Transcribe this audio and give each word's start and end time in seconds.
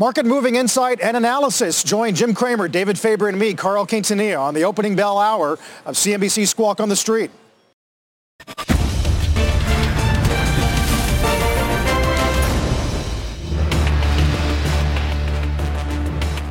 Market 0.00 0.24
moving 0.24 0.56
insight 0.56 0.98
and 1.02 1.14
analysis. 1.14 1.84
Join 1.84 2.14
Jim 2.14 2.32
Cramer, 2.32 2.68
David 2.68 2.98
Faber, 2.98 3.28
and 3.28 3.38
me, 3.38 3.52
Carl 3.52 3.86
Quintanilla, 3.86 4.40
on 4.40 4.54
the 4.54 4.64
opening 4.64 4.96
bell 4.96 5.18
hour 5.18 5.58
of 5.84 5.94
CNBC 5.94 6.48
Squawk 6.48 6.80
on 6.80 6.88
the 6.88 6.96
Street. 6.96 7.30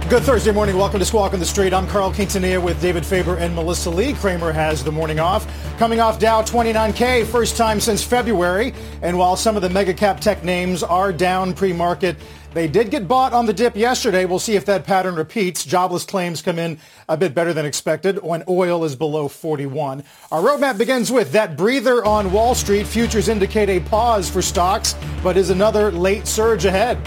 Good 0.10 0.24
Thursday 0.24 0.52
morning. 0.52 0.76
Welcome 0.78 1.00
to 1.00 1.06
Squawk 1.06 1.34
on 1.34 1.40
the 1.40 1.46
Street. 1.46 1.72
I'm 1.74 1.88
Carl 1.88 2.12
Quintanilla 2.12 2.64
with 2.64 2.82
David 2.82 3.06
Faber 3.06 3.38
and 3.38 3.54
Melissa 3.54 3.92
Lee. 3.92 4.14
Cramer 4.14 4.52
has 4.52 4.84
the 4.84 4.92
morning 4.92 5.20
off. 5.20 5.48
Coming 5.78 6.00
off 6.00 6.20
Dow 6.20 6.42
29K, 6.42 7.26
first 7.28 7.56
time 7.56 7.80
since 7.80 8.04
February. 8.04 8.74
And 9.04 9.18
while 9.18 9.36
some 9.36 9.56
of 9.56 9.62
the 9.62 9.70
mega 9.70 9.94
cap 9.94 10.20
tech 10.20 10.44
names 10.44 10.82
are 10.82 11.14
down 11.14 11.54
pre-market, 11.54 12.16
they 12.54 12.68
did 12.68 12.90
get 12.90 13.08
bought 13.08 13.34
on 13.34 13.46
the 13.46 13.54
dip 13.54 13.76
yesterday. 13.76 14.26
We'll 14.26 14.40
see 14.40 14.56
if 14.56 14.66
that 14.66 14.84
pattern 14.84 15.16
repeats. 15.16 15.64
Jobless 15.64 16.04
claims 16.04 16.42
come 16.42 16.58
in 16.58 16.80
a 17.08 17.16
bit 17.16 17.36
better 17.36 17.54
than 17.54 17.66
expected 17.66 18.24
when 18.24 18.44
oil 18.48 18.84
is 18.84 18.96
below 18.96 19.28
41. 19.28 20.04
Our 20.32 20.42
roadmap 20.42 20.78
begins 20.78 21.12
with 21.12 21.32
that 21.34 21.56
breather 21.56 22.04
on 22.04 22.32
Wall 22.32 22.56
Street. 22.56 22.88
Futures 22.88 23.30
indicate 23.30 23.70
a 23.70 23.80
pause 23.80 24.30
for 24.30 24.42
stocks, 24.42 24.96
but 25.24 25.38
is 25.38 25.50
another 25.50 25.92
late 25.92 26.28
surge 26.28 26.66
ahead 26.66 26.98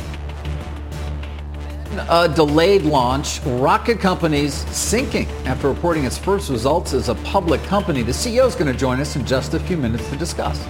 a 2.08 2.28
delayed 2.28 2.82
launch. 2.82 3.40
Rocket 3.44 4.00
Companies 4.00 4.54
sinking 4.74 5.28
after 5.46 5.68
reporting 5.68 6.04
its 6.04 6.18
first 6.18 6.50
results 6.50 6.92
as 6.92 7.08
a 7.08 7.14
public 7.16 7.62
company. 7.64 8.02
The 8.02 8.12
CEO 8.12 8.46
is 8.46 8.54
going 8.54 8.72
to 8.72 8.78
join 8.78 9.00
us 9.00 9.16
in 9.16 9.26
just 9.26 9.54
a 9.54 9.60
few 9.60 9.76
minutes 9.76 10.08
to 10.10 10.16
discuss. 10.16 10.66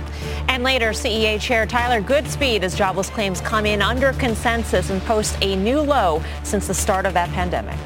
And 0.48 0.62
later, 0.62 0.90
CEA 0.90 1.40
Chair 1.40 1.66
Tyler 1.66 2.02
Goodspeed 2.02 2.62
as 2.62 2.74
jobless 2.74 3.08
claims 3.08 3.40
come 3.40 3.66
in 3.66 3.80
under 3.80 4.12
consensus 4.14 4.90
and 4.90 5.00
post 5.02 5.36
a 5.40 5.56
new 5.56 5.80
low 5.80 6.22
since 6.42 6.66
the 6.66 6.74
start 6.74 7.06
of 7.06 7.14
that 7.14 7.30
pandemic. 7.30 7.78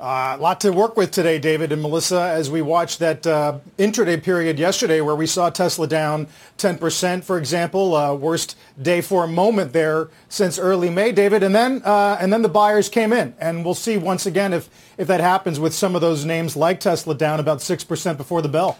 uh, 0.00 0.36
lot 0.38 0.60
to 0.60 0.70
work 0.70 0.96
with 0.96 1.10
today, 1.10 1.40
David 1.40 1.72
and 1.72 1.82
Melissa, 1.82 2.20
as 2.20 2.48
we 2.48 2.62
watch 2.62 2.98
that 2.98 3.26
uh, 3.26 3.58
intraday 3.78 4.22
period 4.22 4.56
yesterday 4.56 5.00
where 5.00 5.16
we 5.16 5.26
saw 5.26 5.50
Tesla 5.50 5.88
down 5.88 6.28
10%, 6.56 7.24
for 7.24 7.36
example, 7.36 7.96
uh, 7.96 8.14
worst 8.14 8.56
day 8.80 9.00
for 9.00 9.24
a 9.24 9.26
moment 9.26 9.72
there 9.72 10.08
since 10.28 10.56
early 10.56 10.88
May, 10.88 11.10
David. 11.10 11.42
And 11.42 11.52
then, 11.52 11.82
uh, 11.84 12.16
and 12.20 12.32
then 12.32 12.42
the 12.42 12.48
buyers 12.48 12.88
came 12.88 13.12
in. 13.12 13.34
And 13.40 13.64
we'll 13.64 13.74
see 13.74 13.96
once 13.96 14.24
again 14.24 14.52
if, 14.52 14.70
if 14.98 15.08
that 15.08 15.20
happens 15.20 15.58
with 15.58 15.74
some 15.74 15.96
of 15.96 16.00
those 16.00 16.24
names 16.24 16.54
like 16.54 16.78
Tesla 16.78 17.16
down 17.16 17.40
about 17.40 17.58
6% 17.58 18.16
before 18.16 18.40
the 18.40 18.48
bell. 18.48 18.78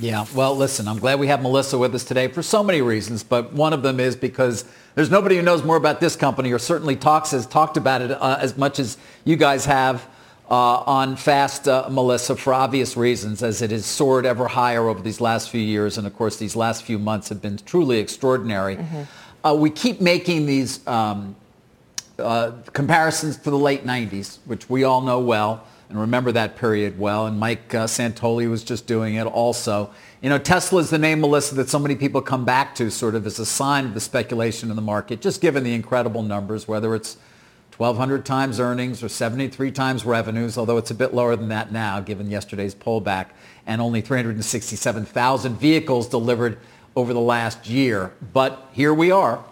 Yeah, 0.00 0.26
well, 0.32 0.54
listen, 0.54 0.86
I'm 0.86 1.00
glad 1.00 1.18
we 1.18 1.26
have 1.26 1.42
Melissa 1.42 1.76
with 1.76 1.92
us 1.92 2.04
today 2.04 2.28
for 2.28 2.40
so 2.40 2.62
many 2.62 2.82
reasons, 2.82 3.24
but 3.24 3.52
one 3.52 3.72
of 3.72 3.82
them 3.82 3.98
is 3.98 4.14
because 4.14 4.64
there's 4.94 5.10
nobody 5.10 5.36
who 5.36 5.42
knows 5.42 5.64
more 5.64 5.74
about 5.74 5.98
this 5.98 6.14
company 6.14 6.52
or 6.52 6.58
certainly 6.60 6.94
talks 6.94 7.32
has 7.32 7.46
talked 7.46 7.76
about 7.76 8.00
it 8.02 8.12
uh, 8.12 8.38
as 8.40 8.56
much 8.56 8.78
as 8.78 8.96
you 9.24 9.34
guys 9.34 9.64
have 9.64 10.08
uh, 10.50 10.54
on 10.54 11.16
Fast, 11.16 11.66
uh, 11.66 11.88
Melissa, 11.90 12.36
for 12.36 12.54
obvious 12.54 12.96
reasons, 12.96 13.42
as 13.42 13.60
it 13.60 13.72
has 13.72 13.84
soared 13.84 14.24
ever 14.24 14.46
higher 14.46 14.88
over 14.88 15.02
these 15.02 15.20
last 15.20 15.50
few 15.50 15.60
years, 15.60 15.98
and 15.98 16.06
of 16.06 16.16
course, 16.16 16.36
these 16.36 16.54
last 16.54 16.84
few 16.84 16.98
months 16.98 17.28
have 17.28 17.42
been 17.42 17.58
truly 17.58 17.98
extraordinary. 17.98 18.76
Mm-hmm. 18.76 19.02
Uh, 19.44 19.54
we 19.54 19.68
keep 19.68 20.00
making 20.00 20.46
these 20.46 20.86
um, 20.86 21.34
uh, 22.18 22.52
comparisons 22.72 23.36
to 23.38 23.50
the 23.50 23.58
late 23.58 23.84
90s, 23.84 24.38
which 24.46 24.70
we 24.70 24.84
all 24.84 25.02
know 25.02 25.18
well 25.18 25.66
and 25.88 25.98
remember 26.00 26.32
that 26.32 26.56
period 26.56 26.98
well. 26.98 27.26
And 27.26 27.38
Mike 27.38 27.74
uh, 27.74 27.86
Santoli 27.86 28.48
was 28.48 28.62
just 28.62 28.86
doing 28.86 29.14
it 29.14 29.26
also. 29.26 29.90
You 30.20 30.28
know, 30.28 30.38
Tesla 30.38 30.80
is 30.80 30.90
the 30.90 30.98
name, 30.98 31.20
Melissa, 31.20 31.54
that 31.56 31.68
so 31.68 31.78
many 31.78 31.96
people 31.96 32.20
come 32.20 32.44
back 32.44 32.74
to 32.76 32.90
sort 32.90 33.14
of 33.14 33.26
as 33.26 33.38
a 33.38 33.46
sign 33.46 33.86
of 33.86 33.94
the 33.94 34.00
speculation 34.00 34.70
in 34.70 34.76
the 34.76 34.82
market, 34.82 35.20
just 35.20 35.40
given 35.40 35.64
the 35.64 35.74
incredible 35.74 36.22
numbers, 36.22 36.68
whether 36.68 36.94
it's 36.94 37.16
1,200 37.78 38.26
times 38.26 38.58
earnings 38.58 39.04
or 39.04 39.08
73 39.08 39.70
times 39.70 40.04
revenues, 40.04 40.58
although 40.58 40.78
it's 40.78 40.90
a 40.90 40.94
bit 40.94 41.14
lower 41.14 41.36
than 41.36 41.48
that 41.48 41.70
now, 41.70 42.00
given 42.00 42.28
yesterday's 42.28 42.74
pullback, 42.74 43.28
and 43.66 43.80
only 43.80 44.00
367,000 44.00 45.56
vehicles 45.56 46.08
delivered 46.08 46.58
over 46.96 47.12
the 47.12 47.20
last 47.20 47.68
year. 47.68 48.12
But 48.32 48.68
here 48.72 48.92
we 48.92 49.12
are, 49.12 49.44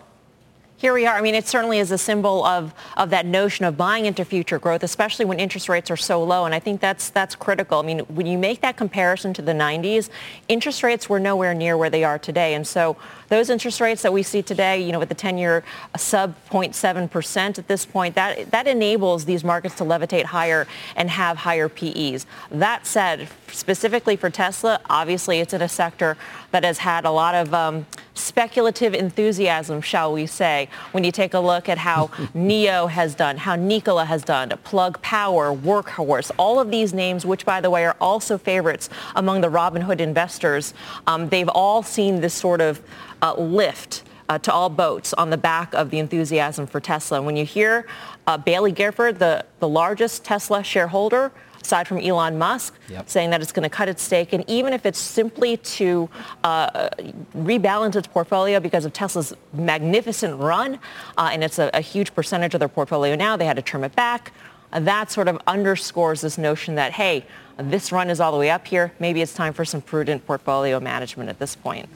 here 0.79 0.93
we 0.93 1.07
are. 1.07 1.17
I 1.17 1.23
mean, 1.23 1.35
it 1.35 1.47
certainly 1.47 1.79
is 1.79 1.91
a 1.91 1.97
symbol 1.97 2.45
of, 2.45 2.75
of 2.99 3.09
that 3.11 3.25
notion 3.25 3.65
of 3.65 3.79
buying 3.79 4.05
into 4.05 4.25
future 4.27 4.59
growth, 4.59 4.83
especially 4.83 5.25
when 5.25 5.41
interest 5.41 5.71
rates 5.71 5.91
are 5.91 5.97
so 5.97 6.23
low. 6.23 6.45
And 6.45 6.55
I 6.55 6.59
think 6.59 6.83
that's, 6.83 7.09
that's 7.09 7.35
critical. 7.35 7.79
I 7.79 7.83
mean, 7.83 8.01
when 8.01 8.27
you 8.27 8.37
make 8.37 8.61
that 8.61 8.77
comparison 8.77 9.33
to 9.35 9.43
the 9.43 9.53
90s, 9.53 10.11
interest 10.49 10.83
rates 10.83 11.09
were 11.09 11.19
nowhere 11.19 11.55
near 11.55 11.79
where 11.79 11.89
they 11.89 12.05
are 12.05 12.19
today. 12.19 12.53
And 12.53 12.67
so 12.67 12.97
those 13.29 13.51
interest 13.51 13.81
rates 13.81 14.03
that 14.03 14.13
we 14.13 14.23
see 14.23 14.43
today, 14.43 14.81
you 14.81 14.93
know, 14.93 14.99
with 14.99 15.09
the 15.09 15.15
10-year 15.15 15.65
sub 15.97 16.35
0.7% 16.51 17.59
at 17.59 17.69
this 17.69 17.87
point, 17.87 18.15
that, 18.15 18.51
that 18.51 18.67
enables 18.67 19.25
these 19.25 19.45
markets 19.45 19.75
to 19.77 19.85
levitate 19.85 20.25
higher 20.25 20.67
and 20.95 21.11
have 21.11 21.39
higher 21.39 21.69
PEs. 21.69 22.27
That 22.51 22.87
said, 22.87 23.29
specifically 23.51 24.17
for 24.17 24.31
Tesla, 24.31 24.81
obviously 24.89 25.41
it's 25.41 25.53
in 25.53 25.63
a 25.63 25.69
sector 25.69 26.17
that 26.51 26.65
has 26.65 26.79
had 26.79 27.05
a 27.05 27.11
lot 27.11 27.35
of 27.35 27.53
um, 27.53 27.87
speculative 28.15 28.95
enthusiasm, 28.95 29.81
shall 29.81 30.13
we 30.13 30.27
say, 30.27 30.69
when 30.93 31.05
you 31.05 31.13
take 31.13 31.35
a 31.35 31.39
look 31.39 31.69
at 31.69 31.79
how 31.79 32.07
NIO 32.35 32.89
has 32.89 33.15
done, 33.15 33.37
how 33.37 33.57
Nikola 33.57 34.05
has 34.05 34.23
done, 34.23 34.51
Plug 34.65 35.01
Power, 35.03 35.55
Workhorse, 35.55 36.31
all 36.39 36.61
of 36.61 36.71
these 36.71 36.95
names, 36.95 37.27
which 37.27 37.45
by 37.45 37.61
the 37.61 37.71
way 37.71 37.85
are 37.85 37.97
also 38.01 38.39
favorites 38.39 38.89
among 39.15 39.41
the 39.41 39.51
Robinhood 39.51 40.01
investors, 40.01 40.75
um, 41.07 41.29
they've 41.29 41.49
all 41.49 41.83
seen 41.83 42.21
this 42.21 42.35
sort 42.35 42.61
of 42.61 42.81
uh, 43.23 43.35
lift 43.35 44.05
uh, 44.29 44.39
to 44.39 44.53
all 44.53 44.69
boats 44.69 45.13
on 45.15 45.31
the 45.31 45.37
back 45.37 45.73
of 45.75 45.91
the 45.91 45.99
enthusiasm 45.99 46.67
for 46.67 46.81
Tesla. 46.81 47.19
And 47.19 47.27
When 47.27 47.37
you 47.37 47.45
hear 47.45 47.87
uh, 48.27 48.39
Baillie 48.39 48.75
Gifford, 48.75 49.19
the, 49.19 49.45
the 49.61 49.69
largest 49.69 50.25
Tesla 50.25 50.65
shareholder, 50.65 51.33
aside 51.67 51.89
from 51.89 51.99
Elon 51.99 52.39
Musk, 52.39 52.79
yep. 52.89 53.09
saying 53.09 53.31
that 53.31 53.43
it's 53.43 53.51
going 53.51 53.65
to 53.65 53.69
cut 53.69 53.89
its 53.89 54.03
stake. 54.03 54.33
And 54.33 54.49
even 54.49 54.73
if 54.73 54.87
it's 54.87 55.01
simply 55.01 55.57
to 55.57 56.09
uh, 56.45 56.91
rebalance 57.37 57.97
its 57.97 58.07
portfolio 58.07 58.61
because 58.61 58.85
of 58.85 58.93
Tesla's 58.93 59.35
magnificent 59.53 60.39
run, 60.41 60.79
uh, 61.19 61.31
and 61.33 61.43
it's 61.43 61.59
a, 61.59 61.71
a, 61.75 61.81
huge 61.81 62.15
percentage 62.15 62.55
of 62.55 62.61
their 62.61 62.69
portfolio 62.69 63.17
now, 63.17 63.37
they 63.37 63.47
had 63.47 63.57
to 63.57 63.63
trim 63.63 63.83
it 63.83 63.97
back. 63.97 64.33
That 64.73 65.11
sort 65.11 65.27
of 65.27 65.41
underscores 65.47 66.21
this 66.21 66.39
notion 66.39 66.77
that, 66.77 66.93
hey, 66.93 67.25
this 67.57 67.91
run 67.91 68.11
is 68.11 68.21
all 68.21 68.31
the 68.31 68.39
way 68.39 68.51
up 68.51 68.67
here. 68.67 68.93
Maybe 69.01 69.23
it's 69.23 69.35
time 69.35 69.53
for 69.53 69.65
some 69.65 69.81
prudent 69.81 70.27
portfolio 70.27 70.79
management 70.79 71.31
at 71.31 71.39
this 71.39 71.57
point. 71.57 71.89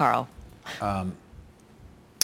Carl. 0.00 0.28
Um, 0.80 1.12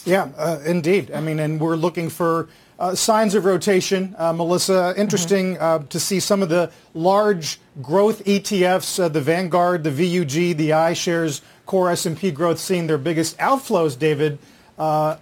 yeah, 0.07 0.31
uh, 0.39 0.61
indeed. 0.65 1.11
I 1.11 1.21
mean, 1.21 1.39
and 1.39 1.61
we're 1.61 1.77
looking 1.77 2.09
for 2.09 2.49
uh, 2.79 2.95
signs 2.95 3.35
of 3.35 3.45
rotation. 3.45 4.15
Uh, 4.17 4.33
Melissa, 4.33 4.95
interesting 4.97 5.57
mm-hmm. 5.57 5.87
to 5.89 6.01
see 6.01 6.19
some 6.19 6.41
of 6.41 6.49
the 6.49 6.73
large 6.95 7.61
growth 7.83 8.25
ETFs, 8.25 8.99
uh, 8.99 9.09
the 9.09 9.21
Vanguard, 9.21 9.85
the 9.85 9.91
VUG, 9.91 10.57
the 10.57 10.71
iShares 10.71 11.43
Core 11.67 11.91
S&P 11.91 12.31
growth, 12.31 12.59
seeing 12.59 12.87
their 12.87 12.97
biggest 12.97 13.37
outflows, 13.37 13.99
David, 13.99 14.39
uh, 14.79 15.17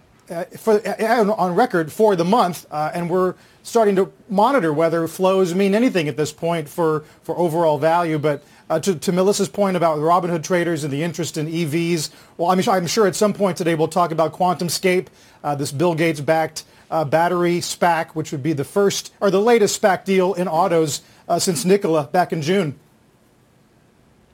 for, 0.56 0.80
on 1.10 1.56
record 1.56 1.90
for 1.90 2.14
the 2.14 2.24
month. 2.24 2.66
and 2.70 3.10
we're 3.10 3.34
starting 3.64 3.96
to 3.96 4.12
monitor 4.28 4.72
whether 4.72 5.08
flows 5.08 5.56
mean 5.56 5.74
anything 5.74 6.06
at 6.06 6.16
this 6.16 6.30
point 6.30 6.68
for, 6.68 7.00
for 7.24 7.36
overall 7.36 7.78
value. 7.78 8.16
But 8.16 8.44
uh, 8.70 8.80
to, 8.80 8.94
to, 8.94 9.12
Melissa's 9.12 9.48
point 9.48 9.76
about 9.76 9.98
Robinhood 9.98 10.42
traders 10.42 10.84
and 10.84 10.92
the 10.92 11.02
interest 11.02 11.36
in 11.36 11.46
EVs, 11.46 12.10
well, 12.36 12.50
I'm, 12.50 12.60
I'm 12.68 12.86
sure 12.86 13.06
at 13.06 13.14
some 13.14 13.32
point 13.32 13.56
today 13.56 13.74
we'll 13.74 13.88
talk 13.88 14.10
about 14.10 14.32
QuantumScape, 14.32 15.08
uh, 15.42 15.54
this 15.54 15.70
Bill 15.70 15.94
Gates-backed 15.94 16.64
uh, 16.90 17.04
battery 17.04 17.58
SPAC, 17.58 18.10
which 18.10 18.32
would 18.32 18.42
be 18.42 18.52
the 18.52 18.64
first 18.64 19.12
or 19.20 19.30
the 19.30 19.40
latest 19.40 19.80
SPAC 19.80 20.04
deal 20.04 20.34
in 20.34 20.48
autos 20.48 21.02
uh, 21.28 21.38
since 21.38 21.64
Nikola 21.64 22.04
back 22.04 22.32
in 22.32 22.40
June. 22.40 22.78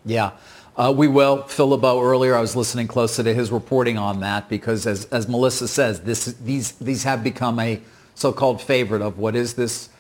Yeah. 0.04 0.32
Uh, 0.76 0.92
we 0.96 1.08
will. 1.08 1.42
Phil 1.42 1.68
LeBeau 1.68 2.00
earlier, 2.00 2.34
I 2.34 2.40
was 2.40 2.56
listening 2.56 2.86
closely 2.86 3.24
to 3.24 3.34
his 3.34 3.50
reporting 3.50 3.98
on 3.98 4.20
that 4.20 4.48
because, 4.48 4.86
as, 4.86 5.04
as 5.06 5.28
Melissa 5.28 5.68
says, 5.68 6.00
this, 6.00 6.24
these, 6.24 6.72
these 6.72 7.04
have 7.04 7.22
become 7.22 7.58
a 7.58 7.80
so-called 8.14 8.62
favorite 8.62 9.02
of 9.02 9.18
what 9.18 9.34
is 9.34 9.54
this 9.54 9.90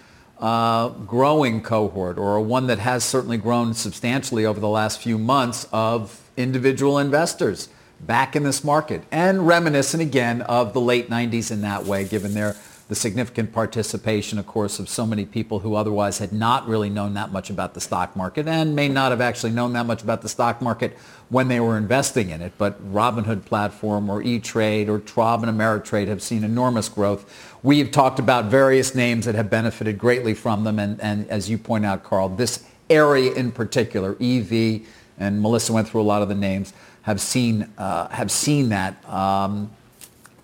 uh, 0.40 0.88
growing 0.88 1.62
cohort 1.62 2.18
or 2.18 2.40
one 2.40 2.66
that 2.66 2.78
has 2.78 3.04
certainly 3.04 3.36
grown 3.36 3.74
substantially 3.74 4.46
over 4.46 4.58
the 4.58 4.68
last 4.68 5.00
few 5.00 5.18
months 5.18 5.68
of 5.72 6.28
individual 6.36 6.98
investors 6.98 7.68
back 8.00 8.34
in 8.34 8.42
this 8.42 8.64
market 8.64 9.02
and 9.10 9.46
reminiscent 9.46 10.02
again 10.02 10.40
of 10.42 10.72
the 10.72 10.80
late 10.80 11.10
90s 11.10 11.50
in 11.50 11.60
that 11.60 11.84
way 11.84 12.04
given 12.04 12.32
their 12.32 12.56
the 12.90 12.96
significant 12.96 13.52
participation, 13.52 14.36
of 14.36 14.48
course, 14.48 14.80
of 14.80 14.88
so 14.88 15.06
many 15.06 15.24
people 15.24 15.60
who 15.60 15.76
otherwise 15.76 16.18
had 16.18 16.32
not 16.32 16.66
really 16.66 16.90
known 16.90 17.14
that 17.14 17.30
much 17.30 17.48
about 17.48 17.72
the 17.72 17.80
stock 17.80 18.16
market 18.16 18.48
and 18.48 18.74
may 18.74 18.88
not 18.88 19.12
have 19.12 19.20
actually 19.20 19.52
known 19.52 19.72
that 19.74 19.86
much 19.86 20.02
about 20.02 20.22
the 20.22 20.28
stock 20.28 20.60
market 20.60 20.98
when 21.28 21.46
they 21.46 21.60
were 21.60 21.76
investing 21.76 22.30
in 22.30 22.42
it. 22.42 22.52
But 22.58 22.82
Robinhood 22.92 23.44
platform 23.44 24.10
or 24.10 24.22
E-Trade 24.22 24.88
or 24.88 25.00
Schwab 25.06 25.44
and 25.44 25.56
Ameritrade 25.56 26.08
have 26.08 26.20
seen 26.20 26.42
enormous 26.42 26.88
growth. 26.88 27.32
We've 27.62 27.92
talked 27.92 28.18
about 28.18 28.46
various 28.46 28.92
names 28.92 29.24
that 29.26 29.36
have 29.36 29.48
benefited 29.48 29.96
greatly 29.96 30.34
from 30.34 30.64
them. 30.64 30.80
And, 30.80 31.00
and 31.00 31.30
as 31.30 31.48
you 31.48 31.58
point 31.58 31.86
out, 31.86 32.02
Carl, 32.02 32.30
this 32.30 32.64
area 32.90 33.32
in 33.34 33.52
particular, 33.52 34.16
EV, 34.20 34.80
and 35.16 35.40
Melissa 35.40 35.72
went 35.72 35.88
through 35.88 36.00
a 36.00 36.02
lot 36.10 36.22
of 36.22 36.28
the 36.28 36.34
names, 36.34 36.72
have 37.02 37.20
seen, 37.20 37.72
uh, 37.78 38.08
have 38.08 38.32
seen 38.32 38.70
that. 38.70 39.08
Um, 39.08 39.70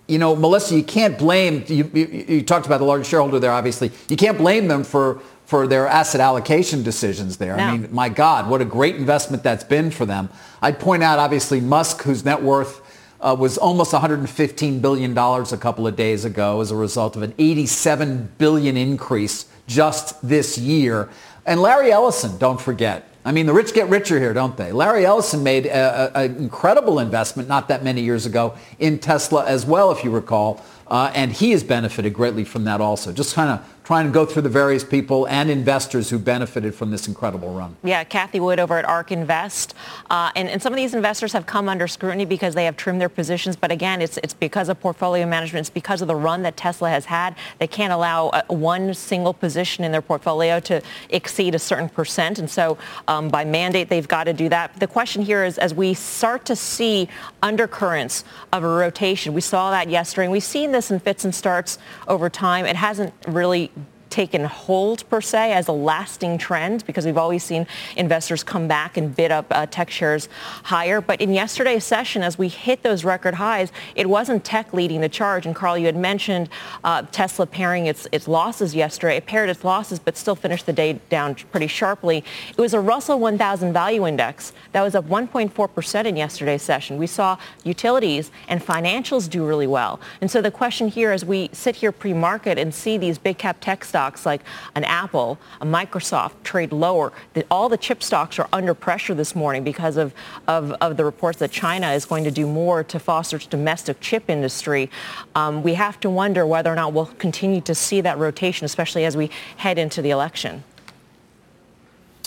you 0.09 0.19
know, 0.19 0.37
Melissa, 0.37 0.77
you 0.77 0.85
can't 0.85 1.19
blame, 1.19 1.65
you, 1.67 1.91
you, 1.93 2.25
you, 2.29 2.43
talked 2.43 2.67
about 2.67 2.79
the 2.79 2.85
largest 2.85 3.11
shareholder 3.11 3.41
there, 3.41 3.51
obviously. 3.51 3.91
You 4.09 4.17
can't 4.17 4.39
blame 4.39 4.69
them 4.69 4.85
for, 4.85 5.21
for 5.47 5.67
their 5.67 5.89
asset 5.89 6.21
allocation 6.21 6.83
decisions 6.83 7.39
there. 7.39 7.57
No. 7.57 7.63
I 7.65 7.77
mean, 7.77 7.89
my 7.93 8.09
God, 8.09 8.49
what 8.49 8.61
a 8.61 8.65
great 8.65 8.97
investment 8.97 9.43
that's 9.43 9.65
been 9.65 9.91
for 9.91 10.07
them. 10.07 10.29
I'd 10.63 10.79
point 10.79 11.03
out, 11.03 11.19
obviously, 11.19 11.61
Musk, 11.61 12.03
whose 12.03 12.25
net 12.25 12.41
worth 12.41 12.83
uh, 13.21 13.37
was 13.39 13.59
almost 13.59 13.93
$115 13.93 14.81
billion 14.81 15.17
a 15.17 15.57
couple 15.57 15.87
of 15.87 15.97
days 15.97 16.25
ago 16.25 16.61
as 16.61 16.71
a 16.71 16.77
result 16.77 17.17
of 17.17 17.23
an 17.23 17.35
87 17.39 18.33
billion 18.39 18.77
increase 18.77 19.47
just 19.67 20.27
this 20.27 20.57
year. 20.57 21.09
And 21.45 21.61
Larry 21.61 21.91
Ellison, 21.91 22.39
don't 22.39 22.61
forget. 22.61 23.09
I 23.27 23.33
mean, 23.33 23.47
the 23.47 23.53
rich 23.53 23.75
get 23.75 23.89
richer 23.89 24.21
here, 24.21 24.33
don't 24.33 24.57
they? 24.57 24.71
Larry 24.71 25.05
Ellison 25.05 25.43
made 25.43 25.67
an 25.67 26.37
incredible 26.37 27.01
investment 27.01 27.49
not 27.49 27.67
that 27.67 27.83
many 27.83 28.01
years 28.03 28.25
ago 28.25 28.55
in 28.79 29.01
Tesla 29.01 29.45
as 29.45 29.67
well, 29.67 29.91
if 29.91 30.05
you 30.05 30.13
recall. 30.13 30.65
Uh, 30.87 31.11
and 31.13 31.33
he 31.33 31.51
has 31.51 31.65
benefited 31.65 32.15
greatly 32.15 32.45
from 32.45 32.63
that 32.63 32.81
also. 32.81 33.13
Just 33.13 33.35
kind 33.35 33.51
of 33.51 33.76
trying 33.87 34.05
to 34.05 34.11
go 34.11 34.27
through 34.27 34.43
the 34.43 34.49
various 34.49 34.83
people 34.83 35.29
and 35.29 35.49
investors 35.49 36.11
who 36.11 36.19
benefited 36.19 36.75
from 36.75 36.91
this 36.91 37.07
incredible 37.07 37.55
run. 37.55 37.77
Yeah, 37.85 38.03
Cathie 38.03 38.41
Wood 38.41 38.59
over 38.59 38.77
at 38.77 38.85
ARK 38.85 39.13
Invest. 39.13 39.77
Uh, 40.11 40.33
and, 40.35 40.49
and 40.49 40.61
some 40.61 40.73
of 40.73 40.77
these 40.77 40.93
investors 40.93 41.33
have 41.33 41.47
come 41.47 41.69
under 41.69 41.87
scrutiny 41.87 42.25
because 42.25 42.57
they 42.57 42.65
have 42.65 42.77
trimmed 42.77 43.01
their 43.01 43.09
positions. 43.09 43.55
But 43.55 43.71
again, 43.71 44.03
it's, 44.03 44.17
it's 44.25 44.35
because 44.35 44.69
of 44.69 44.81
portfolio 44.81 45.25
management. 45.25 45.61
It's 45.61 45.71
because 45.71 46.03
of 46.03 46.09
the 46.09 46.17
run 46.17 46.43
that 46.43 46.57
Tesla 46.57 46.91
has 46.91 47.05
had. 47.05 47.37
They 47.61 47.69
can't 47.69 47.93
allow 47.93 48.31
uh, 48.31 48.43
one 48.49 48.93
single 48.93 49.33
position 49.33 49.85
in 49.85 49.93
their 49.93 50.03
portfolio 50.03 50.59
to 50.61 50.83
exceed 51.11 51.55
a 51.55 51.59
certain 51.61 51.89
percent. 51.89 52.41
And 52.41 52.51
so 52.51 52.79
um, 53.07 53.29
by 53.29 53.45
mandate, 53.45 53.89
they've 53.89 54.09
got 54.09 54.25
to 54.25 54.33
do 54.33 54.49
that. 54.49 54.81
The 54.81 54.89
question 54.89 55.23
here 55.23 55.45
is 55.45 55.59
as 55.59 55.75
we 55.75 55.95
start 55.95 56.45
to 56.47 56.57
see 56.57 57.09
undercurrents 57.41 58.25
of 58.53 58.65
a 58.65 58.69
rotation, 58.69 59.33
we 59.33 59.43
saw 59.43 59.71
that 59.71 59.89
yesterday, 59.89 60.25
and 60.25 60.33
we've 60.33 60.43
seen 60.43 60.73
this 60.73 60.91
in 60.91 60.99
fits 60.99 61.25
and 61.25 61.33
starts 61.33 61.79
over 62.09 62.29
time. 62.29 62.67
It 62.67 62.75
hasn't 62.75 63.15
really 63.29 63.71
taken 64.11 64.45
hold 64.45 65.09
per 65.11 65.21
se 65.21 65.53
as 65.53 65.69
a 65.69 65.73
lasting 65.73 66.39
trend 66.39 66.87
because 66.87 67.05
we've 67.05 67.19
always 67.19 67.43
seen 67.43 67.67
investors 67.97 68.43
come 68.43 68.67
back 68.69 68.97
and 68.97 69.15
bid 69.15 69.31
up 69.31 69.47
uh, 69.51 69.67
tech 69.67 69.91
shares 69.91 70.29
higher. 70.65 71.01
But 71.01 71.21
in 71.21 71.33
yesterday's 71.33 71.85
session, 71.85 72.23
as 72.23 72.39
we 72.39 72.49
hit 72.49 72.83
those 72.83 73.05
record 73.05 73.35
highs, 73.35 73.73
it 73.95 74.09
wasn't 74.09 74.45
tech 74.45 74.73
leading 74.73 75.01
the 75.01 75.09
charge. 75.09 75.47
And 75.47 75.55
Carl, 75.55 75.77
you 75.77 75.87
had 75.87 75.97
mentioned 75.97 76.49
uh, 76.85 77.03
Tesla 77.13 77.47
paring 77.47 77.87
its, 77.87 78.07
its 78.13 78.27
losses 78.29 78.75
yesterday. 78.75 79.17
It 79.17 79.27
pared 79.27 79.51
its 79.51 79.65
losses, 79.65 79.99
but 79.99 80.17
still 80.17 80.37
finished 80.37 80.67
the 80.67 80.73
day 80.73 80.95
down 81.11 81.35
pretty 81.35 81.67
sharply. 81.67 82.25
It 82.51 82.61
was 82.61 82.75
a 82.75 82.81
Russell 82.81 83.19
1000 83.19 83.73
value 83.73 84.07
index 84.07 84.53
that 84.73 84.83
was 84.83 84.95
up 84.95 85.07
1.4% 85.07 86.05
in 86.05 86.17
yesterday's 86.17 86.63
session. 86.63 86.97
We 86.97 87.07
saw 87.07 87.37
utilities 87.65 88.31
and 88.49 88.65
financials 88.65 89.29
do 89.29 89.45
really 89.47 89.67
well. 89.67 90.01
And 90.21 90.31
so 90.31 90.41
the 90.41 90.51
question 90.51 90.89
here 90.89 91.13
as 91.13 91.25
we 91.25 91.51
sit 91.53 91.77
here 91.77 91.93
pre-market 91.93 92.59
and 92.59 92.75
see 92.75 92.97
these 92.99 93.19
big 93.19 93.39
cap 93.39 93.59
tech 93.61 93.85
stocks 93.85 94.06
stocks 94.07 94.25
like 94.25 94.43
an 94.77 94.85
Apple, 94.85 95.37
a 95.61 95.67
Microsoft 95.67 96.33
trade 96.45 96.71
lower. 96.71 97.13
All 97.51 97.69
the 97.69 97.77
chip 97.77 98.03
stocks 98.03 98.39
are 98.39 98.49
under 98.53 98.73
pressure 98.73 99.15
this 99.15 99.35
morning 99.35 99.65
because 99.65 99.97
of, 99.97 100.15
of, 100.47 100.71
of, 100.81 100.97
the 100.97 101.05
reports 101.05 101.41
that 101.41 101.51
China 101.51 101.91
is 101.91 102.05
going 102.05 102.23
to 102.23 102.31
do 102.31 102.47
more 102.47 102.85
to 102.85 103.01
foster 103.01 103.37
its 103.37 103.47
domestic 103.47 103.99
chip 104.01 104.31
industry. 104.31 104.91
Um, 105.35 105.65
we 105.65 105.75
have 105.75 105.99
to 106.01 106.11
wonder 106.11 106.47
whether 106.47 106.73
or 106.73 106.77
not 106.77 106.93
we'll 106.93 107.07
continue 107.19 107.61
to 107.63 107.75
see 107.75 108.01
that 108.03 108.17
rotation, 108.17 108.65
especially 108.65 109.05
as 109.05 109.17
we 109.17 109.29
head 109.57 109.77
into 109.77 110.01
the 110.03 110.11
election. 110.11 110.63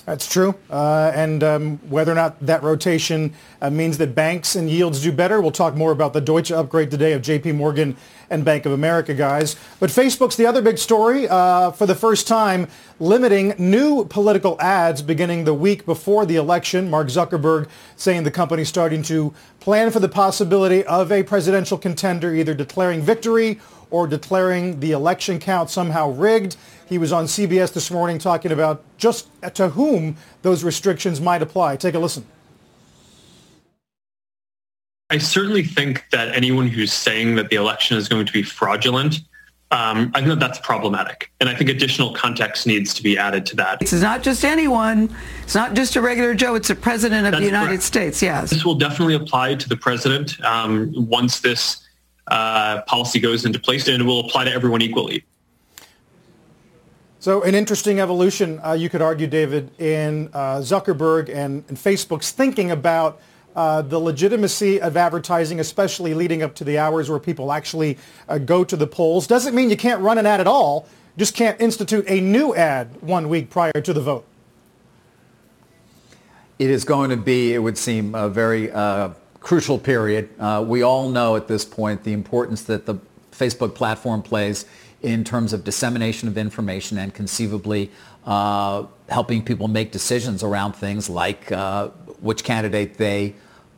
That's 0.09 0.27
true. 0.27 0.55
Uh, 0.71 1.11
and 1.13 1.43
um, 1.43 1.77
whether 1.87 2.11
or 2.11 2.15
not 2.15 2.43
that 2.43 2.63
rotation 2.63 3.31
uh, 3.61 3.69
means 3.69 3.99
that 3.99 4.15
banks 4.15 4.55
and 4.55 4.67
yields 4.67 5.03
do 5.03 5.11
better, 5.11 5.39
we'll 5.39 5.51
talk 5.51 5.75
more 5.75 5.91
about 5.91 6.13
the 6.13 6.19
Deutsche 6.19 6.51
upgrade 6.51 6.89
today 6.89 7.13
of 7.13 7.21
JP 7.21 7.53
Morgan 7.53 7.95
and 8.27 8.43
Bank 8.43 8.65
of 8.65 8.71
America 8.71 9.13
guys. 9.13 9.55
But 9.79 9.91
Facebook's 9.91 10.35
the 10.35 10.47
other 10.47 10.63
big 10.63 10.79
story. 10.79 11.29
Uh, 11.29 11.69
for 11.69 11.85
the 11.85 11.93
first 11.93 12.27
time, 12.27 12.67
limiting 12.99 13.53
new 13.59 14.03
political 14.05 14.59
ads 14.59 15.03
beginning 15.03 15.43
the 15.43 15.53
week 15.53 15.85
before 15.85 16.25
the 16.25 16.37
election. 16.37 16.89
Mark 16.89 17.09
Zuckerberg 17.09 17.69
saying 17.95 18.23
the 18.23 18.31
company's 18.31 18.67
starting 18.67 19.03
to 19.03 19.31
plan 19.59 19.91
for 19.91 19.99
the 19.99 20.09
possibility 20.09 20.83
of 20.85 21.11
a 21.11 21.21
presidential 21.21 21.77
contender 21.77 22.33
either 22.33 22.55
declaring 22.55 23.03
victory 23.03 23.59
or 23.91 24.07
declaring 24.07 24.79
the 24.79 24.91
election 24.91 25.39
count 25.39 25.69
somehow 25.69 26.09
rigged. 26.09 26.55
He 26.87 26.97
was 26.97 27.11
on 27.11 27.25
CBS 27.25 27.73
this 27.73 27.91
morning 27.91 28.17
talking 28.19 28.51
about 28.51 28.83
just 28.97 29.27
to 29.55 29.69
whom 29.69 30.17
those 30.41 30.63
restrictions 30.63 31.21
might 31.21 31.41
apply. 31.41 31.75
Take 31.75 31.95
a 31.95 31.99
listen. 31.99 32.25
I 35.11 35.17
certainly 35.17 35.63
think 35.63 36.05
that 36.11 36.35
anyone 36.35 36.67
who's 36.67 36.93
saying 36.93 37.35
that 37.35 37.49
the 37.49 37.55
election 37.55 37.97
is 37.97 38.07
going 38.07 38.27
to 38.27 38.33
be 38.33 38.43
fraudulent, 38.43 39.21
um, 39.71 40.11
I 40.13 40.19
think 40.19 40.29
that 40.29 40.39
that's 40.39 40.59
problematic. 40.59 41.31
And 41.39 41.49
I 41.49 41.55
think 41.55 41.69
additional 41.69 42.13
context 42.13 42.67
needs 42.67 42.93
to 42.95 43.03
be 43.03 43.17
added 43.17 43.45
to 43.47 43.55
that. 43.57 43.81
It's 43.81 43.93
not 43.93 44.23
just 44.23 44.43
anyone. 44.43 45.15
It's 45.43 45.55
not 45.55 45.75
just 45.75 45.95
a 45.95 46.01
regular 46.01 46.33
Joe. 46.33 46.55
It's 46.55 46.67
the 46.67 46.75
president 46.75 47.25
of 47.25 47.31
that's 47.33 47.41
the 47.41 47.47
United 47.47 47.67
correct. 47.67 47.83
States. 47.83 48.21
Yes. 48.21 48.49
This 48.49 48.65
will 48.65 48.75
definitely 48.75 49.15
apply 49.15 49.55
to 49.55 49.69
the 49.69 49.77
president 49.77 50.43
um, 50.43 50.91
once 50.95 51.39
this 51.39 51.87
uh, 52.29 52.81
policy 52.83 53.19
goes 53.19 53.45
into 53.45 53.59
place, 53.59 53.87
and 53.87 54.01
it 54.01 54.05
will 54.05 54.21
apply 54.21 54.45
to 54.45 54.51
everyone 54.51 54.81
equally. 54.81 55.25
So 57.21 57.43
an 57.43 57.53
interesting 57.53 57.99
evolution, 57.99 58.61
uh, 58.63 58.71
you 58.71 58.89
could 58.89 59.01
argue, 59.01 59.27
David, 59.27 59.71
in 59.79 60.29
uh, 60.33 60.59
Zuckerberg 60.59 61.27
and, 61.27 61.65
and, 61.67 61.77
Facebook's 61.77 62.31
thinking 62.31 62.71
about 62.71 63.19
uh, 63.57 63.81
the 63.81 63.99
legitimacy 63.99 64.79
of 64.79 64.95
advertising, 64.95 65.59
especially 65.59 66.13
leading 66.13 66.43
up 66.43 66.55
to 66.55 66.63
the 66.63 66.77
hours 66.77 67.09
where 67.09 67.19
people 67.19 67.51
actually 67.51 67.97
uh, 68.29 68.37
go 68.37 68.63
to 68.63 68.77
the 68.77 68.87
polls. 68.87 69.27
Doesn't 69.27 69.53
mean 69.53 69.69
you 69.69 69.75
can't 69.75 69.99
run 69.99 70.17
an 70.17 70.25
ad 70.25 70.39
at 70.39 70.47
all. 70.47 70.87
Just 71.17 71.35
can't 71.35 71.59
institute 71.59 72.05
a 72.07 72.21
new 72.21 72.55
ad 72.55 73.01
one 73.01 73.27
week 73.27 73.49
prior 73.49 73.73
to 73.73 73.91
the 73.91 73.99
vote. 73.99 74.25
It 76.57 76.69
is 76.69 76.85
going 76.85 77.09
to 77.09 77.17
be, 77.17 77.53
it 77.53 77.59
would 77.59 77.77
seem, 77.77 78.15
a 78.15 78.29
very 78.29 78.71
uh, 78.71 79.09
crucial 79.39 79.77
period. 79.77 80.29
Uh, 80.39 80.63
we 80.67 80.81
all 80.81 81.09
know 81.09 81.35
at 81.35 81.47
this 81.47 81.65
point 81.65 82.03
the 82.03 82.13
importance 82.13 82.63
that 82.63 82.85
the 82.85 82.95
Facebook 83.31 83.73
platform 83.75 84.21
plays 84.21 84.65
in 85.01 85.23
terms 85.23 85.53
of 85.53 85.63
dissemination 85.63 86.27
of 86.27 86.37
information 86.37 86.97
and 86.97 87.13
conceivably 87.13 87.89
uh, 88.25 88.83
helping 89.07 89.43
people 89.43 89.67
make 89.67 89.91
decisions 89.91 90.43
around 90.43 90.73
things 90.73 91.09
like 91.09 91.51
uh, 91.51 91.87
which 92.19 92.43
candidate 92.43 92.97
they 92.97 93.33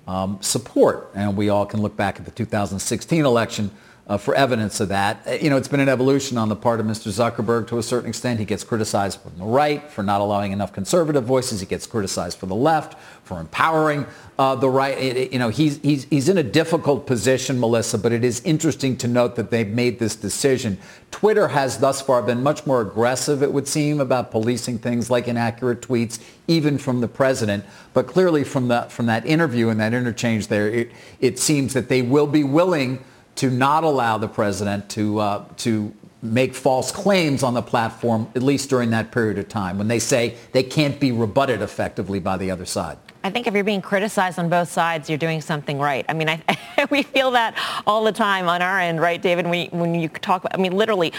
um, 0.07 0.37
support. 0.41 1.11
And 1.13 1.37
we 1.37 1.49
all 1.49 1.65
can 1.65 1.81
look 1.81 1.95
back 1.95 2.19
at 2.19 2.25
the 2.25 2.31
2016 2.31 3.23
election 3.23 3.71
uh, 4.11 4.17
for 4.17 4.35
evidence 4.35 4.81
of 4.81 4.89
that. 4.89 5.25
Uh, 5.25 5.31
you 5.31 5.49
know, 5.49 5.55
it's 5.55 5.69
been 5.69 5.79
an 5.79 5.87
evolution 5.87 6.37
on 6.37 6.49
the 6.49 6.55
part 6.55 6.81
of 6.81 6.85
Mr. 6.85 7.07
Zuckerberg 7.07 7.69
to 7.69 7.77
a 7.77 7.83
certain 7.83 8.09
extent. 8.09 8.39
He 8.39 8.45
gets 8.45 8.61
criticized 8.61 9.21
from 9.21 9.37
the 9.37 9.45
right 9.45 9.89
for 9.89 10.03
not 10.03 10.19
allowing 10.19 10.51
enough 10.51 10.73
conservative 10.73 11.23
voices. 11.23 11.61
He 11.61 11.65
gets 11.65 11.87
criticized 11.87 12.37
from 12.37 12.49
the 12.49 12.55
left 12.55 12.99
for 13.23 13.39
empowering 13.39 14.05
uh, 14.37 14.55
the 14.55 14.69
right. 14.69 14.97
It, 14.97 15.15
it, 15.15 15.31
you 15.31 15.39
know, 15.39 15.47
he's, 15.47 15.77
he's, 15.77 16.03
he's 16.09 16.27
in 16.27 16.37
a 16.37 16.43
difficult 16.43 17.07
position, 17.07 17.57
Melissa, 17.57 17.97
but 17.97 18.11
it 18.11 18.25
is 18.25 18.41
interesting 18.43 18.97
to 18.97 19.07
note 19.07 19.37
that 19.37 19.49
they've 19.49 19.69
made 19.69 19.97
this 19.97 20.17
decision. 20.17 20.77
Twitter 21.11 21.47
has 21.47 21.77
thus 21.77 22.01
far 22.01 22.21
been 22.21 22.43
much 22.43 22.65
more 22.65 22.81
aggressive, 22.81 23.41
it 23.41 23.53
would 23.53 23.65
seem, 23.65 24.01
about 24.01 24.29
policing 24.29 24.79
things 24.79 25.09
like 25.09 25.29
inaccurate 25.29 25.79
tweets, 25.79 26.19
even 26.49 26.77
from 26.77 26.99
the 26.99 27.07
president. 27.07 27.63
But 27.93 28.07
clearly 28.07 28.43
from, 28.43 28.67
the, 28.67 28.81
from 28.89 29.05
that 29.05 29.25
interview 29.25 29.69
and 29.69 29.79
that 29.79 29.93
interchange 29.93 30.47
there, 30.47 30.67
it, 30.67 30.91
it 31.21 31.39
seems 31.39 31.73
that 31.75 31.87
they 31.87 32.01
will 32.01 32.27
be 32.27 32.43
willing 32.43 33.01
to 33.35 33.49
not 33.49 33.83
allow 33.83 34.17
the 34.17 34.27
president 34.27 34.89
to, 34.91 35.19
uh, 35.19 35.45
to 35.57 35.93
make 36.21 36.53
false 36.53 36.91
claims 36.91 37.43
on 37.43 37.53
the 37.53 37.61
platform, 37.61 38.27
at 38.35 38.43
least 38.43 38.69
during 38.69 38.91
that 38.91 39.11
period 39.11 39.37
of 39.37 39.47
time, 39.47 39.77
when 39.77 39.87
they 39.87 39.99
say 39.99 40.35
they 40.51 40.63
can't 40.63 40.99
be 40.99 41.11
rebutted 41.11 41.61
effectively 41.61 42.19
by 42.19 42.37
the 42.37 42.51
other 42.51 42.65
side. 42.65 42.97
I 43.23 43.29
think 43.29 43.45
if 43.45 43.53
you're 43.53 43.63
being 43.63 43.81
criticized 43.81 44.39
on 44.39 44.49
both 44.49 44.71
sides, 44.71 45.09
you're 45.09 45.17
doing 45.17 45.41
something 45.41 45.77
right. 45.77 46.05
I 46.09 46.13
mean, 46.13 46.27
I, 46.27 46.87
we 46.89 47.03
feel 47.03 47.31
that 47.31 47.55
all 47.85 48.03
the 48.03 48.11
time 48.11 48.49
on 48.49 48.61
our 48.61 48.79
end, 48.79 48.99
right, 48.99 49.21
David? 49.21 49.45
When 49.45 49.59
you, 49.59 49.67
when 49.71 49.95
you 49.95 50.07
talk, 50.09 50.45
I 50.51 50.57
mean, 50.57 50.75
literally 50.75 51.13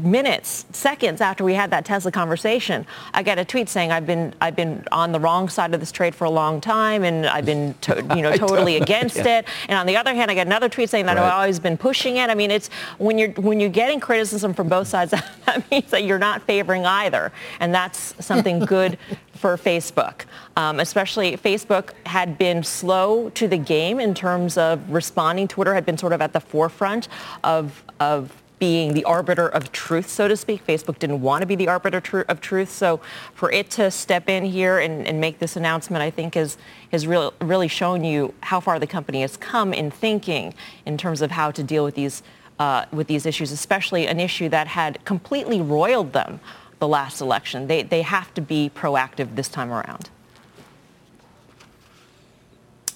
minutes, 0.00 0.66
seconds 0.72 1.20
after 1.20 1.42
we 1.42 1.54
had 1.54 1.70
that 1.70 1.84
Tesla 1.84 2.12
conversation, 2.12 2.86
I 3.14 3.22
get 3.22 3.38
a 3.38 3.44
tweet 3.44 3.68
saying 3.68 3.90
I've 3.90 4.06
been 4.06 4.34
I've 4.40 4.54
been 4.54 4.84
on 4.92 5.10
the 5.12 5.18
wrong 5.18 5.48
side 5.48 5.74
of 5.74 5.80
this 5.80 5.90
trade 5.90 6.14
for 6.14 6.24
a 6.24 6.30
long 6.30 6.60
time, 6.60 7.02
and 7.02 7.26
I've 7.26 7.46
been 7.46 7.74
to, 7.82 7.96
you 8.16 8.22
know 8.22 8.36
totally 8.36 8.76
against 8.80 9.16
yeah. 9.16 9.38
it. 9.38 9.48
And 9.68 9.76
on 9.76 9.86
the 9.86 9.96
other 9.96 10.14
hand, 10.14 10.30
I 10.30 10.34
get 10.34 10.46
another 10.46 10.68
tweet 10.68 10.88
saying 10.90 11.06
that 11.06 11.18
oh, 11.18 11.22
right. 11.22 11.26
I've 11.26 11.34
always 11.34 11.58
been 11.58 11.76
pushing 11.76 12.18
it. 12.18 12.30
I 12.30 12.34
mean, 12.34 12.50
it's 12.50 12.68
when 12.98 13.18
you're 13.18 13.32
when 13.32 13.58
you're 13.58 13.70
getting 13.70 13.98
criticism 13.98 14.54
from 14.54 14.68
both 14.68 14.86
sides, 14.86 15.10
that 15.46 15.68
means 15.70 15.90
that 15.90 16.04
you're 16.04 16.18
not 16.18 16.42
favoring 16.42 16.86
either, 16.86 17.32
and 17.58 17.74
that's 17.74 18.14
something 18.24 18.60
good 18.60 18.98
for 19.40 19.56
Facebook. 19.56 20.26
Um, 20.56 20.80
especially 20.80 21.34
Facebook 21.38 21.92
had 22.04 22.36
been 22.36 22.62
slow 22.62 23.30
to 23.30 23.48
the 23.48 23.56
game 23.56 23.98
in 23.98 24.14
terms 24.14 24.58
of 24.58 24.90
responding. 24.90 25.48
Twitter 25.48 25.72
had 25.72 25.86
been 25.86 25.96
sort 25.96 26.12
of 26.12 26.20
at 26.20 26.34
the 26.34 26.40
forefront 26.40 27.08
of, 27.42 27.82
of 28.00 28.36
being 28.58 28.92
the 28.92 29.02
arbiter 29.04 29.48
of 29.48 29.72
truth, 29.72 30.10
so 30.10 30.28
to 30.28 30.36
speak. 30.36 30.64
Facebook 30.66 30.98
didn't 30.98 31.22
want 31.22 31.40
to 31.40 31.46
be 31.46 31.56
the 31.56 31.68
arbiter 31.68 32.02
tr- 32.02 32.20
of 32.28 32.42
truth. 32.42 32.70
So 32.70 33.00
for 33.32 33.50
it 33.50 33.70
to 33.70 33.90
step 33.90 34.28
in 34.28 34.44
here 34.44 34.78
and, 34.78 35.06
and 35.06 35.18
make 35.18 35.38
this 35.38 35.56
announcement, 35.56 36.02
I 36.02 36.10
think 36.10 36.36
is, 36.36 36.58
has 36.92 37.06
really, 37.06 37.30
really 37.40 37.68
shown 37.68 38.04
you 38.04 38.34
how 38.42 38.60
far 38.60 38.78
the 38.78 38.86
company 38.86 39.22
has 39.22 39.38
come 39.38 39.72
in 39.72 39.90
thinking 39.90 40.52
in 40.84 40.98
terms 40.98 41.22
of 41.22 41.30
how 41.30 41.50
to 41.50 41.62
deal 41.62 41.82
with 41.82 41.94
these, 41.94 42.22
uh, 42.58 42.84
with 42.92 43.06
these 43.06 43.24
issues, 43.24 43.50
especially 43.50 44.06
an 44.06 44.20
issue 44.20 44.50
that 44.50 44.66
had 44.66 45.02
completely 45.06 45.62
roiled 45.62 46.12
them 46.12 46.40
the 46.80 46.88
last 46.88 47.20
election. 47.20 47.68
They, 47.68 47.82
they 47.82 48.02
have 48.02 48.34
to 48.34 48.40
be 48.40 48.70
proactive 48.74 49.36
this 49.36 49.48
time 49.48 49.70
around. 49.70 50.10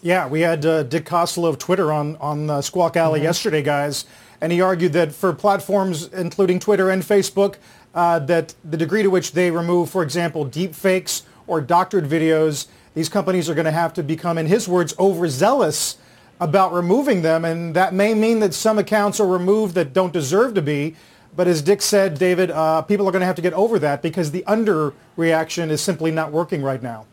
Yeah, 0.03 0.27
we 0.29 0.41
had 0.41 0.67
uh, 0.67 0.83
Dick 0.83 1.07
Costolo 1.07 1.49
of 1.49 1.59
Twitter 1.59 1.93
on, 1.93 2.17
on 2.17 2.51
uh, 2.51 2.61
Squawk 2.61 2.97
Alley 2.97 3.21
mm-hmm. 3.21 3.25
yesterday, 3.25 3.63
guys 3.63 4.05
and 4.45 4.53
he 4.53 4.61
argued 4.61 4.93
that 4.93 5.11
for 5.11 5.33
platforms 5.33 6.13
including 6.13 6.61
Twitter 6.61 6.91
and 6.91 7.03
Facebook, 7.03 7.57
uh, 7.95 8.19
that 8.19 8.55
the 8.63 8.77
degree 8.77 9.03
to 9.03 9.09
which 9.09 9.33
they 9.33 9.51
remove, 9.51 9.89
for 9.89 10.03
example, 10.03 10.45
deep 10.45 10.75
fakes 10.75 11.23
or 11.47 11.63
doctored 11.63 12.05
videos, 12.05 12.67
these 12.93 13.09
companies 13.09 13.49
are 13.49 13.55
going 13.55 13.65
to 13.65 13.71
have 13.71 13.95
to 13.95 14.03
become, 14.03 14.37
in 14.37 14.45
his 14.45 14.69
words, 14.69 14.95
overzealous 14.99 15.97
about 16.41 16.75
removing 16.75 17.23
them. 17.23 17.47
And 17.47 17.75
that 17.75 17.95
may 17.95 18.13
mean 18.13 18.41
that 18.41 18.53
some 18.53 18.79
accounts 18.79 19.19
are 19.19 19.27
removed 19.27 19.75
that 19.77 19.95
don't 19.95 20.13
deserve 20.13 20.53
to 20.55 20.63
be. 20.63 20.95
But 21.37 21.49
as 21.49 21.63
Dick 21.63 21.83
said, 21.83 22.19
David, 22.19 22.51
uh, 22.51 22.83
people 22.83 23.09
are 23.09 23.13
going 23.13 23.21
to 23.21 23.27
have 23.27 23.37
to 23.37 23.43
get 23.43 23.55
over 23.55 23.79
that 23.81 24.03
because 24.03 24.31
the 24.31 24.45
underreaction 24.47 25.71
is 25.71 25.81
simply 25.81 26.11
not 26.11 26.31
working 26.31 26.63
right 26.63 26.83
now. 26.83 27.07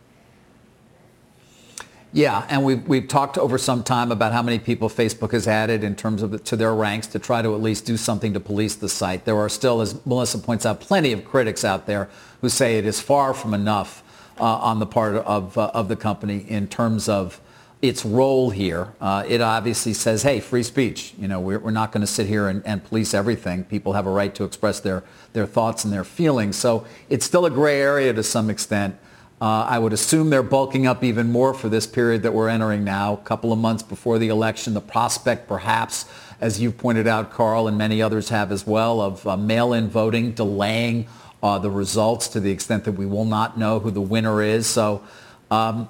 Yeah, 2.13 2.45
and 2.49 2.65
we've, 2.65 2.85
we've 2.87 3.07
talked 3.07 3.37
over 3.37 3.57
some 3.57 3.83
time 3.83 4.11
about 4.11 4.33
how 4.33 4.43
many 4.43 4.59
people 4.59 4.89
Facebook 4.89 5.31
has 5.31 5.47
added 5.47 5.81
in 5.81 5.95
terms 5.95 6.21
of 6.21 6.43
to 6.43 6.57
their 6.57 6.75
ranks 6.75 7.07
to 7.07 7.19
try 7.19 7.41
to 7.41 7.55
at 7.55 7.61
least 7.61 7.85
do 7.85 7.95
something 7.95 8.33
to 8.33 8.39
police 8.39 8.75
the 8.75 8.89
site. 8.89 9.23
There 9.23 9.37
are 9.37 9.47
still, 9.47 9.79
as 9.79 10.05
Melissa 10.05 10.37
points 10.37 10.65
out, 10.65 10.81
plenty 10.81 11.13
of 11.13 11.23
critics 11.23 11.63
out 11.63 11.87
there 11.87 12.09
who 12.41 12.49
say 12.49 12.77
it 12.77 12.85
is 12.85 12.99
far 12.99 13.33
from 13.33 13.53
enough 13.53 14.03
uh, 14.37 14.43
on 14.43 14.79
the 14.79 14.85
part 14.85 15.15
of, 15.15 15.57
uh, 15.57 15.71
of 15.73 15.87
the 15.87 15.95
company 15.95 16.39
in 16.49 16.67
terms 16.67 17.07
of 17.07 17.39
its 17.81 18.05
role 18.05 18.51
here. 18.51 18.93
Uh, 19.01 19.23
it 19.27 19.41
obviously 19.41 19.93
says, 19.93 20.21
hey, 20.21 20.39
free 20.39 20.63
speech. 20.63 21.13
You 21.17 21.27
know, 21.27 21.39
we're, 21.39 21.59
we're 21.59 21.71
not 21.71 21.91
going 21.91 22.01
to 22.01 22.07
sit 22.07 22.27
here 22.27 22.47
and, 22.47 22.61
and 22.65 22.83
police 22.83 23.13
everything. 23.13 23.63
People 23.63 23.93
have 23.93 24.05
a 24.05 24.11
right 24.11 24.33
to 24.35 24.43
express 24.43 24.79
their, 24.79 25.03
their 25.33 25.47
thoughts 25.47 25.83
and 25.83 25.91
their 25.91 26.03
feelings. 26.03 26.55
So 26.55 26.85
it's 27.09 27.25
still 27.25 27.45
a 27.45 27.49
gray 27.49 27.81
area 27.81 28.13
to 28.13 28.23
some 28.23 28.49
extent. 28.49 28.95
Uh, 29.41 29.65
I 29.67 29.79
would 29.79 29.93
assume 29.93 30.29
they're 30.29 30.43
bulking 30.43 30.85
up 30.85 31.03
even 31.03 31.31
more 31.31 31.55
for 31.55 31.67
this 31.67 31.87
period 31.87 32.21
that 32.21 32.31
we're 32.31 32.49
entering 32.49 32.83
now, 32.83 33.13
a 33.13 33.17
couple 33.17 33.51
of 33.51 33.57
months 33.57 33.81
before 33.81 34.19
the 34.19 34.27
election. 34.27 34.75
The 34.75 34.81
prospect, 34.81 35.47
perhaps, 35.47 36.05
as 36.39 36.61
you've 36.61 36.77
pointed 36.77 37.07
out, 37.07 37.31
Carl, 37.31 37.67
and 37.67 37.75
many 37.75 38.03
others 38.03 38.29
have 38.29 38.51
as 38.51 38.67
well, 38.67 39.01
of 39.01 39.25
uh, 39.25 39.35
mail-in 39.37 39.89
voting 39.89 40.33
delaying 40.33 41.07
uh, 41.41 41.57
the 41.57 41.71
results 41.71 42.27
to 42.27 42.39
the 42.39 42.51
extent 42.51 42.83
that 42.83 42.91
we 42.91 43.07
will 43.07 43.25
not 43.25 43.57
know 43.57 43.79
who 43.79 43.89
the 43.89 44.01
winner 44.01 44.43
is. 44.43 44.67
So 44.67 45.03
um, 45.49 45.89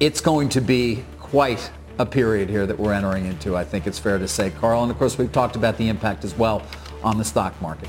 it's 0.00 0.20
going 0.20 0.48
to 0.48 0.60
be 0.60 1.04
quite 1.30 1.70
a 1.98 2.06
period 2.06 2.48
here 2.48 2.66
that 2.66 2.78
we're 2.78 2.92
entering 2.92 3.26
into, 3.26 3.56
I 3.56 3.64
think 3.64 3.86
it's 3.86 3.98
fair 3.98 4.18
to 4.18 4.28
say, 4.28 4.50
Carl. 4.50 4.82
And 4.82 4.90
of 4.90 4.98
course, 4.98 5.18
we've 5.18 5.32
talked 5.32 5.56
about 5.56 5.76
the 5.76 5.88
impact 5.88 6.24
as 6.24 6.34
well 6.34 6.62
on 7.02 7.18
the 7.18 7.24
stock 7.24 7.60
market 7.60 7.88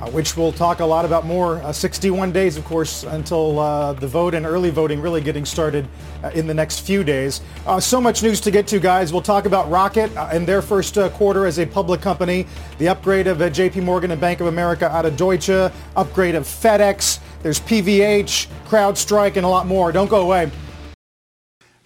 uh, 0.00 0.10
which 0.10 0.36
we'll 0.36 0.52
talk 0.52 0.80
a 0.80 0.84
lot 0.84 1.04
about 1.04 1.26
more. 1.26 1.56
Uh, 1.62 1.72
61 1.72 2.32
days, 2.32 2.56
of 2.56 2.64
course, 2.64 3.02
until 3.04 3.58
uh, 3.58 3.92
the 3.92 4.06
vote 4.06 4.34
and 4.34 4.46
early 4.46 4.70
voting 4.70 5.00
really 5.00 5.20
getting 5.20 5.44
started 5.44 5.86
uh, 6.24 6.30
in 6.34 6.46
the 6.46 6.54
next 6.54 6.80
few 6.80 7.04
days. 7.04 7.40
Uh, 7.66 7.78
so 7.78 8.00
much 8.00 8.22
news 8.22 8.40
to 8.40 8.50
get 8.50 8.66
to, 8.66 8.80
guys. 8.80 9.12
We'll 9.12 9.22
talk 9.22 9.44
about 9.44 9.70
Rocket 9.70 10.10
and 10.16 10.46
their 10.46 10.62
first 10.62 10.94
quarter 11.14 11.46
as 11.46 11.58
a 11.58 11.66
public 11.66 12.00
company, 12.00 12.46
the 12.78 12.88
upgrade 12.88 13.26
of 13.26 13.38
JP 13.38 13.82
Morgan 13.82 14.10
and 14.10 14.20
Bank 14.20 14.40
of 14.40 14.46
America 14.46 14.90
out 14.90 15.04
of 15.04 15.16
Deutsche, 15.16 15.50
upgrade 15.96 16.34
of 16.34 16.44
FedEx. 16.44 17.18
There's 17.42 17.60
PVH, 17.60 18.48
CrowdStrike, 18.66 19.36
and 19.36 19.44
a 19.44 19.48
lot 19.48 19.66
more. 19.66 19.92
Don't 19.92 20.10
go 20.10 20.22
away. 20.22 20.50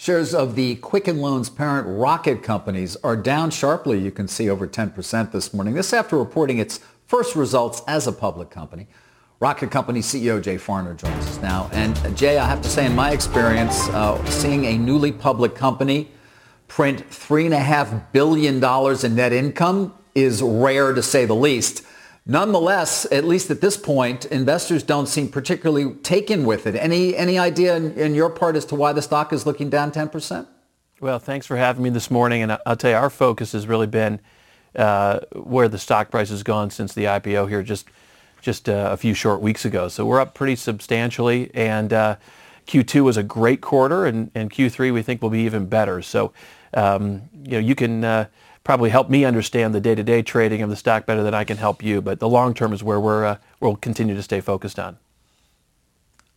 Shares 0.05 0.35
of 0.35 0.55
the 0.55 0.75
Quicken 0.75 1.23
Loans 1.23 1.49
parent 1.49 1.87
Rocket 1.89 2.43
companies 2.43 2.95
are 3.03 3.17
down 3.17 3.51
sharply, 3.51 3.99
you 3.99 4.11
can 4.11 4.29
see 4.29 4.51
over 4.51 4.69
10% 4.69 5.33
this 5.33 5.55
morning. 5.55 5.73
This 5.73 5.95
after 5.95 6.19
reporting 6.19 6.59
its 6.59 6.81
first 7.07 7.35
results 7.35 7.81
as 7.89 8.07
a 8.07 8.13
public 8.13 8.51
company. 8.51 8.87
Rocket 9.41 9.71
Company 9.71 10.01
CEO 10.01 10.43
Jay 10.43 10.57
Farner 10.57 10.95
joins 10.95 11.27
us 11.27 11.41
now. 11.41 11.71
And 11.73 11.97
uh, 12.01 12.11
Jay, 12.11 12.37
I 12.37 12.47
have 12.47 12.61
to 12.61 12.69
say, 12.69 12.85
in 12.85 12.95
my 12.95 13.13
experience, 13.13 13.89
uh, 13.89 14.23
seeing 14.27 14.67
a 14.67 14.77
newly 14.77 15.11
public 15.11 15.55
company 15.55 16.11
print 16.69 17.09
$3.5 17.09 18.13
billion 18.13 18.63
in 18.63 19.15
net 19.15 19.33
income 19.33 19.95
is 20.15 20.43
rare 20.43 20.93
to 20.93 21.03
say 21.03 21.25
the 21.25 21.35
least. 21.35 21.83
Nonetheless, 22.27 23.07
at 23.13 23.25
least 23.25 23.51
at 23.51 23.61
this 23.61 23.77
point, 23.77 24.25
investors 24.27 24.83
don't 24.83 25.07
seem 25.07 25.29
particularly 25.29 25.93
taken 25.97 26.45
with 26.45 26.67
it. 26.67 26.75
Any, 26.75 27.15
any 27.15 27.39
idea 27.39 27.77
in, 27.77 27.93
in 27.99 28.15
your 28.15 28.31
part 28.31 28.57
as 28.57 28.65
to 28.67 28.75
why 28.75 28.95
the 28.95 29.03
stock 29.03 29.33
is 29.33 29.45
looking 29.45 29.69
down 29.69 29.93
10%? 29.93 30.47
Well, 31.01 31.19
thanks 31.19 31.45
for 31.45 31.57
having 31.57 31.83
me 31.83 31.91
this 31.91 32.11
morning. 32.11 32.43
And 32.43 32.57
I'll 32.65 32.77
tell 32.77 32.93
you, 32.93 32.97
our 32.97 33.11
focus 33.11 33.53
has 33.53 33.67
really 33.67 33.87
been 33.87 34.21
uh, 34.75 35.21
where 35.35 35.69
the 35.69 35.79
stock 35.79 36.11
price 36.11 36.31
has 36.31 36.43
gone 36.43 36.71
since 36.71 36.95
the 36.95 37.05
IPO 37.05 37.49
here 37.49 37.63
just 37.63 37.89
just 38.41 38.69
uh, 38.69 38.89
a 38.93 38.97
few 38.97 39.15
short 39.15 39.41
weeks 39.41 39.65
ago. 39.65 39.89
So 39.89 40.05
we're 40.05 40.21
up 40.21 40.35
pretty 40.35 40.57
substantially, 40.57 41.51
and 41.55 41.95
uh, 41.95 42.17
Q2 42.67 43.03
was 43.03 43.17
a 43.17 43.23
great 43.23 43.63
quarter, 43.63 44.05
and, 44.05 44.31
and 44.35 44.51
Q3 44.51 44.93
we 44.93 45.01
think 45.01 45.23
will 45.23 45.31
be 45.31 45.41
even 45.41 45.65
better. 45.65 46.03
So 46.03 46.33
um, 46.75 47.23
you 47.43 47.53
know 47.53 47.59
you 47.59 47.75
can 47.75 48.05
uh, 48.05 48.27
probably 48.65 48.91
help 48.91 49.11
me 49.11 49.25
understand 49.25 49.75
the 49.75 49.81
day-to-day 49.81 50.23
trading 50.23 50.63
of 50.63 50.71
the 50.71 50.77
stock 50.77 51.07
better 51.07 51.23
than 51.23 51.35
I 51.35 51.45
can 51.45 51.59
help 51.59 51.83
you, 51.83 52.01
but 52.01 52.19
the 52.19 52.29
long 52.29 52.55
term 52.55 52.73
is 52.73 52.83
where 52.83 52.99
we're 52.99 53.25
uh, 53.25 53.37
we'll 53.61 53.77
continue 53.77 54.15
to 54.15 54.23
stay 54.23 54.41
focused 54.41 54.79
on. 54.79 54.99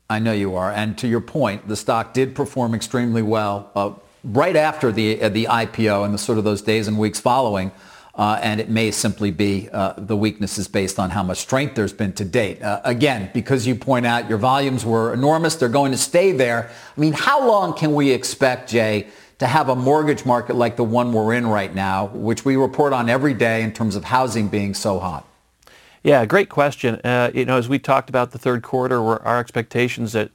I 0.09 0.19
know 0.19 0.33
you 0.33 0.55
are, 0.55 0.71
and 0.71 0.97
to 0.99 1.07
your 1.07 1.21
point, 1.21 1.67
the 1.67 1.75
stock 1.75 2.13
did 2.13 2.35
perform 2.35 2.75
extremely 2.75 3.21
well 3.21 3.71
uh, 3.75 3.93
right 4.23 4.55
after 4.55 4.91
the 4.91 5.29
the 5.29 5.45
IPO 5.45 6.05
and 6.05 6.13
the 6.13 6.17
sort 6.17 6.37
of 6.37 6.43
those 6.43 6.61
days 6.61 6.87
and 6.87 6.99
weeks 6.99 7.19
following. 7.19 7.71
Uh, 8.15 8.39
and 8.41 8.59
it 8.59 8.67
may 8.67 8.89
simply 8.89 9.29
be 9.29 9.69
uh, 9.71 9.93
the 9.95 10.17
weaknesses 10.17 10.67
based 10.67 10.97
on 10.97 11.11
how 11.11 11.21
much 11.21 11.37
strength 11.37 11.75
there's 11.75 11.93
been 11.93 12.11
to 12.11 12.25
date. 12.25 12.59
Uh, 12.63 12.81
again, 12.83 13.29
because 13.31 13.67
you 13.67 13.75
point 13.75 14.07
out 14.07 14.27
your 14.27 14.39
volumes 14.39 14.83
were 14.83 15.13
enormous, 15.13 15.55
they're 15.55 15.69
going 15.69 15.91
to 15.91 15.97
stay 15.99 16.31
there. 16.31 16.67
I 16.97 16.99
mean, 16.99 17.13
how 17.13 17.47
long 17.47 17.75
can 17.77 17.93
we 17.93 18.09
expect, 18.09 18.71
Jay, 18.71 19.05
to 19.39 19.47
have 19.47 19.69
a 19.69 19.75
mortgage 19.75 20.25
market 20.25 20.55
like 20.55 20.75
the 20.75 20.83
one 20.83 21.13
we're 21.13 21.33
in 21.33 21.47
right 21.47 21.73
now, 21.73 22.07
which 22.07 22.43
we 22.43 22.55
report 22.55 22.93
on 22.93 23.09
every 23.09 23.33
day 23.33 23.61
in 23.61 23.71
terms 23.71 23.95
of 23.95 24.05
housing 24.05 24.47
being 24.47 24.73
so 24.73 24.99
hot? 24.99 25.25
Yeah, 26.03 26.25
great 26.25 26.49
question. 26.49 26.95
Uh, 27.03 27.31
you 27.33 27.45
know, 27.45 27.57
as 27.57 27.67
we 27.67 27.79
talked 27.79 28.09
about 28.09 28.31
the 28.31 28.37
third 28.37 28.63
quarter, 28.63 29.01
our 29.01 29.39
expectations 29.39 30.13
that 30.13 30.31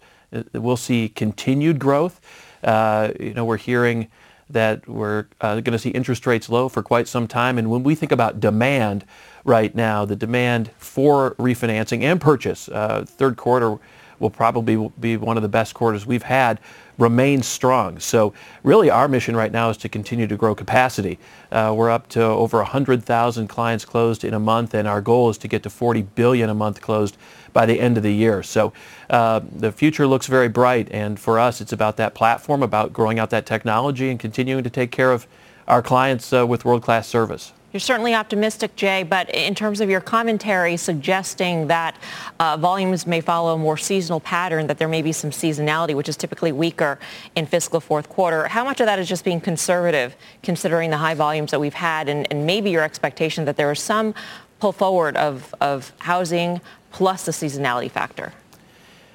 we'll 0.52 0.76
see 0.76 1.08
continued 1.08 1.78
growth. 1.78 2.20
Uh, 2.62 3.12
you 3.18 3.34
know, 3.34 3.44
we're 3.44 3.56
hearing 3.56 4.08
that 4.50 4.86
we're 4.86 5.26
uh, 5.40 5.54
going 5.54 5.72
to 5.72 5.78
see 5.78 5.90
interest 5.90 6.26
rates 6.26 6.48
low 6.48 6.68
for 6.68 6.82
quite 6.82 7.08
some 7.08 7.26
time. 7.26 7.58
And 7.58 7.70
when 7.70 7.82
we 7.82 7.94
think 7.94 8.12
about 8.12 8.38
demand 8.38 9.04
right 9.44 9.74
now, 9.74 10.04
the 10.04 10.16
demand 10.16 10.70
for 10.76 11.34
refinancing 11.36 12.02
and 12.02 12.20
purchase, 12.20 12.68
uh, 12.68 13.04
third 13.06 13.36
quarter 13.36 13.78
will 14.18 14.30
probably 14.30 14.90
be 15.00 15.16
one 15.16 15.36
of 15.36 15.42
the 15.42 15.48
best 15.48 15.74
quarters 15.74 16.06
we've 16.06 16.22
had, 16.22 16.60
remains 17.02 17.46
strong. 17.46 17.98
So 17.98 18.32
really 18.62 18.88
our 18.88 19.08
mission 19.08 19.34
right 19.34 19.50
now 19.50 19.68
is 19.70 19.76
to 19.78 19.88
continue 19.88 20.28
to 20.28 20.36
grow 20.36 20.54
capacity. 20.54 21.18
Uh, 21.50 21.74
we're 21.76 21.90
up 21.90 22.08
to 22.10 22.22
over 22.22 22.58
100,000 22.58 23.48
clients 23.48 23.84
closed 23.84 24.22
in 24.24 24.32
a 24.32 24.38
month, 24.38 24.72
and 24.72 24.86
our 24.86 25.00
goal 25.00 25.28
is 25.28 25.36
to 25.38 25.48
get 25.48 25.64
to 25.64 25.70
40 25.70 26.02
billion 26.02 26.48
a 26.48 26.54
month 26.54 26.80
closed 26.80 27.16
by 27.52 27.66
the 27.66 27.80
end 27.80 27.96
of 27.96 28.04
the 28.04 28.14
year. 28.14 28.42
So 28.42 28.72
uh, 29.10 29.40
the 29.54 29.72
future 29.72 30.06
looks 30.06 30.28
very 30.28 30.48
bright, 30.48 30.88
and 30.92 31.18
for 31.18 31.38
us, 31.38 31.60
it's 31.60 31.72
about 31.72 31.96
that 31.96 32.14
platform, 32.14 32.62
about 32.62 32.92
growing 32.92 33.18
out 33.18 33.30
that 33.30 33.46
technology, 33.46 34.08
and 34.08 34.18
continuing 34.18 34.64
to 34.64 34.70
take 34.70 34.92
care 34.92 35.12
of 35.12 35.26
our 35.66 35.82
clients 35.82 36.32
uh, 36.32 36.46
with 36.46 36.64
world-class 36.64 37.08
service. 37.08 37.52
You're 37.72 37.80
certainly 37.80 38.14
optimistic, 38.14 38.76
Jay, 38.76 39.02
but 39.02 39.34
in 39.34 39.54
terms 39.54 39.80
of 39.80 39.88
your 39.88 40.02
commentary 40.02 40.76
suggesting 40.76 41.68
that 41.68 41.96
uh, 42.38 42.58
volumes 42.58 43.06
may 43.06 43.22
follow 43.22 43.54
a 43.54 43.58
more 43.58 43.78
seasonal 43.78 44.20
pattern, 44.20 44.66
that 44.66 44.76
there 44.76 44.88
may 44.88 45.00
be 45.00 45.12
some 45.12 45.30
seasonality, 45.30 45.94
which 45.94 46.06
is 46.06 46.18
typically 46.18 46.52
weaker 46.52 46.98
in 47.34 47.46
fiscal 47.46 47.80
fourth 47.80 48.10
quarter, 48.10 48.46
how 48.48 48.62
much 48.62 48.80
of 48.80 48.86
that 48.86 48.98
is 48.98 49.08
just 49.08 49.24
being 49.24 49.40
conservative, 49.40 50.14
considering 50.42 50.90
the 50.90 50.98
high 50.98 51.14
volumes 51.14 51.50
that 51.50 51.60
we've 51.60 51.72
had, 51.72 52.10
and, 52.10 52.26
and 52.30 52.44
maybe 52.44 52.70
your 52.70 52.82
expectation 52.82 53.46
that 53.46 53.56
there 53.56 53.72
is 53.72 53.80
some 53.80 54.14
pull 54.60 54.72
forward 54.72 55.16
of, 55.16 55.54
of 55.62 55.94
housing 56.00 56.60
plus 56.90 57.24
the 57.24 57.32
seasonality 57.32 57.90
factor? 57.90 58.34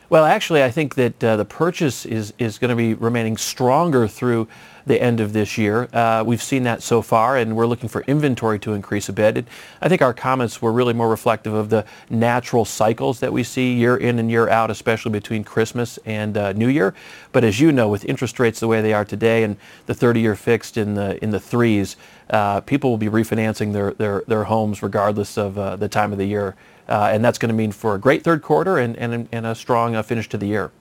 Well, 0.09 0.23
actually, 0.23 0.63
I 0.63 0.71
think 0.71 0.95
that 0.95 1.21
uh, 1.21 1.35
the 1.35 1.43
purchase 1.43 2.05
is, 2.05 2.33
is 2.39 2.59
going 2.59 2.69
to 2.69 2.77
be 2.77 2.93
remaining 2.93 3.35
stronger 3.35 4.07
through 4.07 4.47
the 4.85 5.01
end 5.01 5.19
of 5.19 5.33
this 5.33 5.57
year. 5.57 5.89
Uh, 5.91 6.23
we've 6.25 6.41
seen 6.41 6.63
that 6.63 6.81
so 6.81 7.01
far, 7.01 7.35
and 7.35 7.57
we're 7.57 7.65
looking 7.65 7.89
for 7.89 8.03
inventory 8.03 8.57
to 8.59 8.71
increase 8.71 9.09
a 9.09 9.13
bit. 9.13 9.37
And 9.37 9.47
I 9.81 9.89
think 9.89 10.01
our 10.01 10.13
comments 10.13 10.61
were 10.61 10.71
really 10.71 10.93
more 10.93 11.09
reflective 11.09 11.53
of 11.53 11.69
the 11.69 11.83
natural 12.09 12.63
cycles 12.63 13.19
that 13.19 13.33
we 13.33 13.43
see 13.43 13.73
year 13.73 13.97
in 13.97 14.17
and 14.17 14.31
year 14.31 14.47
out, 14.47 14.71
especially 14.71 15.11
between 15.11 15.43
Christmas 15.43 15.99
and 16.05 16.37
uh, 16.37 16.53
New 16.53 16.69
Year. 16.69 16.95
But 17.33 17.43
as 17.43 17.59
you 17.59 17.73
know, 17.73 17.89
with 17.89 18.05
interest 18.05 18.39
rates 18.39 18.61
the 18.61 18.67
way 18.67 18.81
they 18.81 18.93
are 18.93 19.03
today 19.03 19.43
and 19.43 19.57
the 19.87 19.93
30-year 19.93 20.37
fixed 20.37 20.77
in 20.77 20.93
the 20.93 21.21
in 21.21 21.31
the 21.31 21.39
threes, 21.41 21.97
uh, 22.29 22.61
people 22.61 22.89
will 22.89 22.97
be 22.97 23.09
refinancing 23.09 23.73
their, 23.73 23.91
their, 23.91 24.23
their 24.25 24.45
homes 24.45 24.81
regardless 24.81 25.37
of 25.37 25.57
uh, 25.57 25.75
the 25.75 25.89
time 25.89 26.13
of 26.13 26.17
the 26.17 26.25
year. 26.25 26.55
Uh, 26.87 27.09
and 27.11 27.23
that's 27.23 27.37
going 27.37 27.49
to 27.49 27.55
mean 27.55 27.71
for 27.71 27.95
a 27.95 27.99
great 27.99 28.23
third 28.23 28.41
quarter 28.41 28.77
and, 28.77 28.95
and, 28.97 29.27
and 29.31 29.45
a 29.45 29.53
strong 29.53 29.95
uh, 29.95 30.01
finish 30.01 30.29
to 30.29 30.37
the 30.37 30.47
year. 30.47 30.71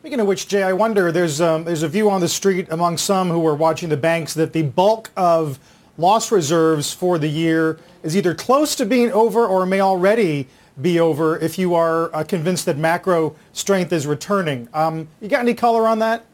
Speaking 0.00 0.20
of 0.20 0.26
which, 0.26 0.48
Jay, 0.48 0.62
I 0.62 0.72
wonder, 0.72 1.10
there's, 1.10 1.40
um, 1.40 1.64
there's 1.64 1.82
a 1.82 1.88
view 1.88 2.08
on 2.08 2.20
the 2.20 2.28
street 2.28 2.68
among 2.70 2.96
some 2.96 3.28
who 3.28 3.44
are 3.46 3.56
watching 3.56 3.88
the 3.88 3.96
banks 3.96 4.34
that 4.34 4.52
the 4.52 4.62
bulk 4.62 5.10
of 5.16 5.58
loss 5.98 6.30
reserves 6.30 6.92
for 6.92 7.18
the 7.18 7.28
year 7.28 7.78
is 8.02 8.16
either 8.16 8.34
close 8.34 8.76
to 8.76 8.86
being 8.86 9.10
over 9.12 9.46
or 9.46 9.66
may 9.66 9.80
already 9.80 10.46
be 10.80 11.00
over 11.00 11.38
if 11.38 11.58
you 11.58 11.74
are 11.74 12.14
uh, 12.14 12.22
convinced 12.22 12.66
that 12.66 12.76
macro 12.76 13.34
strength 13.52 13.92
is 13.92 14.06
returning. 14.06 14.68
Um, 14.72 15.08
you 15.20 15.28
got 15.28 15.40
any 15.40 15.54
color 15.54 15.88
on 15.88 15.98
that? 16.00 16.24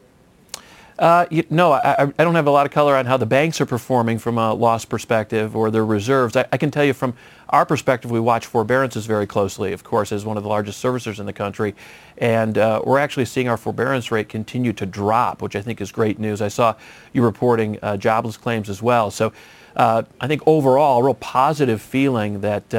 Uh, 0.99 1.27
you, 1.31 1.45
no, 1.49 1.73
I, 1.73 2.03
I, 2.03 2.25
don't 2.25 2.35
have 2.35 2.47
a 2.47 2.51
lot 2.51 2.67
of 2.67 2.73
color 2.73 2.97
on 2.97 3.07
how 3.07 3.17
the 3.17 3.27
banks 3.27 3.61
are 3.61 3.67
performing 3.67 4.19
from 4.19 4.37
a 4.37 4.53
loss 4.53 4.85
perspective 4.85 5.57
or 5.57 5.71
their 5.71 5.87
reserves. 5.87 6.37
I, 6.37 6.45
I, 6.53 6.59
can 6.59 6.71
tell 6.71 6.85
you 6.85 6.93
from 6.93 7.15
our 7.49 7.65
perspective, 7.65 8.11
we 8.11 8.21
watch 8.21 8.45
forbearances 8.45 9.07
very 9.07 9.27
closely, 9.27 9.73
of 9.73 9.85
course, 9.85 10.13
as 10.13 10.27
one 10.27 10.37
of 10.37 10.43
the 10.43 10.49
largest 10.51 10.85
servicers 10.85 11.19
in 11.19 11.25
the 11.25 11.33
country. 11.33 11.75
And 12.19 12.59
uh, 12.59 12.83
we're 12.85 12.99
actually 12.99 13.25
seeing 13.25 13.49
our 13.49 13.57
forbearance 13.57 14.13
rate 14.13 14.29
continue 14.29 14.73
to 14.75 14.85
drop, 14.85 15.41
which 15.41 15.57
I 15.57 15.63
think 15.63 15.81
is 15.81 15.91
great 15.91 16.19
news. 16.19 16.43
I 16.43 16.49
saw 16.49 16.75
you 17.13 17.25
reporting 17.25 17.79
uh, 17.83 17.97
jobless 17.97 18.37
claims 18.37 18.69
as 18.69 18.83
well. 18.83 19.11
So 19.11 19.33
uh, 19.77 20.03
I 20.21 20.27
think 20.27 20.43
overall, 20.47 21.01
a 21.01 21.05
real 21.05 21.15
positive 21.15 21.81
feeling 21.81 22.43
that 22.43 22.75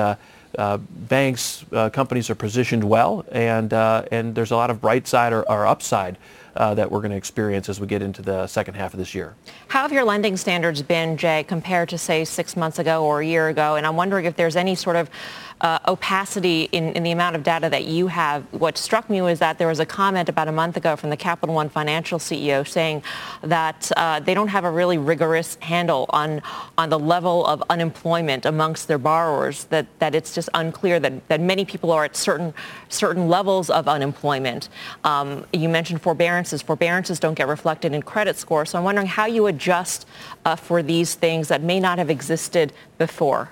uh, 0.58 0.62
uh, 0.74 0.78
banks, 0.78 1.66
companies 1.92 2.30
are 2.30 2.36
positioned 2.36 2.84
well, 2.84 3.26
and, 3.32 3.74
and 3.74 4.36
there's 4.36 4.52
a 4.52 4.56
lot 4.56 4.70
of 4.70 4.82
bright 4.82 5.08
side 5.08 5.34
or, 5.34 5.50
or 5.50 5.68
upside 5.68 6.18
uh, 6.56 6.74
that 6.74 6.92
we're 6.92 7.00
going 7.00 7.12
to 7.12 7.18
experience 7.18 7.70
as 7.70 7.80
we 7.80 7.88
get 7.88 8.02
into 8.02 8.22
the 8.22 8.48
second 8.48 8.76
half 8.76 8.94
of 8.94 9.00
this 9.00 9.16
year. 9.16 9.36
How 9.68 9.82
have 9.82 9.92
your 9.92 10.04
lending 10.04 10.38
standards 10.38 10.82
been, 10.82 11.18
Jay, 11.18 11.44
compared 11.44 11.90
to, 11.90 11.98
say, 11.98 12.26
six 12.26 12.56
months 12.56 12.80
ago 12.80 13.04
or 13.04 13.22
a 13.22 13.26
year 13.26 13.50
ago? 13.50 13.76
And 13.76 13.86
I'm 13.88 13.96
wondering 13.96 14.26
if 14.26 14.36
there's 14.36 14.56
any 14.56 14.76
sort 14.76 14.96
of 14.96 15.10
uh, 15.62 15.80
opacity 15.88 16.64
in, 16.72 16.92
in 16.94 17.04
the 17.04 17.12
amount 17.12 17.36
of 17.36 17.44
data 17.44 17.70
that 17.70 17.86
you 17.86 18.08
have. 18.08 18.44
What 18.52 18.78
struck 18.78 19.10
me 19.10 19.22
was 19.22 19.40
that 19.40 19.58
there 19.58 19.68
was 19.68 19.80
a 19.80 19.86
comment 19.86 20.30
about 20.30 20.48
a 20.48 20.52
month 20.52 20.78
ago 20.78 20.96
from 20.96 21.10
the 21.10 21.18
Capital 21.18 21.56
One 21.56 21.70
Financial 21.70 22.20
CEO 22.20 22.68
saying 22.68 23.04
that 23.42 23.92
uh, 23.96 24.20
they 24.20 24.34
don't 24.34 24.50
have 24.50 24.66
a 24.66 24.72
really 24.72 24.98
rigorous 24.98 25.56
handle 25.62 26.06
on 26.10 26.42
on 26.78 26.90
the 26.90 27.00
level 27.00 27.46
of 27.46 27.64
unemployment 27.70 28.46
amongst 28.46 28.88
their 28.88 28.98
borrowers. 28.98 29.66
That 29.66 29.88
that 30.00 30.16
it's 30.16 30.34
just 30.36 30.50
unclear 30.54 31.00
that, 31.00 31.28
that 31.30 31.42
many 31.42 31.66
people 31.66 31.92
are 31.92 32.06
at 32.06 32.16
certain 32.16 32.54
certain 32.90 33.30
levels 33.30 33.70
of 33.70 33.88
unemployment. 33.88 34.70
Um, 35.04 35.46
you 35.54 35.70
mentioned 35.70 36.02
forbearances. 36.02 36.62
Forbearances 36.62 37.20
don't 37.20 37.36
get 37.36 37.48
reflected 37.48 37.94
in 37.94 38.02
credit 38.02 38.38
score. 38.38 38.66
So 38.66 38.78
I'm 38.78 38.84
wondering 38.84 39.08
how 39.08 39.26
you 39.26 39.48
adjust 39.48 40.08
uh, 40.46 40.56
for 40.56 40.84
these 40.84 41.16
things 41.16 41.48
that 41.48 41.62
may 41.62 41.80
not 41.80 41.98
have 41.98 42.10
existed 42.10 42.74
before. 42.98 43.50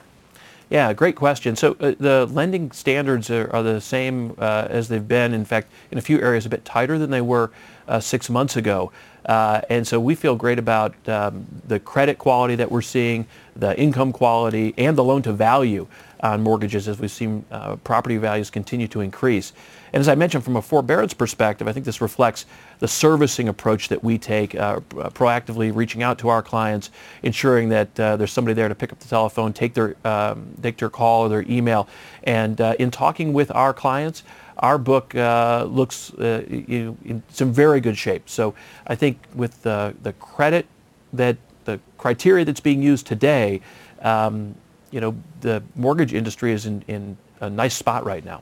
Yeah, 0.71 0.93
great 0.93 1.17
question. 1.17 1.57
So 1.57 1.75
uh, 1.81 1.95
the 1.99 2.25
lending 2.27 2.71
standards 2.71 3.29
are, 3.29 3.53
are 3.53 3.61
the 3.61 3.81
same 3.81 4.35
uh, 4.39 4.67
as 4.69 4.87
they've 4.87 5.05
been. 5.05 5.33
In 5.33 5.43
fact, 5.43 5.69
in 5.91 5.97
a 5.97 6.01
few 6.01 6.17
areas, 6.21 6.45
a 6.45 6.49
bit 6.49 6.63
tighter 6.63 6.97
than 6.97 7.11
they 7.11 7.19
were 7.19 7.51
uh, 7.89 7.99
six 7.99 8.29
months 8.29 8.55
ago. 8.55 8.89
Uh, 9.25 9.59
and 9.69 9.85
so 9.85 9.99
we 9.99 10.15
feel 10.15 10.33
great 10.33 10.57
about 10.57 10.95
um, 11.09 11.45
the 11.67 11.77
credit 11.77 12.17
quality 12.17 12.55
that 12.55 12.71
we're 12.71 12.81
seeing, 12.81 13.27
the 13.53 13.77
income 13.77 14.13
quality, 14.13 14.73
and 14.77 14.97
the 14.97 15.03
loan 15.03 15.21
to 15.23 15.33
value 15.33 15.87
on 16.21 16.41
mortgages 16.41 16.87
as 16.87 16.99
we've 16.99 17.11
seen 17.11 17.43
uh, 17.51 17.75
property 17.77 18.15
values 18.15 18.49
continue 18.49 18.87
to 18.87 19.01
increase. 19.01 19.51
And 19.91 19.99
as 19.99 20.07
I 20.07 20.15
mentioned, 20.15 20.45
from 20.45 20.55
a 20.55 20.61
forbearance 20.61 21.13
perspective, 21.13 21.67
I 21.67 21.73
think 21.73 21.85
this 21.85 21.99
reflects 21.99 22.45
the 22.81 22.87
servicing 22.87 23.47
approach 23.47 23.89
that 23.89 24.03
we 24.03 24.17
take, 24.17 24.55
uh, 24.55 24.79
proactively 25.13 25.73
reaching 25.73 26.01
out 26.01 26.17
to 26.17 26.29
our 26.29 26.41
clients, 26.41 26.89
ensuring 27.21 27.69
that 27.69 27.99
uh, 27.99 28.17
there's 28.17 28.31
somebody 28.31 28.55
there 28.55 28.67
to 28.67 28.73
pick 28.73 28.91
up 28.91 28.97
the 28.97 29.07
telephone, 29.07 29.53
take 29.53 29.75
their, 29.75 29.95
um, 30.03 30.47
take 30.63 30.77
their 30.77 30.89
call 30.89 31.21
or 31.21 31.29
their 31.29 31.43
email. 31.43 31.87
And 32.23 32.59
uh, 32.59 32.73
in 32.79 32.89
talking 32.89 33.33
with 33.33 33.51
our 33.51 33.71
clients, 33.71 34.23
our 34.57 34.79
book 34.79 35.13
uh, 35.13 35.67
looks 35.69 36.11
uh, 36.15 36.43
in 36.49 37.21
some 37.29 37.53
very 37.53 37.81
good 37.81 37.99
shape. 37.99 38.27
So 38.27 38.55
I 38.87 38.95
think 38.95 39.19
with 39.35 39.61
the, 39.61 39.93
the 40.01 40.13
credit 40.13 40.65
that 41.13 41.37
the 41.65 41.79
criteria 41.99 42.45
that's 42.45 42.59
being 42.59 42.81
used 42.81 43.05
today, 43.05 43.61
um, 44.01 44.55
you 44.89 44.99
know, 44.99 45.15
the 45.41 45.61
mortgage 45.75 46.15
industry 46.15 46.51
is 46.51 46.65
in, 46.65 46.83
in 46.87 47.15
a 47.41 47.49
nice 47.49 47.75
spot 47.75 48.05
right 48.05 48.25
now. 48.25 48.41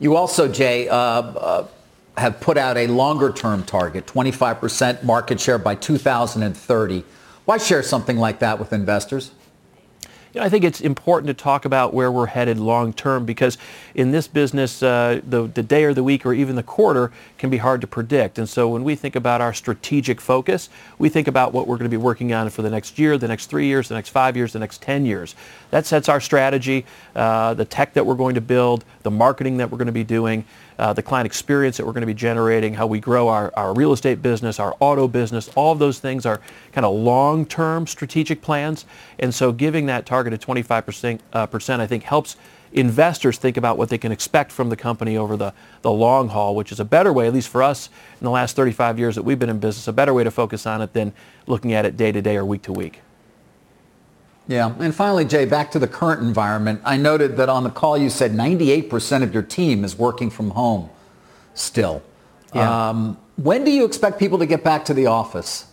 You 0.00 0.16
also, 0.16 0.48
Jay, 0.48 0.88
uh, 0.88 0.96
uh, 0.96 1.66
have 2.16 2.40
put 2.40 2.56
out 2.56 2.76
a 2.76 2.86
longer-term 2.86 3.64
target, 3.64 4.06
25% 4.06 5.02
market 5.02 5.40
share 5.40 5.58
by 5.58 5.74
2030. 5.74 7.04
Why 7.44 7.58
share 7.58 7.82
something 7.82 8.16
like 8.16 8.38
that 8.38 8.58
with 8.58 8.72
investors? 8.72 9.32
I 10.36 10.48
think 10.48 10.64
it's 10.64 10.80
important 10.80 11.28
to 11.28 11.34
talk 11.34 11.64
about 11.64 11.94
where 11.94 12.10
we're 12.10 12.26
headed 12.26 12.58
long 12.58 12.92
term 12.92 13.24
because 13.24 13.56
in 13.94 14.10
this 14.10 14.26
business, 14.26 14.82
uh, 14.82 15.20
the, 15.24 15.46
the 15.46 15.62
day 15.62 15.84
or 15.84 15.94
the 15.94 16.02
week 16.02 16.26
or 16.26 16.32
even 16.32 16.56
the 16.56 16.62
quarter 16.62 17.12
can 17.38 17.50
be 17.50 17.58
hard 17.58 17.80
to 17.82 17.86
predict. 17.86 18.38
And 18.38 18.48
so 18.48 18.68
when 18.68 18.82
we 18.82 18.96
think 18.96 19.14
about 19.14 19.40
our 19.40 19.54
strategic 19.54 20.20
focus, 20.20 20.70
we 20.98 21.08
think 21.08 21.28
about 21.28 21.52
what 21.52 21.68
we're 21.68 21.76
going 21.76 21.88
to 21.88 21.96
be 21.96 22.02
working 22.02 22.32
on 22.32 22.50
for 22.50 22.62
the 22.62 22.70
next 22.70 22.98
year, 22.98 23.16
the 23.16 23.28
next 23.28 23.46
three 23.46 23.66
years, 23.66 23.88
the 23.88 23.94
next 23.94 24.08
five 24.08 24.36
years, 24.36 24.52
the 24.52 24.58
next 24.58 24.82
10 24.82 25.06
years. 25.06 25.36
That 25.70 25.86
sets 25.86 26.08
our 26.08 26.20
strategy, 26.20 26.84
uh, 27.14 27.54
the 27.54 27.64
tech 27.64 27.94
that 27.94 28.04
we're 28.04 28.16
going 28.16 28.34
to 28.34 28.40
build, 28.40 28.84
the 29.04 29.12
marketing 29.12 29.58
that 29.58 29.70
we're 29.70 29.78
going 29.78 29.86
to 29.86 29.92
be 29.92 30.04
doing 30.04 30.44
uh, 30.78 30.92
the 30.92 31.02
client 31.02 31.26
experience 31.26 31.76
that 31.76 31.86
we're 31.86 31.92
going 31.92 32.02
to 32.02 32.06
be 32.06 32.14
generating, 32.14 32.74
how 32.74 32.86
we 32.86 33.00
grow 33.00 33.28
our, 33.28 33.52
our 33.56 33.74
real 33.74 33.92
estate 33.92 34.22
business, 34.22 34.58
our 34.58 34.74
auto 34.80 35.06
business, 35.06 35.48
all 35.54 35.72
of 35.72 35.78
those 35.78 35.98
things 35.98 36.26
are 36.26 36.40
kind 36.72 36.84
of 36.84 36.94
long-term 36.94 37.86
strategic 37.86 38.42
plans. 38.42 38.84
And 39.18 39.34
so 39.34 39.52
giving 39.52 39.86
that 39.86 40.06
target 40.06 40.32
of 40.32 40.40
25% 40.40 41.20
uh, 41.32 41.46
percent, 41.46 41.80
I 41.80 41.86
think 41.86 42.02
helps 42.04 42.36
investors 42.72 43.38
think 43.38 43.56
about 43.56 43.78
what 43.78 43.88
they 43.88 43.98
can 43.98 44.10
expect 44.10 44.50
from 44.50 44.68
the 44.68 44.76
company 44.76 45.16
over 45.16 45.36
the, 45.36 45.54
the 45.82 45.92
long 45.92 46.28
haul, 46.28 46.56
which 46.56 46.72
is 46.72 46.80
a 46.80 46.84
better 46.84 47.12
way, 47.12 47.26
at 47.26 47.32
least 47.32 47.48
for 47.48 47.62
us 47.62 47.88
in 48.20 48.24
the 48.24 48.30
last 48.30 48.56
35 48.56 48.98
years 48.98 49.14
that 49.14 49.22
we've 49.22 49.38
been 49.38 49.48
in 49.48 49.60
business, 49.60 49.86
a 49.86 49.92
better 49.92 50.12
way 50.12 50.24
to 50.24 50.30
focus 50.30 50.66
on 50.66 50.82
it 50.82 50.92
than 50.92 51.12
looking 51.46 51.72
at 51.72 51.86
it 51.86 51.96
day 51.96 52.10
to 52.10 52.20
day 52.20 52.36
or 52.36 52.44
week 52.44 52.62
to 52.62 52.72
week. 52.72 53.00
Yeah. 54.46 54.74
And 54.78 54.94
finally, 54.94 55.24
Jay, 55.24 55.46
back 55.46 55.70
to 55.72 55.78
the 55.78 55.88
current 55.88 56.20
environment. 56.22 56.82
I 56.84 56.96
noted 56.96 57.36
that 57.38 57.48
on 57.48 57.64
the 57.64 57.70
call 57.70 57.96
you 57.96 58.10
said 58.10 58.32
98% 58.32 59.22
of 59.22 59.32
your 59.32 59.42
team 59.42 59.84
is 59.84 59.96
working 59.96 60.30
from 60.30 60.50
home 60.50 60.90
still. 61.54 62.02
Yeah. 62.54 62.90
Um, 62.90 63.18
when 63.36 63.64
do 63.64 63.70
you 63.70 63.84
expect 63.84 64.18
people 64.18 64.38
to 64.38 64.46
get 64.46 64.62
back 64.62 64.84
to 64.86 64.94
the 64.94 65.06
office? 65.06 65.66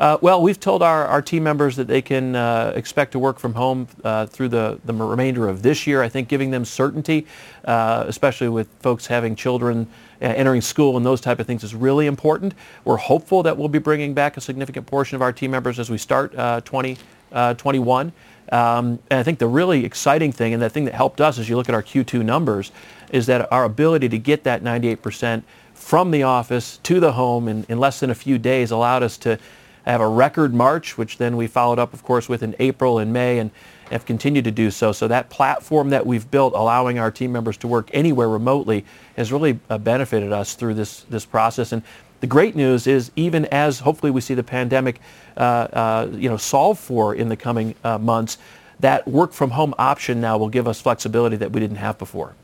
Uh, 0.00 0.18
well, 0.20 0.42
we've 0.42 0.58
told 0.58 0.82
our, 0.82 1.06
our 1.06 1.22
team 1.22 1.44
members 1.44 1.76
that 1.76 1.86
they 1.86 2.02
can 2.02 2.34
uh, 2.34 2.72
expect 2.74 3.12
to 3.12 3.20
work 3.20 3.38
from 3.38 3.54
home 3.54 3.86
uh, 4.02 4.26
through 4.26 4.48
the, 4.48 4.80
the 4.84 4.92
remainder 4.92 5.48
of 5.48 5.62
this 5.62 5.86
year. 5.86 6.02
I 6.02 6.08
think 6.08 6.26
giving 6.28 6.50
them 6.50 6.64
certainty, 6.64 7.26
uh, 7.66 8.04
especially 8.08 8.48
with 8.48 8.66
folks 8.80 9.06
having 9.06 9.36
children 9.36 9.86
uh, 10.20 10.24
entering 10.24 10.60
school 10.60 10.96
and 10.96 11.06
those 11.06 11.20
type 11.20 11.38
of 11.38 11.46
things 11.46 11.62
is 11.62 11.74
really 11.74 12.06
important. 12.06 12.54
We're 12.84 12.96
hopeful 12.96 13.44
that 13.44 13.56
we'll 13.56 13.68
be 13.68 13.78
bringing 13.78 14.12
back 14.12 14.36
a 14.36 14.40
significant 14.40 14.86
portion 14.86 15.14
of 15.14 15.22
our 15.22 15.32
team 15.32 15.52
members 15.52 15.78
as 15.78 15.88
we 15.88 15.98
start 15.98 16.34
uh, 16.34 16.62
20 16.62 16.96
uh, 17.32 17.54
21. 17.54 18.12
Um, 18.50 18.98
and 19.10 19.18
I 19.18 19.22
think 19.22 19.38
the 19.38 19.46
really 19.46 19.84
exciting 19.84 20.30
thing, 20.30 20.52
and 20.52 20.62
the 20.62 20.68
thing 20.68 20.84
that 20.84 20.94
helped 20.94 21.20
us 21.20 21.38
as 21.38 21.48
you 21.48 21.56
look 21.56 21.68
at 21.68 21.74
our 21.74 21.82
Q2 21.82 22.24
numbers, 22.24 22.70
is 23.10 23.26
that 23.26 23.50
our 23.52 23.64
ability 23.64 24.08
to 24.10 24.18
get 24.18 24.44
that 24.44 24.62
98% 24.62 25.42
from 25.74 26.10
the 26.10 26.22
office 26.22 26.78
to 26.82 27.00
the 27.00 27.12
home 27.12 27.48
in, 27.48 27.64
in 27.68 27.78
less 27.78 28.00
than 28.00 28.10
a 28.10 28.14
few 28.14 28.38
days 28.38 28.70
allowed 28.70 29.02
us 29.02 29.16
to 29.18 29.38
have 29.84 30.00
a 30.00 30.08
record 30.08 30.54
March, 30.54 30.96
which 30.96 31.18
then 31.18 31.36
we 31.36 31.46
followed 31.46 31.78
up, 31.78 31.92
of 31.92 32.02
course, 32.04 32.28
with 32.28 32.42
in 32.42 32.54
April 32.58 32.98
and 32.98 33.12
May, 33.12 33.38
and 33.38 33.50
have 33.90 34.06
continued 34.06 34.44
to 34.44 34.50
do 34.50 34.70
so. 34.70 34.92
So 34.92 35.08
that 35.08 35.28
platform 35.28 35.90
that 35.90 36.06
we've 36.06 36.30
built, 36.30 36.54
allowing 36.54 36.98
our 36.98 37.10
team 37.10 37.32
members 37.32 37.56
to 37.58 37.68
work 37.68 37.90
anywhere 37.92 38.28
remotely, 38.28 38.84
has 39.16 39.32
really 39.32 39.58
uh, 39.68 39.78
benefited 39.78 40.32
us 40.32 40.54
through 40.54 40.74
this 40.74 41.02
this 41.10 41.26
process. 41.26 41.72
And 41.72 41.82
the 42.22 42.28
great 42.28 42.54
news 42.54 42.86
is 42.86 43.10
even 43.16 43.46
as 43.46 43.80
hopefully 43.80 44.12
we 44.12 44.20
see 44.20 44.34
the 44.34 44.44
pandemic 44.44 45.00
uh, 45.36 45.40
uh, 45.40 46.08
you 46.12 46.28
know, 46.28 46.36
solved 46.36 46.78
for 46.78 47.16
in 47.16 47.28
the 47.28 47.36
coming 47.36 47.74
uh, 47.82 47.98
months, 47.98 48.38
that 48.78 49.06
work 49.08 49.32
from 49.32 49.50
home 49.50 49.74
option 49.76 50.20
now 50.20 50.38
will 50.38 50.48
give 50.48 50.68
us 50.68 50.80
flexibility 50.80 51.34
that 51.34 51.50
we 51.50 51.58
didn't 51.58 51.78
have 51.78 51.98
before. 51.98 52.34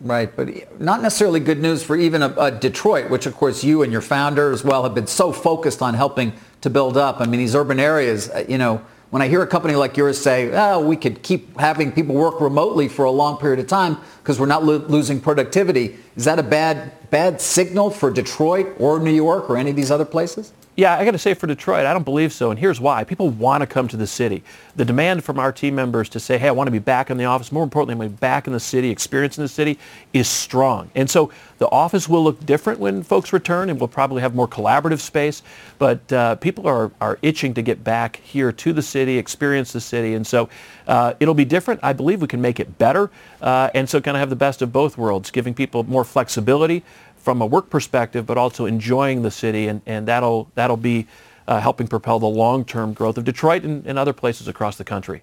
Right, 0.00 0.34
but 0.34 0.48
not 0.80 1.00
necessarily 1.00 1.38
good 1.38 1.60
news 1.60 1.84
for 1.84 1.94
even 1.94 2.24
a, 2.24 2.34
a 2.38 2.50
Detroit, 2.50 3.08
which 3.08 3.24
of 3.24 3.36
course 3.36 3.62
you 3.62 3.84
and 3.84 3.92
your 3.92 4.00
founder 4.00 4.50
as 4.50 4.64
well 4.64 4.82
have 4.82 4.96
been 4.96 5.06
so 5.06 5.30
focused 5.30 5.80
on 5.80 5.94
helping 5.94 6.32
to 6.62 6.70
build 6.70 6.96
up. 6.96 7.20
I 7.20 7.26
mean, 7.26 7.38
these 7.38 7.54
urban 7.54 7.78
areas, 7.78 8.30
you 8.48 8.58
know, 8.58 8.84
when 9.10 9.22
I 9.22 9.28
hear 9.28 9.42
a 9.42 9.46
company 9.46 9.74
like 9.74 9.96
yours 9.96 10.18
say, 10.18 10.50
oh, 10.52 10.80
we 10.80 10.96
could 10.96 11.22
keep 11.22 11.58
having 11.58 11.90
people 11.90 12.14
work 12.14 12.40
remotely 12.40 12.88
for 12.88 13.04
a 13.04 13.10
long 13.10 13.38
period 13.38 13.58
of 13.58 13.66
time 13.66 13.96
because 14.22 14.38
we're 14.38 14.46
not 14.46 14.64
lo- 14.64 14.84
losing 14.88 15.20
productivity, 15.20 15.98
is 16.16 16.24
that 16.24 16.38
a 16.38 16.44
bad, 16.44 16.92
bad 17.10 17.40
signal 17.40 17.90
for 17.90 18.10
Detroit 18.10 18.68
or 18.78 19.00
New 19.00 19.10
York 19.10 19.50
or 19.50 19.56
any 19.56 19.70
of 19.70 19.76
these 19.76 19.90
other 19.90 20.04
places? 20.04 20.52
Yeah, 20.76 20.96
I 20.96 21.04
got 21.04 21.10
to 21.10 21.18
say 21.18 21.34
for 21.34 21.46
Detroit, 21.46 21.84
I 21.84 21.92
don't 21.92 22.04
believe 22.04 22.32
so. 22.32 22.50
And 22.50 22.58
here's 22.58 22.80
why. 22.80 23.02
People 23.02 23.28
want 23.28 23.60
to 23.60 23.66
come 23.66 23.88
to 23.88 23.96
the 23.96 24.06
city. 24.06 24.42
The 24.76 24.84
demand 24.84 25.24
from 25.24 25.38
our 25.38 25.52
team 25.52 25.74
members 25.74 26.08
to 26.10 26.20
say, 26.20 26.38
hey, 26.38 26.48
I 26.48 26.52
want 26.52 26.68
to 26.68 26.72
be 26.72 26.78
back 26.78 27.10
in 27.10 27.16
the 27.16 27.24
office, 27.24 27.50
more 27.50 27.64
importantly, 27.64 27.94
I 27.94 27.98
want 27.98 28.10
to 28.10 28.16
be 28.16 28.20
back 28.20 28.46
in 28.46 28.52
the 28.52 28.60
city, 28.60 28.88
experiencing 28.88 29.42
the 29.42 29.48
city, 29.48 29.78
is 30.12 30.28
strong. 30.28 30.90
And 30.94 31.10
so 31.10 31.32
the 31.58 31.68
office 31.68 32.08
will 32.08 32.22
look 32.22 32.46
different 32.46 32.78
when 32.78 33.02
folks 33.02 33.32
return 33.32 33.68
and 33.68 33.80
we'll 33.80 33.88
probably 33.88 34.22
have 34.22 34.34
more 34.34 34.48
collaborative 34.48 35.00
space. 35.00 35.42
But 35.78 36.10
uh, 36.12 36.36
people 36.36 36.66
are, 36.68 36.92
are 37.00 37.18
itching 37.20 37.52
to 37.54 37.62
get 37.62 37.82
back 37.82 38.16
here 38.16 38.52
to 38.52 38.72
the 38.72 38.82
city, 38.82 39.18
experience 39.18 39.72
the 39.72 39.80
city. 39.80 40.14
And 40.14 40.26
so 40.26 40.48
uh, 40.86 41.14
it'll 41.20 41.34
be 41.34 41.44
different. 41.44 41.80
I 41.82 41.92
believe 41.92 42.22
we 42.22 42.28
can 42.28 42.40
make 42.40 42.60
it 42.60 42.78
better. 42.78 43.10
Uh, 43.42 43.70
and 43.74 43.88
so 43.88 44.00
kind 44.00 44.16
of 44.16 44.20
have 44.20 44.30
the 44.30 44.36
best 44.36 44.62
of 44.62 44.72
both 44.72 44.96
worlds, 44.96 45.30
giving 45.30 45.52
people 45.52 45.82
more 45.82 46.04
flexibility 46.04 46.84
from 47.20 47.40
a 47.42 47.46
work 47.46 47.70
perspective, 47.70 48.26
but 48.26 48.36
also 48.36 48.66
enjoying 48.66 49.22
the 49.22 49.30
city, 49.30 49.68
and, 49.68 49.82
and 49.86 50.08
that'll, 50.08 50.50
that'll 50.54 50.76
be 50.76 51.06
uh, 51.46 51.60
helping 51.60 51.86
propel 51.86 52.18
the 52.18 52.26
long-term 52.26 52.92
growth 52.92 53.18
of 53.18 53.24
Detroit 53.24 53.62
and, 53.64 53.86
and 53.86 53.98
other 53.98 54.12
places 54.12 54.48
across 54.48 54.76
the 54.76 54.84
country. 54.84 55.22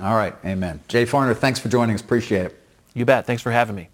All 0.00 0.14
right, 0.14 0.34
amen. 0.44 0.80
Jay 0.88 1.04
Farner, 1.04 1.36
thanks 1.36 1.58
for 1.58 1.68
joining 1.68 1.94
us. 1.94 2.00
Appreciate 2.00 2.46
it. 2.46 2.62
You 2.94 3.04
bet. 3.04 3.26
Thanks 3.26 3.42
for 3.42 3.50
having 3.50 3.76
me. 3.76 3.88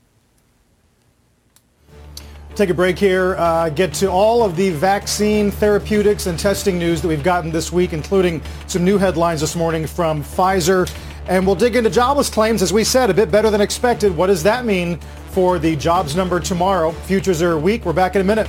Take 2.54 2.70
a 2.70 2.74
break 2.74 2.98
here. 2.98 3.36
Uh, 3.36 3.68
get 3.68 3.94
to 3.94 4.10
all 4.10 4.42
of 4.42 4.56
the 4.56 4.70
vaccine, 4.70 5.50
therapeutics, 5.50 6.26
and 6.26 6.36
testing 6.36 6.76
news 6.76 7.00
that 7.02 7.08
we've 7.08 7.22
gotten 7.22 7.52
this 7.52 7.70
week, 7.70 7.92
including 7.92 8.42
some 8.66 8.84
new 8.84 8.98
headlines 8.98 9.40
this 9.40 9.54
morning 9.54 9.86
from 9.86 10.24
Pfizer. 10.24 10.90
And 11.28 11.44
we'll 11.46 11.56
dig 11.56 11.76
into 11.76 11.90
jobless 11.90 12.30
claims, 12.30 12.62
as 12.62 12.72
we 12.72 12.84
said, 12.84 13.10
a 13.10 13.14
bit 13.14 13.30
better 13.30 13.50
than 13.50 13.60
expected. 13.60 14.16
What 14.16 14.28
does 14.28 14.42
that 14.44 14.64
mean 14.64 14.98
for 15.30 15.58
the 15.58 15.76
jobs 15.76 16.16
number 16.16 16.40
tomorrow? 16.40 16.92
Futures 16.92 17.42
are 17.42 17.58
weak. 17.58 17.84
We're 17.84 17.92
back 17.92 18.14
in 18.14 18.22
a 18.22 18.24
minute. 18.24 18.48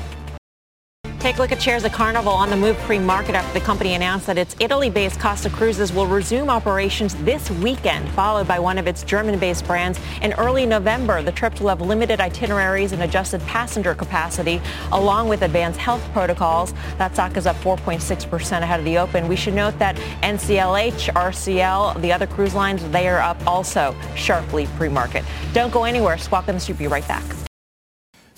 Take 1.19 1.35
a 1.35 1.41
look 1.41 1.51
at 1.51 1.61
shares 1.61 1.83
of 1.83 1.91
Carnival 1.91 2.31
on 2.31 2.49
the 2.49 2.55
move 2.55 2.77
pre-market 2.77 3.35
after 3.35 3.59
the 3.59 3.65
company 3.65 3.93
announced 3.93 4.25
that 4.27 4.37
its 4.37 4.55
Italy-based 4.61 5.19
Costa 5.19 5.49
Cruises 5.49 5.91
will 5.91 6.07
resume 6.07 6.49
operations 6.49 7.13
this 7.25 7.51
weekend, 7.51 8.07
followed 8.11 8.47
by 8.47 8.57
one 8.57 8.77
of 8.77 8.87
its 8.87 9.03
German-based 9.03 9.67
brands 9.67 9.99
in 10.21 10.31
early 10.35 10.65
November. 10.65 11.21
The 11.21 11.33
trip 11.33 11.59
will 11.59 11.67
have 11.67 11.81
limited 11.81 12.21
itineraries 12.21 12.93
and 12.93 13.03
adjusted 13.03 13.41
passenger 13.41 13.93
capacity, 13.93 14.61
along 14.93 15.27
with 15.27 15.41
advanced 15.41 15.77
health 15.77 16.01
protocols. 16.13 16.73
That 16.97 17.13
stock 17.15 17.35
is 17.35 17.45
up 17.45 17.57
4.6% 17.57 18.61
ahead 18.61 18.79
of 18.79 18.85
the 18.85 18.97
open. 18.97 19.27
We 19.27 19.35
should 19.35 19.55
note 19.55 19.77
that 19.77 19.97
NCLH, 20.23 21.13
RCL, 21.13 22.01
the 22.01 22.13
other 22.13 22.27
cruise 22.27 22.55
lines, 22.55 22.81
they 22.91 23.09
are 23.09 23.19
up 23.19 23.45
also 23.45 23.93
sharply 24.15 24.67
pre-market. 24.77 25.25
Don't 25.51 25.73
go 25.73 25.83
anywhere. 25.83 26.17
Squawk 26.17 26.47
on 26.47 26.53
the 26.53 26.61
Street. 26.61 26.77
Be 26.77 26.87
right 26.87 27.07
back. 27.09 27.25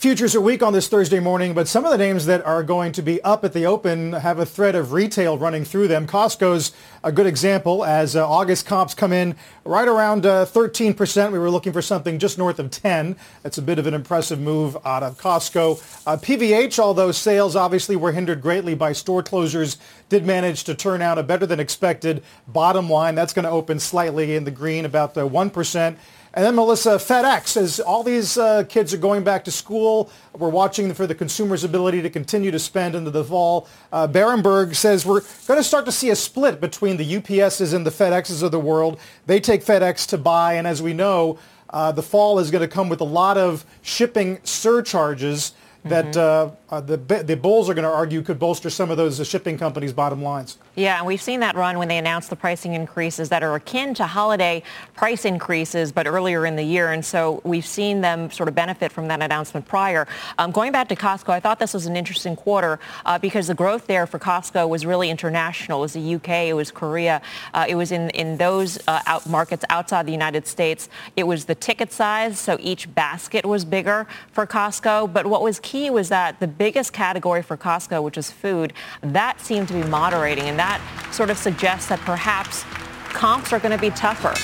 Futures 0.02 0.34
are 0.34 0.42
weak 0.42 0.64
on 0.64 0.74
this 0.74 0.88
Thursday 0.88 1.20
morning, 1.20 1.54
but 1.54 1.68
some 1.68 1.86
of 1.86 1.92
the 1.92 1.98
names 2.00 2.26
that 2.26 2.44
are 2.44 2.64
going 2.64 2.92
to 2.92 3.04
be 3.04 3.22
up 3.22 3.46
at 3.46 3.54
the 3.54 3.68
open 3.68 4.14
have 4.14 4.40
a 4.40 4.48
thread 4.48 4.74
of 4.74 4.94
retail 4.94 5.38
running 5.38 5.64
through 5.64 5.88
them. 5.88 6.08
Costco's 6.08 6.72
a 7.04 7.12
good 7.12 7.28
example 7.28 7.86
as 7.86 8.16
uh, 8.16 8.28
August 8.28 8.66
comps 8.66 8.96
come 8.96 9.14
in 9.14 9.36
right 9.64 9.88
around 9.88 10.26
uh, 10.26 10.44
13%. 10.44 11.32
We 11.32 11.38
were 11.38 11.52
looking 11.52 11.72
for 11.72 11.84
something 11.84 12.18
just 12.18 12.40
north 12.40 12.58
of 12.58 12.72
10. 12.72 13.16
That's 13.44 13.60
a 13.60 13.62
bit 13.62 13.78
of 13.78 13.86
an 13.86 13.94
impressive 13.94 14.40
move 14.40 14.76
out 14.86 15.04
of 15.04 15.20
Costco. 15.20 16.08
Uh, 16.08 16.18
PVH, 16.18 16.80
although 16.80 17.12
sales 17.12 17.56
obviously 17.56 17.96
were 17.96 18.12
hindered 18.12 18.42
greatly 18.42 18.74
by 18.74 18.94
store 18.94 19.22
closures, 19.22 19.78
did 20.10 20.26
manage 20.26 20.64
to 20.64 20.74
turn 20.74 21.04
out 21.04 21.20
a 21.20 21.24
better 21.24 21.46
than 21.46 21.60
expected 21.60 22.24
bottom 22.48 22.90
line. 22.90 23.14
That's 23.14 23.34
going 23.34 23.46
to 23.46 23.52
open 23.52 23.80
slightly 23.80 24.36
in 24.36 24.46
the 24.46 24.52
green, 24.52 24.86
about 24.86 25.14
the 25.14 25.30
1%. 25.30 25.96
And 26.34 26.46
then 26.46 26.56
Melissa, 26.56 26.92
FedEx, 26.92 27.58
as 27.58 27.80
all 27.82 28.04
these 28.04 28.38
uh, 28.38 28.64
kids 28.70 28.94
are 28.94 28.98
going 28.98 29.24
back 29.24 29.44
to 29.46 29.52
school, 29.52 30.10
we're 30.38 30.50
watching 30.50 30.94
for 30.94 31.06
the 31.06 31.14
consumer's 31.14 31.66
ability 31.66 32.02
to 32.04 32.10
continue 32.10 32.52
to 32.52 32.60
spend 32.60 32.96
into 32.96 33.12
the 33.12 33.24
fall. 33.24 33.68
Uh, 33.92 34.08
Berenberg 34.08 34.76
says 34.76 35.06
we're 35.06 35.22
going 35.46 35.60
to 35.60 35.64
start 35.64 35.84
to 35.86 35.92
see 35.92 36.10
a 36.10 36.16
split 36.16 36.62
between 36.62 36.96
the 36.96 37.16
UPSs 37.16 37.74
and 37.74 37.86
the 37.86 37.92
FedExes 37.92 38.42
of 38.44 38.52
the 38.52 38.60
world. 38.60 38.98
They 39.26 39.42
take 39.42 39.66
FedEx 39.66 40.08
to 40.08 40.18
buy, 40.18 40.54
and 40.54 40.66
as 40.66 40.82
we 40.82 40.94
know, 40.94 41.38
uh, 41.70 41.92
the 41.92 42.04
fall 42.04 42.40
is 42.40 42.50
going 42.50 42.62
to 42.62 42.74
come 42.74 42.88
with 42.88 43.02
a 43.02 43.06
lot 43.06 43.38
of 43.38 43.66
shipping 43.82 44.40
surcharges 44.44 45.54
that 45.84 46.14
mm-hmm. 46.14 46.74
uh, 46.74 46.78
uh, 46.78 46.82
the 46.82 46.98
the 46.98 47.36
bulls 47.36 47.70
are 47.70 47.74
going 47.74 47.84
to 47.84 47.90
argue 47.90 48.22
could 48.22 48.38
bolster 48.38 48.70
some 48.70 48.92
of 48.92 48.98
those 48.98 49.20
uh, 49.20 49.24
shipping 49.24 49.58
companies' 49.58 49.92
bottom 49.92 50.22
lines. 50.22 50.58
Yeah, 50.76 51.00
and 51.00 51.06
we've 51.06 51.22
seen 51.22 51.42
that 51.42 51.56
run 51.56 51.78
when 51.78 51.90
they 51.90 51.98
announced 51.98 52.30
the 52.30 52.38
pricing 52.38 52.76
increases 52.76 53.28
that 53.28 53.44
are 53.44 53.56
akin 53.56 53.94
to 53.96 54.08
holiday 54.08 54.64
price 54.96 55.26
increases, 55.26 55.92
but 55.92 56.08
earlier 56.08 56.46
in 56.46 56.56
the 56.56 56.64
year, 56.64 56.92
and 56.94 57.04
so 57.04 57.42
we've 57.44 57.66
seen 57.66 58.00
them 58.00 58.32
sort 58.32 58.48
of 58.48 58.56
benefit 58.56 58.90
from 58.90 59.10
that 59.10 59.22
announcement 59.22 59.68
prior. 59.68 60.08
Um, 60.38 60.52
going 60.52 60.72
back 60.72 60.88
to 60.88 60.96
Costco, 60.96 61.30
I 61.30 61.42
thought 61.42 61.60
this 61.60 61.74
was 61.74 61.88
an 61.88 61.98
interesting 61.98 62.38
quarter 62.38 62.80
uh, 63.06 63.20
because 63.20 63.48
the 63.48 63.54
growth 63.54 63.86
there 63.88 64.08
for 64.08 64.18
Costco 64.18 64.70
was 64.70 64.86
really 64.86 65.10
international. 65.10 65.80
It 65.80 65.82
was 65.82 65.94
the 65.94 66.16
UK, 66.16 66.30
it 66.30 66.54
was 66.54 66.72
Korea, 66.72 67.22
uh, 67.54 67.66
it 67.68 67.76
was 67.76 67.92
in 67.92 68.10
in 68.12 68.38
those 68.38 68.80
uh, 68.88 69.02
out 69.08 69.28
markets 69.28 69.66
outside 69.70 70.06
the 70.06 70.14
United 70.14 70.48
States. 70.48 70.88
It 71.18 71.24
was 71.24 71.46
the 71.46 71.56
ticket 71.56 71.92
size, 71.92 72.40
so 72.40 72.58
each 72.62 72.94
basket 72.96 73.46
was 73.46 73.66
bigger 73.66 74.08
for 74.32 74.48
Costco. 74.48 75.12
But 75.12 75.26
what 75.26 75.42
was 75.42 75.60
key 75.60 75.90
was 75.90 76.08
that 76.10 76.40
the 76.40 76.48
biggest 76.48 76.94
category 76.94 77.42
for 77.42 77.58
Costco, 77.58 78.02
which 78.04 78.18
is 78.18 78.32
food, 78.32 78.72
that 79.02 79.42
seemed 79.42 79.68
to 79.68 79.74
be 79.74 79.84
moderating. 79.84 80.46
And 80.46 80.61
that 80.62 80.80
sort 81.12 81.32
of 81.32 81.38
suggests 81.40 81.90
that 81.90 82.00
perhaps 82.02 82.66
comps 83.10 83.52
are 83.52 83.58
going 83.58 83.76
to 83.76 83.82
be 83.82 83.90
tougher 83.90 84.36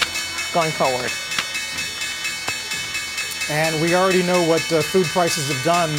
going 0.51 0.71
forward. 0.71 1.11
And 3.51 3.79
we 3.79 3.93
already 3.93 4.23
know 4.23 4.41
what 4.49 4.65
uh, 4.73 4.81
food 4.81 5.05
prices 5.05 5.47
have 5.47 5.63
done 5.63 5.91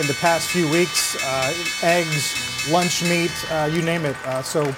in 0.00 0.06
the 0.06 0.16
past 0.18 0.48
few 0.48 0.66
weeks. 0.70 1.22
Uh, 1.22 1.54
eggs, 1.82 2.68
lunch 2.70 3.02
meat, 3.02 3.30
uh, 3.52 3.68
you 3.70 3.82
name 3.82 4.06
it. 4.06 4.16
Uh, 4.26 4.42
so 4.42 4.74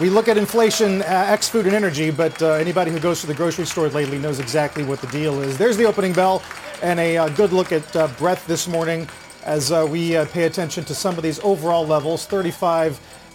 we 0.00 0.08
look 0.08 0.26
at 0.26 0.38
inflation, 0.38 1.02
uh, 1.02 1.26
X 1.28 1.50
food 1.50 1.66
and 1.66 1.74
energy, 1.74 2.10
but 2.10 2.40
uh, 2.40 2.52
anybody 2.52 2.90
who 2.90 2.98
goes 2.98 3.20
to 3.20 3.26
the 3.26 3.34
grocery 3.34 3.66
store 3.66 3.88
lately 3.90 4.18
knows 4.18 4.38
exactly 4.38 4.84
what 4.84 5.02
the 5.02 5.08
deal 5.08 5.42
is. 5.42 5.58
There's 5.58 5.76
the 5.76 5.84
opening 5.84 6.14
bell 6.14 6.42
and 6.82 6.98
a 6.98 7.30
good 7.36 7.52
look 7.52 7.72
at 7.72 7.92
breadth 8.16 8.46
this 8.46 8.66
morning 8.66 9.06
as 9.44 9.72
uh, 9.72 9.86
we 9.90 10.16
uh, 10.16 10.26
pay 10.26 10.44
attention 10.44 10.84
to 10.84 10.94
some 10.94 11.16
of 11.16 11.22
these 11.22 11.40
overall 11.40 11.86
levels. 11.86 12.26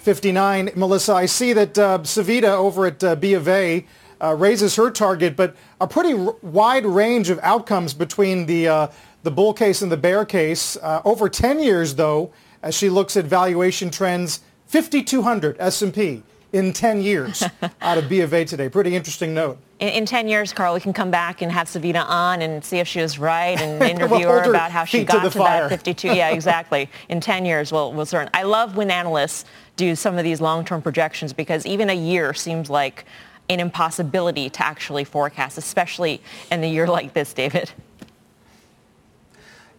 35.59. 0.05 0.75
Melissa, 0.75 1.13
I 1.13 1.25
see 1.25 1.53
that 1.53 1.77
uh, 1.79 1.99
Savita 1.99 2.43
over 2.43 2.85
at 2.85 3.03
uh, 3.03 3.15
B 3.15 3.33
of 3.33 3.47
A 3.47 3.85
uh, 4.21 4.35
raises 4.35 4.75
her 4.75 4.91
target, 4.91 5.35
but 5.35 5.55
a 5.81 5.87
pretty 5.87 6.13
r- 6.13 6.35
wide 6.43 6.85
range 6.85 7.29
of 7.29 7.39
outcomes 7.41 7.93
between 7.93 8.45
the 8.45 8.67
uh, 8.67 8.87
the 9.23 9.31
bull 9.31 9.53
case 9.53 9.81
and 9.81 9.91
the 9.91 9.97
bear 9.97 10.23
case. 10.23 10.77
over 10.83 11.27
10 11.27 11.59
years, 11.59 11.95
though, 11.95 12.31
as 12.61 12.75
she 12.75 12.91
looks 12.91 13.17
at 13.17 13.25
valuation 13.25 13.89
trends, 13.89 14.41
5,200 14.67 15.55
S&P 15.59 16.21
in 16.55 16.71
10 16.71 17.01
years 17.01 17.43
out 17.81 17.97
of 17.97 18.07
B 18.07 18.21
of 18.21 18.33
A 18.33 18.45
today. 18.45 18.69
Pretty 18.69 18.95
interesting 18.95 19.33
note. 19.33 19.57
In, 19.79 19.89
in, 19.89 20.05
10 20.05 20.29
years, 20.29 20.53
Carl, 20.53 20.73
we 20.73 20.79
can 20.79 20.93
come 20.93 21.11
back 21.11 21.41
and 21.41 21.51
have 21.51 21.67
Savita 21.67 22.05
on 22.07 22.41
and 22.41 22.63
see 22.63 22.77
if 22.77 22.87
she 22.87 23.01
was 23.01 23.19
right 23.19 23.59
and 23.59 23.83
interview 23.99 24.25
her, 24.25 24.43
her 24.43 24.49
about 24.49 24.71
how 24.71 24.85
she 24.85 25.03
got 25.03 25.23
to, 25.23 25.29
to 25.29 25.37
that 25.39 25.69
52. 25.69 26.07
Yeah, 26.07 26.29
exactly. 26.29 26.89
In 27.09 27.19
10 27.19 27.45
years, 27.45 27.73
we'll, 27.73 27.91
we'll 27.91 28.05
certain. 28.05 28.29
I 28.33 28.43
love 28.43 28.77
when 28.77 28.89
analysts 28.89 29.43
do 29.75 29.95
some 29.95 30.17
of 30.17 30.23
these 30.23 30.41
long-term 30.41 30.81
projections 30.81 31.33
because 31.33 31.65
even 31.65 31.89
a 31.89 31.93
year 31.93 32.33
seems 32.33 32.69
like 32.69 33.05
an 33.49 33.59
impossibility 33.59 34.49
to 34.49 34.65
actually 34.65 35.03
forecast, 35.03 35.57
especially 35.57 36.21
in 36.51 36.63
a 36.63 36.67
year 36.67 36.87
like 36.87 37.13
this, 37.13 37.33
David. 37.33 37.71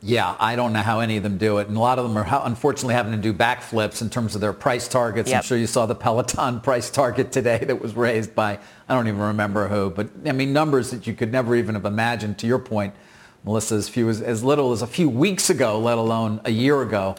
Yeah, 0.02 0.36
I 0.38 0.54
don't 0.54 0.72
know 0.72 0.82
how 0.82 1.00
any 1.00 1.16
of 1.16 1.22
them 1.22 1.36
do 1.36 1.58
it. 1.58 1.68
And 1.68 1.76
a 1.76 1.80
lot 1.80 1.98
of 1.98 2.06
them 2.06 2.16
are 2.16 2.46
unfortunately 2.46 2.94
having 2.94 3.12
to 3.12 3.18
do 3.18 3.32
backflips 3.32 4.02
in 4.02 4.10
terms 4.10 4.34
of 4.34 4.40
their 4.40 4.52
price 4.52 4.86
targets. 4.86 5.30
Yep. 5.30 5.36
I'm 5.36 5.42
sure 5.42 5.58
you 5.58 5.66
saw 5.66 5.86
the 5.86 5.94
Peloton 5.94 6.60
price 6.62 6.90
target 6.90 7.32
today 7.32 7.58
that 7.58 7.80
was 7.80 7.94
raised 7.94 8.34
by, 8.34 8.58
I 8.88 8.94
don't 8.94 9.08
even 9.08 9.20
remember 9.20 9.66
who, 9.68 9.90
but 9.90 10.08
I 10.24 10.32
mean, 10.32 10.52
numbers 10.52 10.90
that 10.90 11.06
you 11.06 11.14
could 11.14 11.32
never 11.32 11.56
even 11.56 11.74
have 11.74 11.86
imagined, 11.86 12.38
to 12.38 12.46
your 12.46 12.58
point, 12.58 12.94
Melissa, 13.44 13.76
as 13.76 13.88
few 13.88 14.08
as, 14.08 14.20
as 14.20 14.44
little 14.44 14.72
as 14.72 14.82
a 14.82 14.86
few 14.86 15.08
weeks 15.08 15.50
ago, 15.50 15.78
let 15.78 15.98
alone 15.98 16.40
a 16.44 16.50
year 16.50 16.82
ago. 16.82 17.16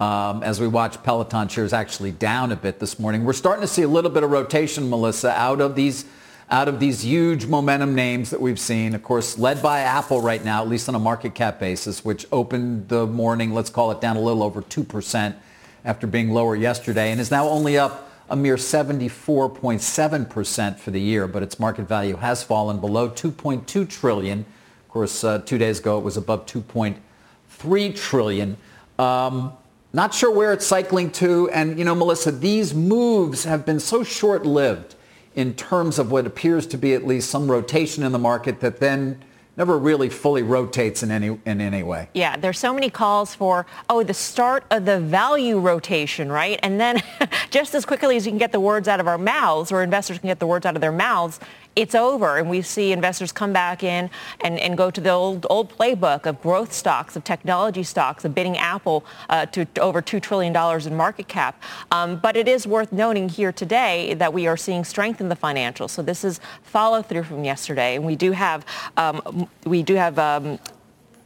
Um, 0.00 0.42
as 0.42 0.58
we 0.58 0.66
watch 0.66 1.02
Peloton 1.02 1.48
shares 1.48 1.74
actually 1.74 2.10
down 2.10 2.52
a 2.52 2.56
bit 2.56 2.78
this 2.78 2.98
morning. 2.98 3.26
We're 3.26 3.34
starting 3.34 3.60
to 3.60 3.68
see 3.68 3.82
a 3.82 3.88
little 3.88 4.10
bit 4.10 4.22
of 4.22 4.30
rotation, 4.30 4.88
Melissa, 4.88 5.38
out 5.38 5.60
of 5.60 5.74
these 5.74 6.06
out 6.50 6.68
of 6.68 6.80
these 6.80 7.04
huge 7.04 7.46
momentum 7.46 7.94
names 7.94 8.30
that 8.30 8.40
we've 8.40 8.58
seen, 8.58 8.94
of 8.94 9.02
course, 9.04 9.38
led 9.38 9.62
by 9.62 9.80
Apple 9.80 10.20
right 10.20 10.44
now, 10.44 10.62
at 10.62 10.68
least 10.68 10.88
on 10.88 10.96
a 10.96 10.98
market 10.98 11.32
cap 11.32 11.60
basis, 11.60 12.04
which 12.04 12.26
opened 12.32 12.88
the 12.88 13.06
morning, 13.06 13.54
let's 13.54 13.70
call 13.70 13.92
it 13.92 14.00
down 14.00 14.16
a 14.16 14.20
little 14.20 14.42
over 14.42 14.60
2% 14.60 15.36
after 15.84 16.08
being 16.08 16.30
lower 16.30 16.56
yesterday 16.56 17.12
and 17.12 17.20
is 17.20 17.30
now 17.30 17.48
only 17.48 17.78
up 17.78 18.10
a 18.28 18.36
mere 18.36 18.56
74.7% 18.56 20.78
for 20.78 20.90
the 20.90 21.00
year, 21.00 21.28
but 21.28 21.44
its 21.44 21.60
market 21.60 21.86
value 21.86 22.16
has 22.16 22.42
fallen 22.42 22.80
below 22.80 23.08
2.2 23.08 23.88
trillion. 23.88 24.40
Of 24.40 24.88
course, 24.88 25.22
uh, 25.22 25.38
two 25.38 25.58
days 25.58 25.78
ago 25.78 25.98
it 25.98 26.04
was 26.04 26.16
above 26.16 26.46
2.3 26.46 27.94
trillion. 27.94 28.56
Um, 28.98 29.52
not 29.92 30.14
sure 30.14 30.30
where 30.30 30.52
it's 30.52 30.66
cycling 30.66 31.10
to. 31.12 31.50
And, 31.50 31.78
you 31.78 31.84
know, 31.84 31.94
Melissa, 31.94 32.32
these 32.32 32.74
moves 32.74 33.44
have 33.44 33.66
been 33.66 33.80
so 33.80 34.02
short-lived 34.02 34.94
in 35.34 35.54
terms 35.54 35.98
of 35.98 36.10
what 36.10 36.26
appears 36.26 36.66
to 36.68 36.76
be 36.76 36.94
at 36.94 37.06
least 37.06 37.30
some 37.30 37.50
rotation 37.50 38.02
in 38.02 38.12
the 38.12 38.18
market 38.18 38.60
that 38.60 38.78
then 38.80 39.22
never 39.56 39.78
really 39.78 40.08
fully 40.08 40.42
rotates 40.42 41.02
in 41.02 41.10
any 41.10 41.38
in 41.44 41.60
any 41.60 41.82
way. 41.82 42.08
Yeah, 42.14 42.36
there's 42.36 42.58
so 42.58 42.72
many 42.72 42.88
calls 42.88 43.34
for 43.34 43.66
oh 43.88 44.02
the 44.02 44.14
start 44.14 44.64
of 44.70 44.86
the 44.86 45.00
value 45.00 45.58
rotation, 45.58 46.32
right? 46.32 46.58
And 46.62 46.80
then 46.80 47.02
just 47.50 47.74
as 47.74 47.84
quickly 47.84 48.16
as 48.16 48.24
you 48.24 48.32
can 48.32 48.38
get 48.38 48.52
the 48.52 48.60
words 48.60 48.88
out 48.88 49.00
of 49.00 49.06
our 49.06 49.18
mouths 49.18 49.70
or 49.70 49.82
investors 49.82 50.18
can 50.18 50.28
get 50.28 50.38
the 50.38 50.46
words 50.46 50.64
out 50.64 50.76
of 50.76 50.80
their 50.80 50.92
mouths, 50.92 51.40
it's 51.76 51.94
over. 51.94 52.38
And 52.38 52.50
we 52.50 52.62
see 52.62 52.92
investors 52.92 53.32
come 53.32 53.52
back 53.52 53.82
in 53.82 54.10
and, 54.40 54.58
and 54.58 54.76
go 54.76 54.90
to 54.90 55.00
the 55.00 55.10
old, 55.10 55.46
old 55.48 55.76
playbook 55.76 56.26
of 56.26 56.40
growth 56.42 56.72
stocks, 56.72 57.16
of 57.16 57.24
technology 57.24 57.82
stocks, 57.82 58.24
of 58.24 58.34
bidding 58.34 58.56
Apple 58.58 59.04
uh, 59.28 59.46
to, 59.46 59.66
over 59.80 60.02
$2 60.02 60.20
trillion 60.20 60.54
in 60.86 60.96
market 60.96 61.28
cap. 61.28 61.62
Um, 61.90 62.16
but 62.16 62.36
it 62.36 62.48
is 62.48 62.66
worth 62.66 62.92
noting 62.92 63.28
here 63.28 63.52
today 63.52 64.14
that 64.14 64.32
we 64.32 64.46
are 64.46 64.56
seeing 64.56 64.84
strength 64.84 65.20
in 65.20 65.28
the 65.28 65.36
financials. 65.36 65.90
So 65.90 66.02
this 66.02 66.24
is 66.24 66.40
follow 66.62 67.02
through 67.02 67.24
from 67.24 67.44
yesterday. 67.44 67.96
And 67.96 68.04
we 68.04 68.16
do 68.16 68.32
have, 68.32 68.64
um, 68.96 69.48
we 69.64 69.82
do 69.82 69.94
have 69.94 70.18
um, 70.18 70.58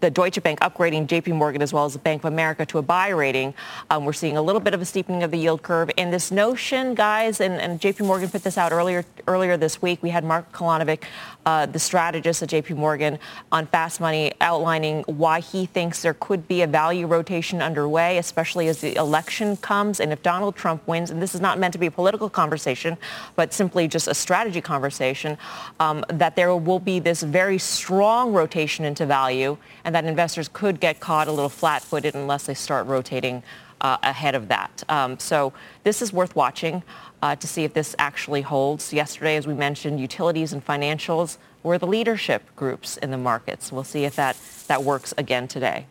the 0.04 0.10
Deutsche 0.10 0.42
Bank 0.42 0.60
upgrading 0.60 1.06
JP 1.06 1.34
Morgan 1.34 1.62
as 1.62 1.72
well 1.72 1.86
as 1.86 1.94
the 1.94 1.98
Bank 1.98 2.24
of 2.24 2.30
America 2.30 2.66
to 2.66 2.76
a 2.76 2.82
buy 2.82 3.08
rating. 3.08 3.54
Um, 3.88 4.04
we're 4.04 4.12
seeing 4.12 4.36
a 4.36 4.42
little 4.42 4.60
bit 4.60 4.74
of 4.74 4.82
a 4.82 4.84
steepening 4.84 5.22
of 5.22 5.30
the 5.30 5.38
yield 5.38 5.62
curve. 5.62 5.90
And 5.96 6.12
this 6.12 6.30
notion, 6.30 6.94
guys, 6.94 7.40
and, 7.40 7.54
and 7.54 7.80
JP 7.80 8.04
Morgan 8.04 8.28
put 8.28 8.44
this 8.44 8.58
out 8.58 8.70
earlier 8.70 9.06
earlier 9.26 9.56
this 9.56 9.80
week. 9.80 10.02
We 10.02 10.10
had 10.10 10.22
Mark 10.22 10.52
Kolanovic, 10.52 11.04
uh, 11.46 11.64
the 11.64 11.78
strategist 11.78 12.42
at 12.42 12.50
JP 12.50 12.76
Morgan, 12.76 13.18
on 13.50 13.66
Fast 13.66 13.98
Money 13.98 14.34
outlining 14.42 15.04
why 15.04 15.40
he 15.40 15.64
thinks 15.64 16.02
there 16.02 16.12
could 16.12 16.46
be 16.46 16.60
a 16.60 16.66
value 16.66 17.06
rotation 17.06 17.62
underway, 17.62 18.18
especially 18.18 18.68
as 18.68 18.82
the 18.82 18.94
election 18.96 19.56
comes. 19.56 20.00
And 20.00 20.12
if 20.12 20.22
Donald 20.22 20.54
Trump 20.54 20.86
wins, 20.86 21.10
and 21.10 21.22
this 21.22 21.34
is 21.34 21.40
not 21.40 21.58
meant 21.58 21.72
to 21.72 21.78
be 21.78 21.86
a 21.86 21.90
political 21.90 22.28
conversation, 22.28 22.98
but 23.36 23.54
simply 23.54 23.88
just 23.88 24.06
a 24.06 24.14
strategy 24.14 24.60
conversation, 24.60 25.38
um, 25.80 26.04
that 26.08 26.36
there 26.36 26.54
will 26.54 26.78
be 26.78 26.98
this 26.98 27.22
very 27.22 27.56
strong 27.56 28.34
rotation 28.34 28.84
into 28.84 29.06
value 29.06 29.56
and 29.84 29.93
that 29.94 30.04
investors 30.04 30.48
could 30.48 30.80
get 30.80 31.00
caught 31.00 31.28
a 31.28 31.32
little 31.32 31.48
flat-footed 31.48 32.14
unless 32.14 32.46
they 32.46 32.54
start 32.54 32.86
rotating 32.86 33.42
uh, 33.80 33.98
ahead 34.02 34.34
of 34.34 34.48
that. 34.48 34.82
Um, 34.88 35.18
so 35.18 35.52
this 35.82 36.00
is 36.02 36.12
worth 36.12 36.34
watching 36.34 36.82
uh, 37.22 37.36
to 37.36 37.46
see 37.46 37.64
if 37.64 37.74
this 37.74 37.94
actually 37.98 38.42
holds. 38.42 38.92
Yesterday, 38.92 39.36
as 39.36 39.46
we 39.46 39.54
mentioned, 39.54 40.00
utilities 40.00 40.52
and 40.52 40.64
financials 40.64 41.38
were 41.62 41.78
the 41.78 41.86
leadership 41.86 42.42
groups 42.56 42.96
in 42.98 43.10
the 43.10 43.18
markets. 43.18 43.72
We'll 43.72 43.84
see 43.84 44.04
if 44.04 44.16
that, 44.16 44.36
that 44.68 44.84
works 44.84 45.14
again 45.16 45.48
today. 45.48 45.86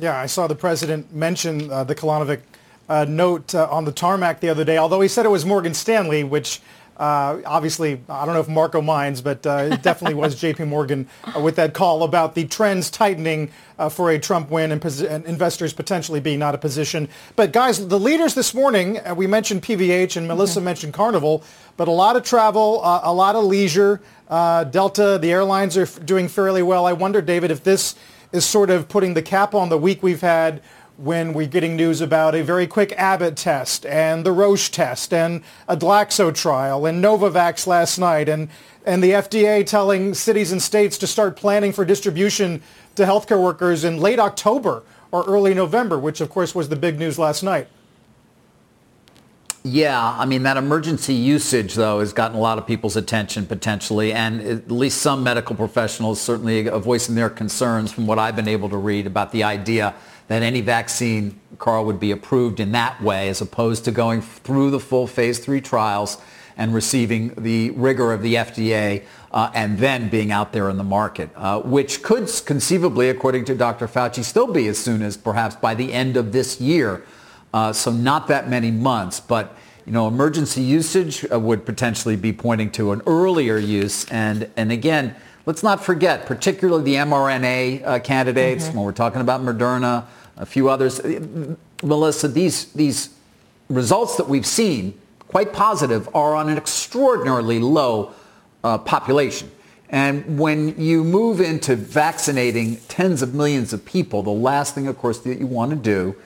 Yeah, 0.00 0.18
I 0.18 0.26
saw 0.26 0.46
the 0.46 0.56
president 0.56 1.12
mention 1.14 1.70
uh, 1.70 1.84
the 1.84 1.94
Kolanovic 1.94 2.40
uh, 2.88 3.06
note 3.08 3.54
uh, 3.54 3.68
on 3.70 3.84
the 3.84 3.92
tarmac 3.92 4.40
the 4.40 4.48
other 4.48 4.64
day, 4.64 4.76
although 4.76 5.00
he 5.00 5.08
said 5.08 5.24
it 5.24 5.30
was 5.30 5.46
Morgan 5.46 5.72
Stanley, 5.72 6.24
which 6.24 6.60
uh, 6.96 7.40
obviously, 7.44 8.00
I 8.08 8.24
don't 8.24 8.34
know 8.34 8.40
if 8.40 8.48
Marko 8.48 8.80
minds, 8.80 9.20
but 9.20 9.44
uh, 9.46 9.68
it 9.72 9.82
definitely 9.82 10.14
was 10.14 10.34
J.P. 10.40 10.64
Morgan 10.64 11.08
uh, 11.24 11.40
with 11.40 11.56
that 11.56 11.74
call 11.74 12.04
about 12.04 12.34
the 12.34 12.44
trends 12.46 12.90
tightening 12.90 13.50
uh, 13.78 13.88
for 13.88 14.10
a 14.10 14.18
Trump 14.18 14.50
win 14.50 14.70
and, 14.70 14.80
pos- 14.80 15.00
and, 15.00 15.24
investors 15.26 15.72
potentially 15.72 16.20
being 16.20 16.38
not 16.38 16.54
a 16.54 16.58
position. 16.58 17.08
But 17.34 17.52
guys, 17.52 17.88
the 17.88 17.98
leaders 17.98 18.34
this 18.34 18.54
morning, 18.54 19.00
uh, 19.00 19.14
we 19.14 19.26
mentioned 19.26 19.62
PVH 19.62 20.16
and 20.16 20.28
Melissa 20.28 20.60
mm-hmm. 20.60 20.66
mentioned 20.66 20.94
Carnival, 20.94 21.42
but 21.76 21.88
a 21.88 21.92
lot 21.92 22.14
of 22.14 22.22
travel, 22.22 22.80
uh, 22.84 23.00
a 23.02 23.12
lot 23.12 23.34
of 23.34 23.44
leisure. 23.44 24.00
Delta, 24.28 25.18
the 25.20 25.32
airlines 25.32 25.76
are 25.76 25.82
f- 25.82 26.04
doing 26.04 26.28
fairly 26.28 26.62
well. 26.62 26.86
I 26.86 26.92
wonder, 26.92 27.20
David, 27.20 27.50
if 27.50 27.64
this 27.64 27.94
is 28.32 28.44
sort 28.44 28.70
of 28.70 28.88
putting 28.88 29.14
the 29.14 29.22
cap 29.22 29.54
on 29.54 29.68
the 29.68 29.78
week 29.78 30.02
we've 30.02 30.20
had 30.20 30.60
when 30.96 31.32
we're 31.32 31.46
getting 31.46 31.74
news 31.74 32.00
about 32.00 32.34
a 32.34 32.42
very 32.42 32.66
quick 32.66 32.92
Abbott 32.92 33.36
test 33.36 33.84
and 33.84 34.24
the 34.24 34.30
Roche 34.30 34.68
test 34.68 35.12
and 35.12 35.42
a 35.68 35.76
Glaxo 35.76 36.32
trial 36.32 36.86
and 36.86 37.02
Novavax 37.02 37.66
last 37.66 37.98
night 37.98 38.28
and, 38.28 38.48
and 38.86 39.02
the 39.02 39.10
FDA 39.10 39.66
telling 39.66 40.14
cities 40.14 40.52
and 40.52 40.62
states 40.62 40.96
to 40.98 41.06
start 41.06 41.36
planning 41.36 41.72
for 41.72 41.84
distribution 41.84 42.62
to 42.94 43.04
healthcare 43.04 43.42
workers 43.42 43.82
in 43.82 43.98
late 43.98 44.20
October 44.20 44.84
or 45.10 45.24
early 45.24 45.52
November, 45.52 45.98
which 45.98 46.20
of 46.20 46.30
course 46.30 46.54
was 46.54 46.68
the 46.68 46.76
big 46.76 46.98
news 46.98 47.18
last 47.18 47.42
night. 47.42 47.66
Yeah, 49.66 49.98
I 49.98 50.26
mean, 50.26 50.42
that 50.42 50.58
emergency 50.58 51.14
usage, 51.14 51.74
though, 51.74 52.00
has 52.00 52.12
gotten 52.12 52.36
a 52.36 52.40
lot 52.40 52.58
of 52.58 52.66
people's 52.66 52.96
attention 52.96 53.46
potentially, 53.46 54.12
and 54.12 54.42
at 54.42 54.70
least 54.70 54.98
some 55.00 55.22
medical 55.22 55.56
professionals 55.56 56.20
certainly 56.20 56.64
voicing 56.64 57.14
their 57.14 57.30
concerns 57.30 57.90
from 57.90 58.06
what 58.06 58.18
I've 58.18 58.36
been 58.36 58.46
able 58.46 58.68
to 58.68 58.76
read 58.76 59.06
about 59.06 59.32
the 59.32 59.42
idea 59.42 59.94
that 60.28 60.42
any 60.42 60.60
vaccine, 60.60 61.38
Carl, 61.58 61.84
would 61.84 62.00
be 62.00 62.10
approved 62.10 62.60
in 62.60 62.72
that 62.72 63.02
way 63.02 63.28
as 63.28 63.40
opposed 63.40 63.84
to 63.84 63.90
going 63.90 64.22
through 64.22 64.70
the 64.70 64.80
full 64.80 65.06
phase 65.06 65.38
three 65.38 65.60
trials 65.60 66.18
and 66.56 66.72
receiving 66.72 67.34
the 67.36 67.70
rigor 67.70 68.12
of 68.12 68.22
the 68.22 68.34
FDA 68.34 69.02
uh, 69.32 69.50
and 69.54 69.78
then 69.78 70.08
being 70.08 70.30
out 70.30 70.52
there 70.52 70.70
in 70.70 70.76
the 70.76 70.84
market, 70.84 71.28
uh, 71.34 71.60
which 71.60 72.02
could 72.02 72.30
conceivably, 72.46 73.08
according 73.08 73.44
to 73.44 73.54
Dr. 73.54 73.88
Fauci, 73.88 74.22
still 74.22 74.46
be 74.46 74.68
as 74.68 74.78
soon 74.78 75.02
as 75.02 75.16
perhaps 75.16 75.56
by 75.56 75.74
the 75.74 75.92
end 75.92 76.16
of 76.16 76.32
this 76.32 76.60
year. 76.60 77.04
Uh, 77.52 77.72
so 77.72 77.90
not 77.90 78.28
that 78.28 78.48
many 78.48 78.70
months, 78.70 79.20
but 79.20 79.56
you 79.86 79.92
know, 79.92 80.08
emergency 80.08 80.62
usage 80.62 81.26
uh, 81.30 81.38
would 81.38 81.66
potentially 81.66 82.16
be 82.16 82.32
pointing 82.32 82.70
to 82.70 82.92
an 82.92 83.02
earlier 83.06 83.58
use. 83.58 84.06
And, 84.06 84.48
and 84.56 84.72
again, 84.72 85.14
let's 85.46 85.62
not 85.62 85.84
forget, 85.84 86.26
particularly 86.26 86.84
the 86.84 86.94
mRNA 86.94 87.84
uh, 87.84 87.98
candidates, 88.00 88.64
mm-hmm. 88.64 88.76
when 88.76 88.86
we're 88.86 88.92
talking 88.92 89.20
about 89.20 89.40
Moderna, 89.40 90.04
a 90.36 90.46
few 90.46 90.68
others. 90.68 91.00
Melissa, 91.82 92.28
these, 92.28 92.72
these 92.72 93.10
results 93.68 94.16
that 94.16 94.28
we've 94.28 94.46
seen, 94.46 94.98
quite 95.28 95.52
positive, 95.52 96.08
are 96.14 96.34
on 96.34 96.48
an 96.48 96.56
extraordinarily 96.56 97.58
low 97.58 98.12
uh, 98.62 98.78
population. 98.78 99.50
And 99.90 100.38
when 100.38 100.80
you 100.80 101.04
move 101.04 101.40
into 101.40 101.76
vaccinating 101.76 102.76
tens 102.88 103.22
of 103.22 103.34
millions 103.34 103.72
of 103.72 103.84
people, 103.84 104.22
the 104.22 104.30
last 104.30 104.74
thing, 104.74 104.88
of 104.88 104.98
course, 104.98 105.20
that 105.20 105.38
you 105.38 105.46
want 105.46 105.70
to 105.70 105.76
do 105.76 106.16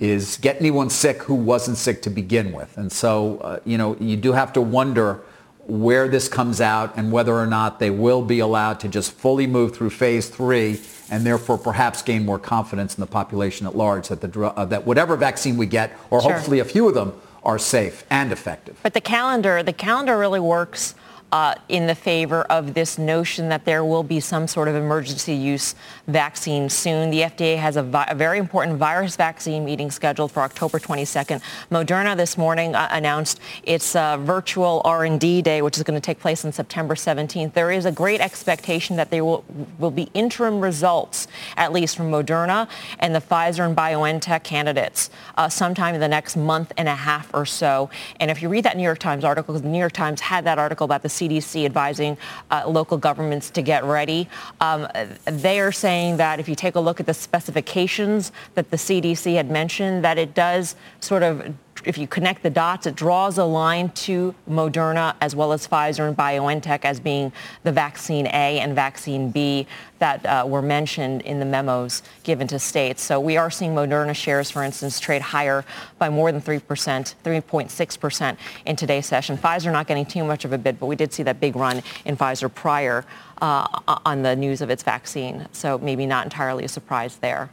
is 0.00 0.38
get 0.38 0.56
anyone 0.58 0.90
sick 0.90 1.22
who 1.22 1.34
wasn't 1.34 1.76
sick 1.76 2.02
to 2.02 2.10
begin 2.10 2.52
with. 2.52 2.76
And 2.76 2.90
so, 2.90 3.38
uh, 3.38 3.60
you 3.64 3.78
know, 3.78 3.96
you 4.00 4.16
do 4.16 4.32
have 4.32 4.52
to 4.54 4.60
wonder 4.60 5.20
where 5.66 6.08
this 6.08 6.28
comes 6.28 6.60
out 6.60 6.96
and 6.96 7.12
whether 7.12 7.34
or 7.34 7.46
not 7.46 7.78
they 7.78 7.90
will 7.90 8.22
be 8.22 8.40
allowed 8.40 8.80
to 8.80 8.88
just 8.88 9.12
fully 9.12 9.46
move 9.46 9.74
through 9.74 9.90
phase 9.90 10.28
three 10.28 10.80
and 11.10 11.24
therefore 11.24 11.58
perhaps 11.58 12.02
gain 12.02 12.24
more 12.24 12.38
confidence 12.38 12.94
in 12.96 13.00
the 13.00 13.06
population 13.06 13.66
at 13.66 13.76
large 13.76 14.08
that, 14.08 14.20
the, 14.20 14.40
uh, 14.40 14.64
that 14.64 14.86
whatever 14.86 15.16
vaccine 15.16 15.56
we 15.56 15.66
get, 15.66 15.96
or 16.10 16.20
sure. 16.20 16.32
hopefully 16.32 16.58
a 16.58 16.64
few 16.64 16.88
of 16.88 16.94
them, 16.94 17.12
are 17.44 17.58
safe 17.58 18.04
and 18.08 18.32
effective. 18.32 18.78
But 18.82 18.94
the 18.94 19.00
calendar, 19.00 19.62
the 19.62 19.72
calendar 19.72 20.16
really 20.16 20.40
works 20.40 20.94
uh, 21.32 21.54
in 21.68 21.86
the 21.86 21.94
favor 21.94 22.42
of 22.42 22.74
this 22.74 22.98
notion 22.98 23.48
that 23.48 23.64
there 23.64 23.84
will 23.84 24.02
be 24.02 24.20
some 24.20 24.46
sort 24.46 24.68
of 24.68 24.74
emergency 24.74 25.34
use 25.34 25.74
vaccine 26.06 26.68
soon. 26.68 27.10
The 27.10 27.22
FDA 27.22 27.56
has 27.56 27.76
a, 27.76 27.82
vi- 27.82 28.06
a 28.08 28.14
very 28.14 28.38
important 28.38 28.78
virus 28.78 29.16
vaccine 29.16 29.64
meeting 29.64 29.90
scheduled 29.90 30.30
for 30.30 30.40
October 30.40 30.78
22nd. 30.78 31.40
Moderna 31.70 32.14
this 32.16 32.36
morning 32.36 32.74
uh, 32.74 32.86
announced 32.90 33.40
its 33.62 33.96
uh, 33.96 34.18
virtual 34.18 34.82
R&D 34.84 35.40
day, 35.40 35.62
which 35.62 35.78
is 35.78 35.82
going 35.82 35.98
to 35.98 36.04
take 36.04 36.20
place 36.20 36.44
on 36.44 36.52
September 36.52 36.94
17th. 36.94 37.54
There 37.54 37.70
is 37.70 37.86
a 37.86 37.92
great 37.92 38.20
expectation 38.20 38.96
that 38.96 39.10
there 39.10 39.24
will, 39.24 39.42
will 39.78 39.90
be 39.90 40.10
interim 40.12 40.60
results, 40.60 41.28
at 41.56 41.72
least 41.72 41.96
from 41.96 42.10
Moderna 42.10 42.68
and 42.98 43.14
the 43.14 43.20
Pfizer 43.20 43.64
and 43.66 43.74
BioNTech 43.74 44.42
candidates 44.42 45.08
uh, 45.38 45.48
sometime 45.48 45.94
in 45.94 46.00
the 46.00 46.08
next 46.08 46.36
month 46.36 46.72
and 46.76 46.88
a 46.88 46.94
half 46.94 47.32
or 47.32 47.46
so. 47.46 47.88
And 48.20 48.30
if 48.30 48.42
you 48.42 48.50
read 48.50 48.64
that 48.64 48.76
New 48.76 48.82
York 48.82 48.98
Times 48.98 49.24
article, 49.24 49.54
because 49.54 49.62
the 49.62 49.68
New 49.68 49.78
York 49.78 49.92
Times 49.92 50.20
had 50.20 50.44
that 50.44 50.58
article 50.58 50.84
about 50.84 51.02
the 51.02 51.08
CDC 51.22 51.64
advising 51.64 52.16
uh, 52.50 52.64
local 52.66 52.98
governments 52.98 53.50
to 53.50 53.62
get 53.62 53.84
ready. 53.84 54.28
Um, 54.60 54.88
they 55.24 55.60
are 55.60 55.72
saying 55.72 56.16
that 56.16 56.40
if 56.40 56.48
you 56.48 56.54
take 56.54 56.74
a 56.74 56.80
look 56.80 57.00
at 57.00 57.06
the 57.06 57.14
specifications 57.14 58.32
that 58.54 58.70
the 58.70 58.76
CDC 58.76 59.34
had 59.34 59.50
mentioned, 59.50 60.04
that 60.04 60.18
it 60.18 60.34
does 60.34 60.76
sort 61.00 61.22
of 61.22 61.54
if 61.84 61.98
you 61.98 62.06
connect 62.06 62.42
the 62.42 62.50
dots, 62.50 62.86
it 62.86 62.94
draws 62.94 63.38
a 63.38 63.44
line 63.44 63.90
to 63.90 64.34
Moderna 64.48 65.14
as 65.20 65.34
well 65.34 65.52
as 65.52 65.66
Pfizer 65.66 66.08
and 66.08 66.16
BioNTech 66.16 66.84
as 66.84 67.00
being 67.00 67.32
the 67.62 67.72
vaccine 67.72 68.26
A 68.26 68.60
and 68.60 68.74
vaccine 68.74 69.30
B 69.30 69.66
that 69.98 70.24
uh, 70.26 70.44
were 70.46 70.62
mentioned 70.62 71.22
in 71.22 71.38
the 71.38 71.44
memos 71.44 72.02
given 72.24 72.46
to 72.48 72.58
states. 72.58 73.02
So 73.02 73.20
we 73.20 73.36
are 73.36 73.50
seeing 73.50 73.74
Moderna 73.74 74.14
shares, 74.14 74.50
for 74.50 74.64
instance, 74.64 74.98
trade 74.98 75.22
higher 75.22 75.64
by 75.98 76.08
more 76.08 76.32
than 76.32 76.40
3%, 76.40 76.60
3.6% 76.60 78.36
in 78.66 78.76
today's 78.76 79.06
session. 79.06 79.36
Pfizer 79.36 79.70
not 79.70 79.86
getting 79.86 80.04
too 80.06 80.24
much 80.24 80.44
of 80.44 80.52
a 80.52 80.58
bid, 80.58 80.80
but 80.80 80.86
we 80.86 80.96
did 80.96 81.12
see 81.12 81.22
that 81.22 81.40
big 81.40 81.54
run 81.56 81.82
in 82.04 82.16
Pfizer 82.16 82.52
prior 82.52 83.04
uh, 83.40 83.66
on 84.04 84.22
the 84.22 84.34
news 84.34 84.60
of 84.60 84.70
its 84.70 84.82
vaccine. 84.82 85.46
So 85.52 85.78
maybe 85.78 86.06
not 86.06 86.24
entirely 86.24 86.64
a 86.64 86.68
surprise 86.68 87.16
there. 87.16 87.50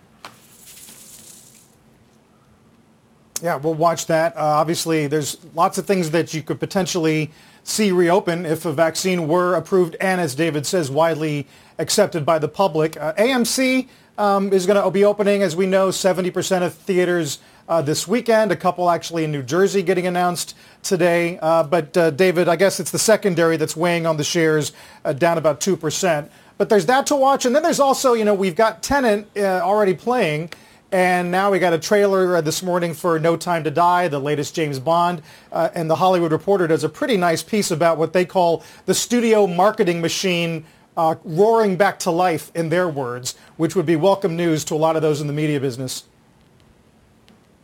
Yeah, 3.41 3.55
we'll 3.55 3.73
watch 3.73 4.07
that. 4.07 4.35
Uh, 4.35 4.41
obviously, 4.41 5.07
there's 5.07 5.37
lots 5.53 5.77
of 5.77 5.85
things 5.85 6.11
that 6.11 6.33
you 6.33 6.41
could 6.41 6.59
potentially 6.59 7.31
see 7.63 7.91
reopen 7.91 8.45
if 8.45 8.65
a 8.65 8.73
vaccine 8.73 9.27
were 9.27 9.55
approved 9.55 9.95
and, 10.01 10.19
as 10.19 10.35
David 10.35 10.65
says, 10.65 10.91
widely 10.91 11.47
accepted 11.77 12.25
by 12.25 12.39
the 12.39 12.47
public. 12.47 12.97
Uh, 12.97 13.13
AMC 13.13 13.87
um, 14.17 14.51
is 14.51 14.65
going 14.65 14.81
to 14.81 14.91
be 14.91 15.05
opening, 15.05 15.41
as 15.41 15.55
we 15.55 15.65
know, 15.65 15.89
70% 15.89 16.63
of 16.63 16.73
theaters 16.73 17.39
uh, 17.69 17.81
this 17.81 18.07
weekend. 18.07 18.51
A 18.51 18.55
couple 18.55 18.89
actually 18.89 19.23
in 19.23 19.31
New 19.31 19.43
Jersey 19.43 19.83
getting 19.83 20.07
announced 20.07 20.55
today. 20.83 21.39
Uh, 21.41 21.63
but 21.63 21.95
uh, 21.95 22.09
David, 22.09 22.49
I 22.49 22.55
guess 22.55 22.79
it's 22.79 22.91
the 22.91 22.99
secondary 22.99 23.55
that's 23.55 23.77
weighing 23.77 24.05
on 24.05 24.17
the 24.17 24.23
shares, 24.23 24.73
uh, 25.05 25.13
down 25.13 25.37
about 25.37 25.61
2%. 25.61 26.29
But 26.57 26.67
there's 26.67 26.87
that 26.87 27.07
to 27.07 27.15
watch. 27.15 27.45
And 27.45 27.55
then 27.55 27.63
there's 27.63 27.79
also, 27.79 28.13
you 28.13 28.25
know, 28.25 28.33
we've 28.33 28.55
got 28.55 28.83
Tenet 28.83 29.27
already 29.37 29.93
playing. 29.93 30.51
And 30.91 31.29
now 31.29 31.51
we 31.51 31.59
got 31.59 31.73
a 31.73 31.77
trailer 31.77 32.37
uh, 32.37 32.41
this 32.41 32.63
morning 32.63 32.95
for 32.95 33.19
No 33.19 33.37
Time 33.37 33.63
to 33.63 33.69
Die, 33.69 34.07
the 34.07 34.17
latest 34.17 34.55
James 34.55 34.79
Bond. 34.79 35.21
Uh, 35.51 35.69
and 35.75 35.87
the 35.87 35.95
Hollywood 35.95 36.31
Reporter 36.31 36.65
does 36.65 36.83
a 36.83 36.89
pretty 36.89 37.15
nice 37.15 37.43
piece 37.43 37.69
about 37.69 37.99
what 37.99 38.11
they 38.11 38.25
call 38.25 38.63
the 38.87 38.95
studio 38.95 39.45
marketing 39.45 40.01
machine 40.01 40.65
uh, 40.97 41.15
roaring 41.23 41.75
back 41.75 41.99
to 41.99 42.11
life, 42.11 42.51
in 42.55 42.69
their 42.69 42.89
words, 42.89 43.35
which 43.55 43.75
would 43.75 43.85
be 43.85 43.95
welcome 43.95 44.35
news 44.35 44.65
to 44.65 44.73
a 44.73 44.77
lot 44.77 44.95
of 44.95 45.03
those 45.03 45.21
in 45.21 45.27
the 45.27 45.33
media 45.33 45.59
business. 45.59 46.05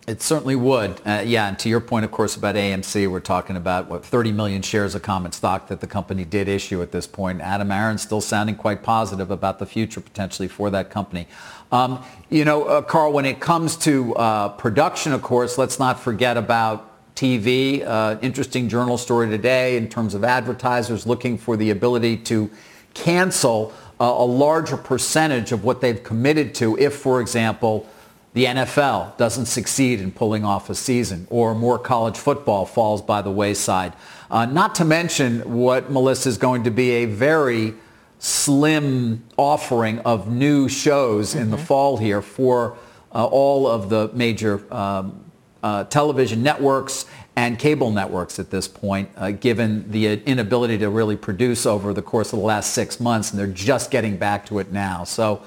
It 0.08 0.22
certainly 0.22 0.56
would. 0.56 1.02
Uh, 1.04 1.24
yeah, 1.26 1.48
and 1.48 1.58
to 1.60 1.68
your 1.68 1.80
point, 1.80 2.06
of 2.06 2.12
course, 2.12 2.36
about 2.36 2.54
AMC, 2.54 3.10
we're 3.10 3.20
talking 3.20 3.56
about, 3.56 3.90
what, 3.90 4.06
30 4.06 4.32
million 4.34 4.62
shares 4.62 4.94
of 4.94 5.02
common 5.02 5.32
stock 5.32 5.68
that 5.70 5.82
the 5.82 5.88
company 5.88 6.24
did 6.24 6.48
issue 6.48 6.84
at 6.84 6.92
this 6.92 7.08
point. 7.08 7.42
Adam 7.42 7.72
Aron 7.72 7.98
still 7.98 8.22
sounding 8.22 8.56
quite 8.56 8.84
positive 8.84 9.32
about 9.32 9.58
the 9.58 9.66
future 9.66 10.00
potentially 10.00 10.48
for 10.48 10.70
that 10.70 10.92
company. 10.92 11.28
Um, 11.72 12.04
you 12.30 12.46
know, 12.46 12.64
uh, 12.64 12.82
Carl, 12.82 13.12
when 13.12 13.26
it 13.26 13.40
comes 13.40 13.76
to 13.78 14.16
uh, 14.16 14.50
production, 14.50 15.14
of 15.14 15.22
course, 15.22 15.58
let's 15.58 15.80
not 15.80 16.00
forget 16.00 16.38
about 16.38 16.92
TV. 17.16 17.86
Uh, 17.86 18.18
interesting 18.22 18.70
journal 18.70 18.98
story 18.98 19.30
today 19.30 19.78
in 19.78 19.90
terms 19.90 20.14
of 20.14 20.24
advertisers 20.24 21.08
looking 21.08 21.38
for 21.38 21.58
the 21.58 21.70
ability 21.70 22.18
to 22.18 22.50
cancel 22.94 23.74
uh, 24.00 24.06
a 24.06 24.26
larger 24.26 24.78
percentage 24.78 25.52
of 25.52 25.64
what 25.64 25.82
they've 25.82 26.04
committed 26.04 26.54
to 26.56 26.78
if, 26.78 26.96
for 26.96 27.22
example, 27.22 27.88
the 28.34 28.46
NFL 28.46 29.16
doesn't 29.16 29.46
succeed 29.46 30.02
in 30.02 30.12
pulling 30.12 30.44
off 30.44 30.70
a 30.70 30.76
season 30.76 31.26
or 31.30 31.56
more 31.56 31.80
college 31.80 32.18
football 32.18 32.66
falls 32.66 33.02
by 33.02 33.22
the 33.22 33.32
wayside. 33.32 33.94
Uh, 34.30 34.46
not 34.46 34.76
to 34.76 34.84
mention 34.84 35.40
what 35.54 35.90
Melissa 35.90 36.28
is 36.28 36.38
going 36.38 36.66
to 36.66 36.72
be 36.72 36.92
a 36.92 37.06
very 37.06 37.74
slim 38.20 39.24
offering 39.38 40.00
of 40.00 40.32
new 40.32 40.68
shows 40.68 41.32
mm-hmm. 41.32 41.40
in 41.40 41.52
the 41.52 41.58
mm-hmm. 41.58 41.66
fall 41.66 41.98
here 41.98 42.22
for 42.22 42.78
uh, 43.14 43.26
all 43.26 43.68
of 43.68 43.90
the 43.90 44.10
major 44.14 44.62
um, 44.74 45.24
uh, 45.64 45.84
television 45.86 46.44
networks 46.44 47.06
and 47.36 47.60
cable 47.60 47.92
networks 47.92 48.40
at 48.40 48.50
this 48.50 48.68
point, 48.68 49.10
uh, 49.18 49.32
given 49.32 49.90
the 49.92 50.22
inability 50.24 50.78
to 50.78 50.90
really 50.90 51.18
produce 51.18 51.66
over 51.66 51.94
the 51.94 52.02
course 52.02 52.32
of 52.32 52.40
the 52.40 52.46
last 52.46 52.74
six 52.74 53.00
months, 53.00 53.32
and 53.32 53.40
they're 53.40 53.48
just 53.48 53.92
getting 53.92 54.16
back 54.16 54.46
to 54.46 54.60
it 54.60 54.72
now. 54.72 55.04
So 55.04 55.42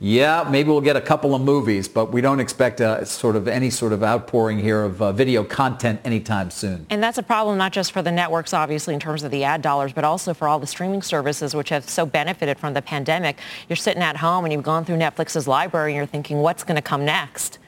yeah, 0.00 0.46
maybe 0.48 0.68
we'll 0.68 0.80
get 0.80 0.94
a 0.94 1.00
couple 1.00 1.34
of 1.34 1.42
movies, 1.42 1.88
but 1.88 2.12
we 2.12 2.20
don't 2.20 2.38
expect 2.38 2.80
a, 2.80 3.04
sort 3.04 3.34
of 3.34 3.48
any 3.48 3.68
sort 3.68 3.92
of 3.92 4.04
outpouring 4.04 4.60
here 4.60 4.84
of 4.84 5.02
uh, 5.02 5.10
video 5.10 5.42
content 5.42 6.00
anytime 6.04 6.50
soon. 6.52 6.86
And 6.88 7.02
that's 7.02 7.18
a 7.18 7.22
problem 7.22 7.58
not 7.58 7.72
just 7.72 7.90
for 7.90 8.00
the 8.00 8.12
networks, 8.12 8.54
obviously, 8.54 8.94
in 8.94 9.00
terms 9.00 9.24
of 9.24 9.32
the 9.32 9.42
ad 9.42 9.60
dollars, 9.60 9.92
but 9.92 10.04
also 10.04 10.34
for 10.34 10.46
all 10.46 10.60
the 10.60 10.68
streaming 10.68 11.02
services 11.02 11.54
which 11.54 11.70
have 11.70 11.88
so 11.88 12.06
benefited 12.06 12.58
from 12.58 12.74
the 12.74 12.82
pandemic. 12.82 13.38
You're 13.68 13.76
sitting 13.76 14.02
at 14.02 14.16
home 14.16 14.44
and 14.44 14.52
you've 14.52 14.62
gone 14.62 14.84
through 14.84 14.98
Netflix's 14.98 15.48
library 15.48 15.92
and 15.92 15.96
you're 15.96 16.06
thinking, 16.06 16.38
what's 16.38 16.62
going 16.62 16.76
to 16.76 16.82
come 16.82 17.04
next? 17.04 17.58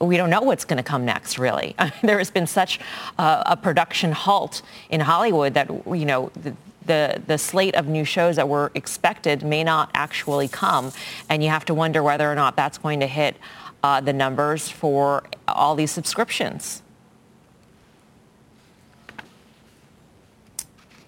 we 0.00 0.16
don't 0.16 0.30
know 0.30 0.42
what's 0.42 0.64
going 0.64 0.76
to 0.76 0.82
come 0.82 1.04
next, 1.04 1.38
really. 1.38 1.74
there 2.02 2.18
has 2.18 2.30
been 2.30 2.46
such 2.46 2.78
uh, 3.18 3.42
a 3.46 3.56
production 3.56 4.12
halt 4.12 4.62
in 4.90 5.00
Hollywood 5.00 5.54
that, 5.54 5.68
you 5.68 6.06
know, 6.06 6.30
the, 6.40 6.54
the, 6.88 7.22
the 7.28 7.38
slate 7.38 7.76
of 7.76 7.86
new 7.86 8.04
shows 8.04 8.34
that 8.36 8.48
were 8.48 8.72
expected 8.74 9.44
may 9.44 9.62
not 9.62 9.90
actually 9.94 10.48
come. 10.48 10.92
And 11.28 11.44
you 11.44 11.50
have 11.50 11.64
to 11.66 11.74
wonder 11.74 12.02
whether 12.02 12.30
or 12.30 12.34
not 12.34 12.56
that's 12.56 12.78
going 12.78 12.98
to 13.00 13.06
hit 13.06 13.36
uh, 13.84 14.00
the 14.00 14.12
numbers 14.12 14.68
for 14.68 15.22
all 15.46 15.76
these 15.76 15.92
subscriptions. 15.92 16.82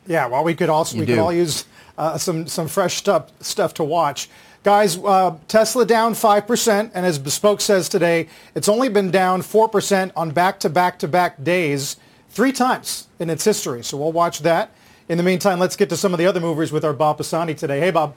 Yeah, 0.07 0.27
well, 0.27 0.45
we 0.45 0.55
could 0.55 0.69
also 0.69 0.97
you 0.97 1.01
we 1.01 1.07
do. 1.07 1.15
could 1.15 1.21
all 1.21 1.33
use 1.33 1.65
uh, 1.99 2.17
some 2.19 2.47
some 2.47 2.69
fresh 2.69 2.97
stuff 2.97 3.31
stuff 3.43 3.75
to 3.75 3.85
watch. 3.85 4.29
Guys, 4.63 4.99
uh, 4.99 5.37
Tesla 5.49 5.87
down 5.87 6.13
5%, 6.13 6.91
and 6.93 7.07
as 7.07 7.19
Bespoke 7.19 7.63
says 7.63 7.89
today, 7.89 8.29
it's 8.55 8.69
only 8.69 8.91
been 8.91 9.11
down 9.11 9.41
4% 9.41 10.13
on 10.15 10.33
back-to-back-to-back 10.33 11.43
days 11.43 11.97
three 12.29 12.53
times 12.53 13.09
in 13.19 13.31
its 13.31 13.43
history. 13.43 13.83
So 13.83 13.97
we'll 13.97 14.13
watch 14.13 14.41
that. 14.41 14.71
In 15.11 15.17
the 15.17 15.25
meantime, 15.25 15.59
let's 15.59 15.75
get 15.75 15.89
to 15.89 15.97
some 15.97 16.15
of 16.15 16.19
the 16.19 16.27
other 16.27 16.39
movers 16.39 16.71
with 16.71 16.85
our 16.85 16.93
Bob 16.93 17.19
Pisani 17.19 17.53
today. 17.57 17.81
Hey, 17.81 17.91
Bob. 17.91 18.15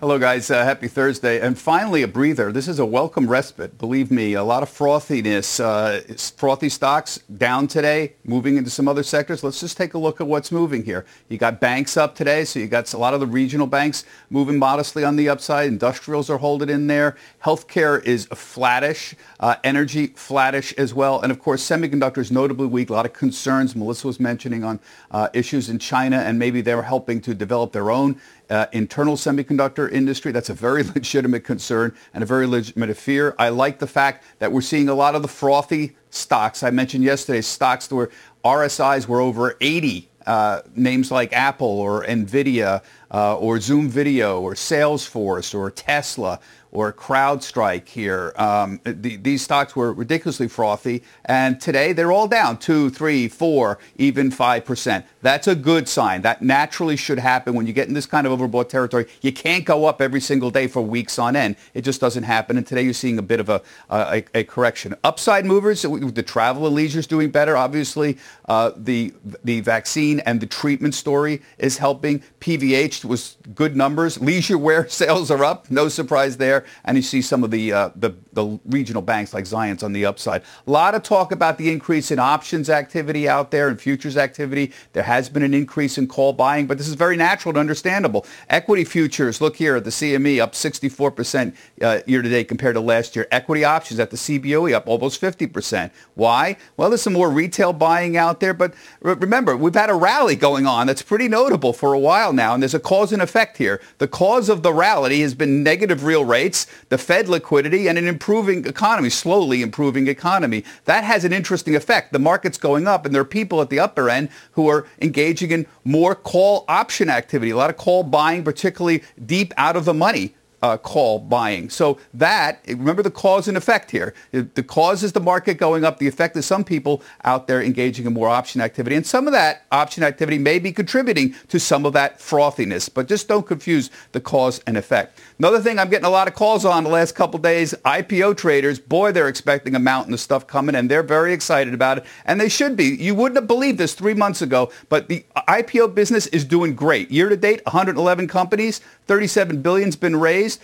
Hello, 0.00 0.18
guys. 0.18 0.50
Uh, 0.50 0.64
happy 0.64 0.88
Thursday. 0.88 1.40
And 1.40 1.58
finally, 1.58 2.02
a 2.02 2.08
breather. 2.08 2.50
This 2.50 2.68
is 2.68 2.78
a 2.78 2.86
welcome 2.86 3.28
respite. 3.28 3.76
Believe 3.76 4.10
me, 4.10 4.32
a 4.32 4.42
lot 4.42 4.62
of 4.62 4.70
frothiness. 4.70 5.60
Uh, 5.60 6.00
frothy 6.38 6.70
stocks 6.70 7.18
down 7.36 7.68
today, 7.68 8.14
moving 8.24 8.56
into 8.56 8.70
some 8.70 8.88
other 8.88 9.02
sectors. 9.02 9.44
Let's 9.44 9.60
just 9.60 9.76
take 9.76 9.92
a 9.92 9.98
look 9.98 10.22
at 10.22 10.26
what's 10.26 10.50
moving 10.50 10.84
here. 10.84 11.04
You 11.28 11.36
got 11.36 11.60
banks 11.60 11.98
up 11.98 12.14
today, 12.14 12.46
so 12.46 12.60
you 12.60 12.66
got 12.66 12.92
a 12.94 12.98
lot 12.98 13.12
of 13.12 13.20
the 13.20 13.26
regional 13.26 13.66
banks 13.66 14.04
moving 14.30 14.58
modestly 14.58 15.04
on 15.04 15.16
the 15.16 15.28
upside. 15.28 15.68
Industrials 15.68 16.30
are 16.30 16.38
holding 16.38 16.70
in 16.70 16.86
there. 16.86 17.16
Healthcare 17.44 18.02
is 18.04 18.24
flattish. 18.26 19.14
Uh, 19.38 19.56
energy 19.64 20.08
flattish 20.08 20.72
as 20.74 20.94
well. 20.94 21.20
And 21.20 21.30
of 21.30 21.38
course, 21.38 21.62
semiconductors 21.62 22.30
notably 22.30 22.66
weak. 22.66 22.88
A 22.88 22.94
lot 22.94 23.04
of 23.04 23.12
concerns 23.12 23.76
Melissa 23.76 24.06
was 24.06 24.18
mentioning 24.18 24.64
on 24.64 24.80
uh, 25.10 25.28
issues 25.34 25.68
in 25.68 25.78
China, 25.78 26.16
and 26.16 26.38
maybe 26.38 26.62
they're 26.62 26.82
helping 26.82 27.20
to 27.20 27.34
develop 27.34 27.72
their 27.72 27.90
own 27.90 28.18
uh, 28.50 28.66
internal 28.72 29.16
semiconductor 29.16 29.90
industry. 29.90 30.32
That's 30.32 30.50
a 30.50 30.54
very 30.54 30.82
legitimate 30.94 31.44
concern 31.44 31.94
and 32.12 32.22
a 32.22 32.26
very 32.26 32.46
legitimate 32.46 32.96
fear. 32.96 33.34
I 33.38 33.48
like 33.50 33.78
the 33.78 33.86
fact 33.86 34.24
that 34.38 34.52
we're 34.52 34.60
seeing 34.60 34.88
a 34.88 34.94
lot 34.94 35.14
of 35.14 35.22
the 35.22 35.28
frothy 35.28 35.96
stocks. 36.10 36.62
I 36.62 36.70
mentioned 36.70 37.04
yesterday 37.04 37.40
stocks 37.40 37.86
that 37.86 37.94
were 37.94 38.10
RSIs 38.44 39.06
were 39.06 39.20
over 39.20 39.56
80. 39.60 40.10
Uh, 40.26 40.62
names 40.74 41.10
like 41.10 41.34
Apple 41.34 41.68
or 41.68 42.02
Nvidia 42.04 42.82
uh, 43.10 43.36
or 43.36 43.60
Zoom 43.60 43.90
Video 43.90 44.40
or 44.40 44.54
Salesforce 44.54 45.54
or 45.54 45.70
Tesla 45.70 46.40
or 46.74 46.92
CrowdStrike 46.92 47.88
here. 47.88 48.34
Um, 48.36 48.80
the, 48.84 49.16
these 49.16 49.42
stocks 49.42 49.74
were 49.74 49.92
ridiculously 49.92 50.48
frothy, 50.48 51.02
and 51.24 51.60
today 51.60 51.92
they're 51.92 52.12
all 52.12 52.28
down 52.28 52.58
two, 52.58 52.90
three, 52.90 53.28
four, 53.28 53.78
even 53.96 54.30
five 54.30 54.64
percent. 54.64 55.06
That's 55.22 55.46
a 55.46 55.54
good 55.54 55.88
sign. 55.88 56.22
That 56.22 56.42
naturally 56.42 56.96
should 56.96 57.20
happen 57.20 57.54
when 57.54 57.66
you 57.66 57.72
get 57.72 57.88
in 57.88 57.94
this 57.94 58.06
kind 58.06 58.26
of 58.26 58.38
overbought 58.38 58.68
territory. 58.68 59.06
You 59.22 59.32
can't 59.32 59.64
go 59.64 59.86
up 59.86 60.02
every 60.02 60.20
single 60.20 60.50
day 60.50 60.66
for 60.66 60.82
weeks 60.82 61.18
on 61.18 61.36
end. 61.36 61.56
It 61.72 61.82
just 61.82 62.00
doesn't 62.00 62.24
happen. 62.24 62.58
And 62.58 62.66
today 62.66 62.82
you're 62.82 62.92
seeing 62.92 63.18
a 63.18 63.22
bit 63.22 63.40
of 63.40 63.48
a, 63.48 63.62
a, 63.88 64.24
a 64.34 64.44
correction. 64.44 64.94
Upside 65.04 65.46
movers, 65.46 65.82
the 65.82 66.22
travel 66.22 66.66
and 66.66 66.74
leisure 66.74 66.98
is 66.98 67.06
doing 67.06 67.30
better. 67.30 67.56
Obviously, 67.56 68.18
uh, 68.46 68.72
the 68.76 69.14
the 69.44 69.60
vaccine 69.60 70.20
and 70.20 70.40
the 70.40 70.46
treatment 70.46 70.94
story 70.94 71.40
is 71.58 71.78
helping. 71.78 72.22
PVH 72.40 73.04
was 73.04 73.36
good 73.54 73.76
numbers. 73.76 74.20
Leisure 74.20 74.58
wear 74.58 74.88
sales 75.04 75.30
are 75.30 75.44
up. 75.44 75.70
No 75.70 75.88
surprise 75.88 76.36
there 76.36 76.63
and 76.84 76.96
you 76.96 77.02
see 77.02 77.22
some 77.22 77.44
of 77.44 77.50
the, 77.50 77.72
uh, 77.72 77.90
the, 77.96 78.14
the 78.32 78.58
regional 78.66 79.02
banks 79.02 79.34
like 79.34 79.44
Zions 79.44 79.82
on 79.82 79.92
the 79.92 80.04
upside. 80.04 80.42
A 80.66 80.70
lot 80.70 80.94
of 80.94 81.02
talk 81.02 81.32
about 81.32 81.58
the 81.58 81.70
increase 81.70 82.10
in 82.10 82.18
options 82.18 82.70
activity 82.70 83.28
out 83.28 83.50
there 83.50 83.68
and 83.68 83.80
futures 83.80 84.16
activity. 84.16 84.72
There 84.92 85.02
has 85.02 85.28
been 85.28 85.42
an 85.42 85.54
increase 85.54 85.98
in 85.98 86.06
call 86.06 86.32
buying, 86.32 86.66
but 86.66 86.78
this 86.78 86.88
is 86.88 86.94
very 86.94 87.16
natural 87.16 87.50
and 87.50 87.58
understandable. 87.58 88.26
Equity 88.48 88.84
futures, 88.84 89.40
look 89.40 89.56
here 89.56 89.76
at 89.76 89.84
the 89.84 89.90
CME 89.90 90.40
up 90.40 90.52
64% 90.52 91.54
uh, 91.82 92.00
year 92.06 92.22
to 92.22 92.28
date 92.28 92.48
compared 92.48 92.74
to 92.74 92.80
last 92.80 93.16
year. 93.16 93.26
Equity 93.30 93.64
options 93.64 94.00
at 94.00 94.10
the 94.10 94.16
CBOE 94.16 94.72
up 94.72 94.86
almost 94.86 95.20
50%. 95.20 95.90
Why? 96.14 96.56
Well, 96.76 96.90
there's 96.90 97.02
some 97.02 97.12
more 97.12 97.30
retail 97.30 97.72
buying 97.72 98.16
out 98.16 98.40
there, 98.40 98.54
but 98.54 98.74
remember, 99.00 99.56
we've 99.56 99.74
had 99.74 99.90
a 99.90 99.94
rally 99.94 100.36
going 100.36 100.66
on 100.66 100.86
that's 100.86 101.02
pretty 101.02 101.28
notable 101.28 101.72
for 101.72 101.92
a 101.92 101.98
while 101.98 102.32
now, 102.32 102.54
and 102.54 102.62
there's 102.62 102.74
a 102.74 102.80
cause 102.80 103.12
and 103.12 103.22
effect 103.22 103.56
here. 103.56 103.80
The 103.98 104.08
cause 104.08 104.48
of 104.48 104.62
the 104.62 104.72
rally 104.72 105.20
has 105.20 105.34
been 105.34 105.62
negative 105.62 106.04
real 106.04 106.24
rates 106.24 106.53
the 106.88 106.98
Fed 106.98 107.28
liquidity, 107.28 107.88
and 107.88 107.98
an 107.98 108.06
improving 108.06 108.64
economy, 108.66 109.10
slowly 109.10 109.62
improving 109.62 110.06
economy. 110.08 110.64
That 110.84 111.04
has 111.04 111.24
an 111.24 111.32
interesting 111.32 111.74
effect. 111.74 112.12
The 112.12 112.18
market's 112.18 112.58
going 112.58 112.86
up, 112.86 113.04
and 113.04 113.14
there 113.14 113.22
are 113.22 113.26
people 113.40 113.60
at 113.60 113.70
the 113.70 113.80
upper 113.80 114.08
end 114.08 114.28
who 114.52 114.68
are 114.68 114.86
engaging 115.00 115.50
in 115.50 115.66
more 115.84 116.14
call 116.14 116.64
option 116.68 117.08
activity, 117.10 117.50
a 117.50 117.56
lot 117.56 117.70
of 117.70 117.76
call 117.76 118.02
buying, 118.02 118.44
particularly 118.44 119.02
deep 119.26 119.52
out 119.56 119.76
of 119.76 119.84
the 119.84 119.94
money 119.94 120.34
uh, 120.64 120.78
call 120.78 121.18
buying. 121.18 121.68
So 121.68 121.98
that, 122.14 122.60
remember 122.66 123.02
the 123.02 123.10
cause 123.10 123.48
and 123.48 123.56
effect 123.56 123.90
here. 123.90 124.14
The 124.32 124.62
cause 124.62 125.02
is 125.02 125.12
the 125.12 125.20
market 125.20 125.58
going 125.58 125.84
up. 125.84 125.98
The 125.98 126.08
effect 126.08 126.38
is 126.38 126.46
some 126.46 126.64
people 126.64 127.02
out 127.22 127.46
there 127.46 127.62
engaging 127.62 128.06
in 128.06 128.14
more 128.14 128.30
option 128.30 128.62
activity. 128.62 128.96
And 128.96 129.06
some 129.06 129.26
of 129.26 129.34
that 129.34 129.66
option 129.70 130.02
activity 130.02 130.38
may 130.38 130.58
be 130.58 130.72
contributing 130.72 131.34
to 131.48 131.60
some 131.60 131.84
of 131.84 131.92
that 131.92 132.18
frothiness. 132.18 132.88
But 132.92 133.08
just 133.08 133.28
don't 133.28 133.46
confuse 133.46 133.90
the 134.12 134.22
cause 134.22 134.62
and 134.66 134.78
effect. 134.78 135.20
Another 135.38 135.60
thing 135.60 135.78
I'm 135.78 135.90
getting 135.90 136.06
a 136.06 136.10
lot 136.10 136.28
of 136.28 136.34
calls 136.34 136.64
on 136.64 136.82
the 136.82 136.88
last 136.90 137.14
couple 137.14 137.38
days, 137.38 137.74
IPO 137.84 138.38
traders, 138.38 138.78
boy, 138.78 139.12
they're 139.12 139.28
expecting 139.28 139.74
a 139.74 139.78
mountain 139.78 140.14
of 140.14 140.20
stuff 140.20 140.46
coming 140.46 140.74
and 140.74 140.90
they're 140.90 141.02
very 141.02 141.34
excited 141.34 141.74
about 141.74 141.98
it. 141.98 142.06
And 142.24 142.40
they 142.40 142.48
should 142.48 142.74
be. 142.74 142.84
You 142.86 143.14
wouldn't 143.14 143.36
have 143.36 143.46
believed 143.46 143.76
this 143.76 143.92
three 143.92 144.14
months 144.14 144.40
ago, 144.40 144.72
but 144.88 145.08
the 145.08 145.26
IPO 145.46 145.94
business 145.94 146.26
is 146.28 146.42
doing 146.42 146.74
great. 146.74 147.10
Year 147.10 147.28
to 147.28 147.36
date, 147.36 147.60
111 147.66 148.28
companies, 148.28 148.80
37 149.06 149.62
billion's 149.62 149.96
been 149.96 150.16
raised. 150.16 150.60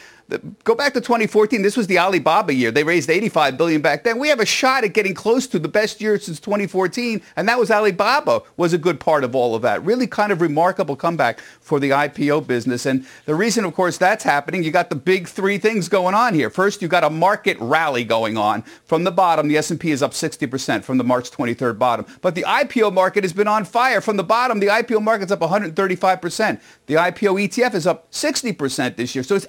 Go 0.64 0.74
back 0.74 0.92
to 0.94 1.00
2014. 1.00 1.62
This 1.62 1.76
was 1.76 1.86
the 1.86 1.98
Alibaba 1.98 2.54
year. 2.54 2.70
They 2.70 2.84
raised 2.84 3.10
85 3.10 3.58
billion 3.58 3.80
back 3.80 4.04
then. 4.04 4.18
We 4.18 4.28
have 4.28 4.40
a 4.40 4.46
shot 4.46 4.84
at 4.84 4.92
getting 4.92 5.14
close 5.14 5.46
to 5.48 5.58
the 5.58 5.68
best 5.68 6.00
year 6.00 6.18
since 6.18 6.40
2014, 6.40 7.22
and 7.36 7.48
that 7.48 7.58
was 7.58 7.70
Alibaba 7.70 8.42
was 8.56 8.72
a 8.72 8.78
good 8.78 9.00
part 9.00 9.24
of 9.24 9.34
all 9.34 9.54
of 9.54 9.62
that. 9.62 9.84
Really 9.84 10.06
kind 10.06 10.32
of 10.32 10.40
remarkable 10.40 10.96
comeback 10.96 11.40
for 11.60 11.80
the 11.80 11.90
IPO 11.90 12.46
business. 12.46 12.86
And 12.86 13.06
the 13.26 13.34
reason, 13.34 13.64
of 13.64 13.74
course, 13.74 13.98
that's 13.98 14.24
happening, 14.24 14.62
you 14.62 14.70
got 14.70 14.90
the 14.90 14.96
big 14.96 15.28
three 15.28 15.58
things 15.58 15.88
going 15.88 16.14
on 16.14 16.34
here. 16.34 16.50
First, 16.50 16.82
you 16.82 16.88
got 16.88 17.04
a 17.04 17.10
market 17.10 17.56
rally 17.60 18.04
going 18.04 18.36
on. 18.36 18.62
From 18.84 19.04
the 19.04 19.10
bottom, 19.10 19.48
the 19.48 19.56
S&P 19.56 19.90
is 19.90 20.02
up 20.02 20.12
60% 20.12 20.84
from 20.84 20.98
the 20.98 21.04
March 21.04 21.30
23rd 21.30 21.78
bottom. 21.78 22.06
But 22.20 22.34
the 22.34 22.42
IPO 22.42 22.92
market 22.92 23.24
has 23.24 23.32
been 23.32 23.48
on 23.48 23.64
fire. 23.64 24.00
From 24.00 24.16
the 24.16 24.24
bottom, 24.24 24.60
the 24.60 24.68
IPO 24.68 25.02
market's 25.02 25.32
up 25.32 25.40
135%. 25.40 26.60
The 26.86 26.94
IPO 26.94 27.48
ETF 27.48 27.74
is 27.74 27.86
up 27.86 28.10
60% 28.10 28.96
this 28.96 29.14
year. 29.14 29.22
So 29.22 29.34
it's 29.34 29.46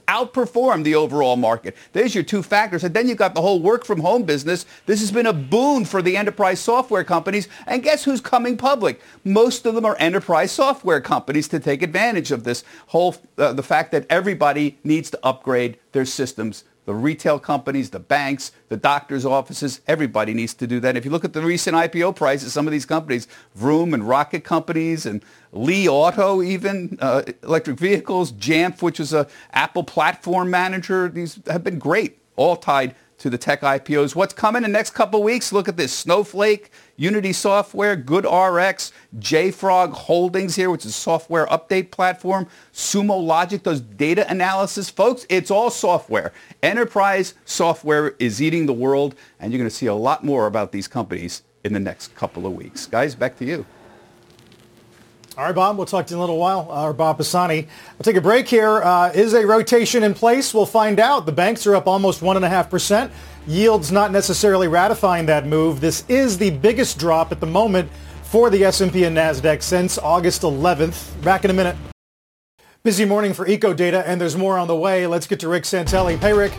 outperformed 0.72 0.84
the 0.84 0.96
overall 0.96 1.36
market. 1.36 1.76
There's 1.94 2.16
your 2.16 2.24
two 2.24 2.44
factors. 2.44 2.84
And 2.84 2.94
then 2.94 3.08
you've 3.08 3.18
got 3.18 3.36
the 3.36 3.42
whole 3.42 3.62
work 3.62 3.86
from 3.86 4.00
home 4.00 4.24
business. 4.24 4.66
This 4.86 5.00
has 5.00 5.12
been 5.12 5.26
a 5.26 5.34
boon 5.34 5.86
for 5.86 6.02
the 6.02 6.18
enterprise 6.18 6.60
software 6.60 7.04
companies. 7.04 7.48
And 7.68 7.84
guess 7.84 8.04
who's 8.04 8.22
coming 8.22 8.58
public? 8.58 9.02
Most 9.24 9.66
of 9.66 9.76
them 9.76 9.86
are 9.86 9.96
enterprise 10.00 10.52
software 10.52 11.02
companies 11.02 11.48
to 11.50 11.60
take 11.60 11.82
advantage 11.82 12.32
of 12.32 12.44
this 12.44 12.64
whole, 12.88 13.16
uh, 13.38 13.54
the 13.54 13.64
fact 13.64 13.92
that 13.92 14.06
everybody 14.10 14.78
needs 14.84 15.10
to 15.12 15.20
upgrade 15.24 15.78
their 15.92 16.06
systems 16.06 16.64
the 16.86 16.94
retail 16.94 17.40
companies, 17.40 17.92
the 17.92 18.00
banks, 18.00 18.52
the 18.70 18.78
doctors' 18.78 19.26
offices, 19.26 19.82
everybody 19.88 20.34
needs 20.34 20.54
to 20.56 20.68
do 20.68 20.80
that. 20.80 20.90
And 20.90 20.98
If 20.98 21.06
you 21.06 21.12
look 21.12 21.24
at 21.24 21.34
the 21.34 21.42
recent 21.42 21.76
IPO 21.76 22.16
prices, 22.16 22.54
some 22.54 22.68
of 22.68 22.72
these 22.72 22.86
companies, 22.86 23.28
Vroom 23.56 23.94
and 23.94 24.08
Rocket 24.08 24.44
Companies 24.44 25.06
and 25.06 25.24
Li 25.52 25.88
Auto 25.88 26.42
even, 26.42 26.98
uh, 27.02 27.24
electric 27.44 27.78
vehicles, 27.78 28.32
Jamf, 28.32 28.82
which 28.82 29.00
is 29.00 29.14
a 29.14 29.28
Apple 29.54 29.84
platform 29.84 30.50
manager, 30.50 31.08
these 31.08 31.40
have 31.48 31.64
been 31.64 31.80
great, 31.80 32.20
all 32.36 32.56
tied 32.56 32.96
to 33.22 33.30
the 33.30 33.38
tech 33.38 33.62
IPOs. 33.62 34.16
What's 34.16 34.34
coming 34.34 34.64
in 34.64 34.72
the 34.72 34.78
next 34.78 34.92
couple 34.92 35.22
weeks? 35.22 35.54
Look 35.54 35.68
at 35.68 35.78
this. 35.78 35.94
Snowflake, 35.94 36.72
Unity 36.98 37.34
Software, 37.34 37.96
GoodRx, 37.96 38.92
JFrog 39.20 39.94
Holdings 39.94 40.56
here, 40.56 40.72
which 40.72 40.86
is 40.86 40.92
a 40.92 40.94
software 40.94 41.46
update 41.48 41.92
platform. 41.92 42.48
Sumo 42.74 43.24
Logic 43.24 43.62
does 43.62 43.80
data 43.80 44.30
analysis. 44.30 44.90
Folks, 44.90 45.28
it's 45.30 45.52
all 45.52 45.70
software. 45.70 46.34
Enterprise 46.64 47.36
software 47.46 48.16
is 48.18 48.42
eating 48.42 48.66
the 48.66 48.74
world, 48.74 49.14
and 49.40 49.52
you're 49.52 49.60
going 49.60 49.70
to 49.70 49.76
see 49.76 49.86
a 49.86 49.94
lot 49.94 50.24
more 50.24 50.48
about 50.48 50.72
these 50.72 50.88
companies 50.88 51.44
in 51.64 51.74
the 51.74 51.80
next 51.80 52.16
couple 52.16 52.48
of 52.48 52.54
weeks. 52.54 52.88
Guys, 52.88 53.14
back 53.14 53.38
to 53.38 53.46
you. 53.46 53.66
All 55.38 55.46
right, 55.46 55.56
Bob, 55.56 55.78
we'll 55.78 55.86
talk 55.86 56.08
to 56.08 56.12
you 56.12 56.18
in 56.18 56.20
a 56.20 56.22
little 56.22 56.38
while. 56.38 56.68
Uh, 56.70 56.92
Bob 56.92 57.18
Pisani. 57.18 57.66
We'll 57.98 58.04
take 58.04 58.18
a 58.18 58.22
break 58.22 58.50
here. 58.50 58.82
Uh, 58.84 59.12
is 59.14 59.34
a 59.34 59.48
rotation 59.48 60.04
in 60.04 60.14
place? 60.14 60.54
We'll 60.54 60.66
find 60.66 61.00
out. 61.00 61.26
The 61.26 61.32
banks 61.32 61.66
are 61.66 61.74
up 61.74 61.88
almost 61.88 62.20
1.5%. 62.20 63.10
Yields 63.48 63.94
not 63.94 64.12
necessarily 64.12 64.68
ratifying 64.68 65.28
that 65.28 65.48
move. 65.48 65.80
This 65.80 66.04
is 66.10 66.38
the 66.38 66.50
biggest 66.50 67.00
drop 67.00 67.32
at 67.32 67.40
the 67.40 67.48
moment 67.48 67.90
for 68.24 68.50
the 68.50 68.66
S&P 68.66 69.06
and 69.06 69.16
NASDAQ 69.16 69.62
since 69.62 69.98
August 69.98 70.42
11th. 70.42 71.24
Back 71.24 71.46
in 71.46 71.52
a 71.52 71.54
minute. 71.54 71.78
Busy 72.84 73.06
morning 73.06 73.34
for 73.34 73.46
EcoData, 73.46 74.04
and 74.06 74.20
there's 74.20 74.36
more 74.36 74.58
on 74.58 74.68
the 74.68 74.76
way. 74.76 75.08
Let's 75.08 75.28
get 75.28 75.40
to 75.42 75.48
Rick 75.48 75.64
Santelli. 75.64 76.20
Hey, 76.20 76.34
Rick. 76.34 76.52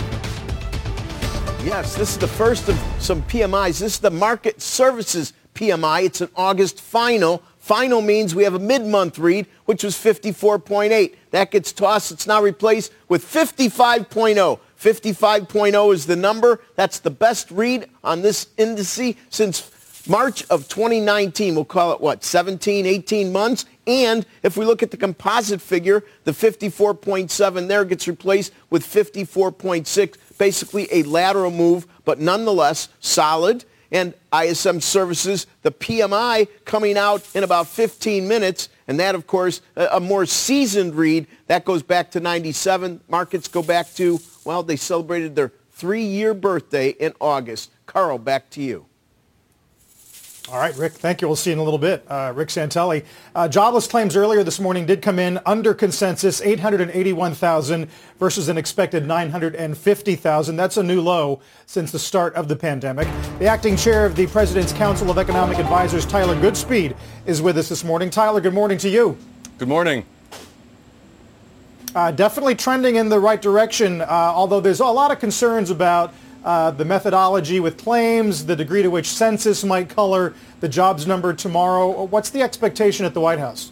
Yes, 1.62 1.94
this 1.94 2.12
is 2.12 2.18
the 2.18 2.26
first 2.26 2.70
of 2.70 2.82
some 2.98 3.22
PMIs. 3.24 3.80
This 3.80 3.94
is 3.94 3.98
the 3.98 4.10
Markit 4.10 4.62
Services 4.62 5.34
PMI. 5.54 6.04
It's 6.04 6.22
an 6.22 6.30
August 6.34 6.80
final. 6.80 7.42
Final 7.62 8.02
means 8.02 8.34
we 8.34 8.42
have 8.42 8.54
a 8.54 8.58
mid-month 8.58 9.20
read, 9.20 9.46
which 9.66 9.84
was 9.84 9.94
54.8. 9.94 11.14
That 11.30 11.52
gets 11.52 11.70
tossed. 11.70 12.10
It's 12.10 12.26
now 12.26 12.42
replaced 12.42 12.92
with 13.08 13.24
55.0. 13.24 14.58
55.0 14.80 15.94
is 15.94 16.06
the 16.06 16.16
number. 16.16 16.60
That's 16.74 16.98
the 16.98 17.12
best 17.12 17.52
read 17.52 17.88
on 18.02 18.22
this 18.22 18.46
indice 18.58 19.16
since 19.30 20.08
March 20.08 20.42
of 20.50 20.66
2019. 20.66 21.54
We'll 21.54 21.64
call 21.64 21.92
it 21.92 22.00
what, 22.00 22.24
17, 22.24 22.84
18 22.84 23.30
months? 23.30 23.64
And 23.86 24.26
if 24.42 24.56
we 24.56 24.64
look 24.64 24.82
at 24.82 24.90
the 24.90 24.96
composite 24.96 25.60
figure, 25.60 26.02
the 26.24 26.32
54.7 26.32 27.68
there 27.68 27.84
gets 27.84 28.08
replaced 28.08 28.52
with 28.70 28.84
54.6, 28.84 30.16
basically 30.36 30.88
a 30.90 31.04
lateral 31.04 31.52
move, 31.52 31.86
but 32.04 32.18
nonetheless 32.18 32.88
solid 32.98 33.64
and 33.92 34.14
ISM 34.34 34.80
Services, 34.80 35.46
the 35.60 35.70
PMI 35.70 36.48
coming 36.64 36.96
out 36.96 37.28
in 37.34 37.44
about 37.44 37.68
15 37.68 38.26
minutes. 38.26 38.70
And 38.88 38.98
that, 38.98 39.14
of 39.14 39.26
course, 39.26 39.60
a, 39.76 40.00
more 40.00 40.26
seasoned 40.26 40.96
read. 40.96 41.26
That 41.46 41.64
goes 41.64 41.82
back 41.82 42.10
to 42.12 42.20
97. 42.20 43.00
Markets 43.08 43.46
go 43.46 43.62
back 43.62 43.92
to, 43.94 44.18
well, 44.44 44.62
they 44.62 44.76
celebrated 44.76 45.36
their 45.36 45.52
three-year 45.72 46.34
birthday 46.34 46.88
in 46.88 47.12
August. 47.20 47.70
Carl, 47.86 48.18
back 48.18 48.50
to 48.50 48.62
you. 48.62 48.86
All 50.48 50.58
right, 50.58 50.76
Rick, 50.76 50.94
thank 50.94 51.20
you. 51.20 51.28
We'll 51.28 51.36
see 51.36 51.50
you 51.50 51.54
in 51.54 51.60
a 51.60 51.62
little 51.62 51.78
bit. 51.78 52.04
Uh, 52.08 52.32
Rick 52.34 52.48
Santelli. 52.48 53.04
Uh, 53.32 53.46
jobless 53.46 53.86
claims 53.86 54.16
earlier 54.16 54.42
this 54.42 54.58
morning 54.58 54.86
did 54.86 55.00
come 55.00 55.20
in 55.20 55.38
under 55.46 55.72
consensus, 55.72 56.40
881,000 56.40 57.88
versus 58.18 58.48
an 58.48 58.58
expected 58.58 59.06
950,000. 59.06 60.56
That's 60.56 60.76
a 60.76 60.82
new 60.82 61.00
low 61.00 61.40
since 61.66 61.92
the 61.92 61.98
start 62.00 62.34
of 62.34 62.48
the 62.48 62.56
pandemic. 62.56 63.06
The 63.38 63.46
acting 63.46 63.76
chair 63.76 64.04
of 64.04 64.16
the 64.16 64.26
President's 64.26 64.72
Council 64.72 65.12
of 65.12 65.16
Economic 65.16 65.58
Advisors, 65.58 66.04
Tyler 66.04 66.34
Goodspeed, 66.34 66.96
is 67.24 67.40
with 67.40 67.56
us 67.56 67.68
this 67.68 67.84
morning. 67.84 68.10
Tyler, 68.10 68.40
good 68.40 68.54
morning 68.54 68.78
to 68.78 68.88
you. 68.88 69.16
Good 69.58 69.68
morning. 69.68 70.04
Uh, 71.94 72.10
definitely 72.10 72.56
trending 72.56 72.96
in 72.96 73.10
the 73.10 73.20
right 73.20 73.40
direction, 73.40 74.00
uh, 74.00 74.06
although 74.08 74.60
there's 74.60 74.80
a 74.80 74.86
lot 74.86 75.12
of 75.12 75.20
concerns 75.20 75.70
about 75.70 76.12
uh, 76.44 76.70
the 76.72 76.84
methodology 76.84 77.60
with 77.60 77.76
claims, 77.76 78.46
the 78.46 78.56
degree 78.56 78.82
to 78.82 78.90
which 78.90 79.06
census 79.06 79.62
might 79.64 79.88
color 79.88 80.34
the 80.60 80.68
jobs 80.68 81.06
number 81.06 81.32
tomorrow. 81.32 82.04
What's 82.04 82.30
the 82.30 82.42
expectation 82.42 83.06
at 83.06 83.14
the 83.14 83.20
White 83.20 83.38
House? 83.38 83.70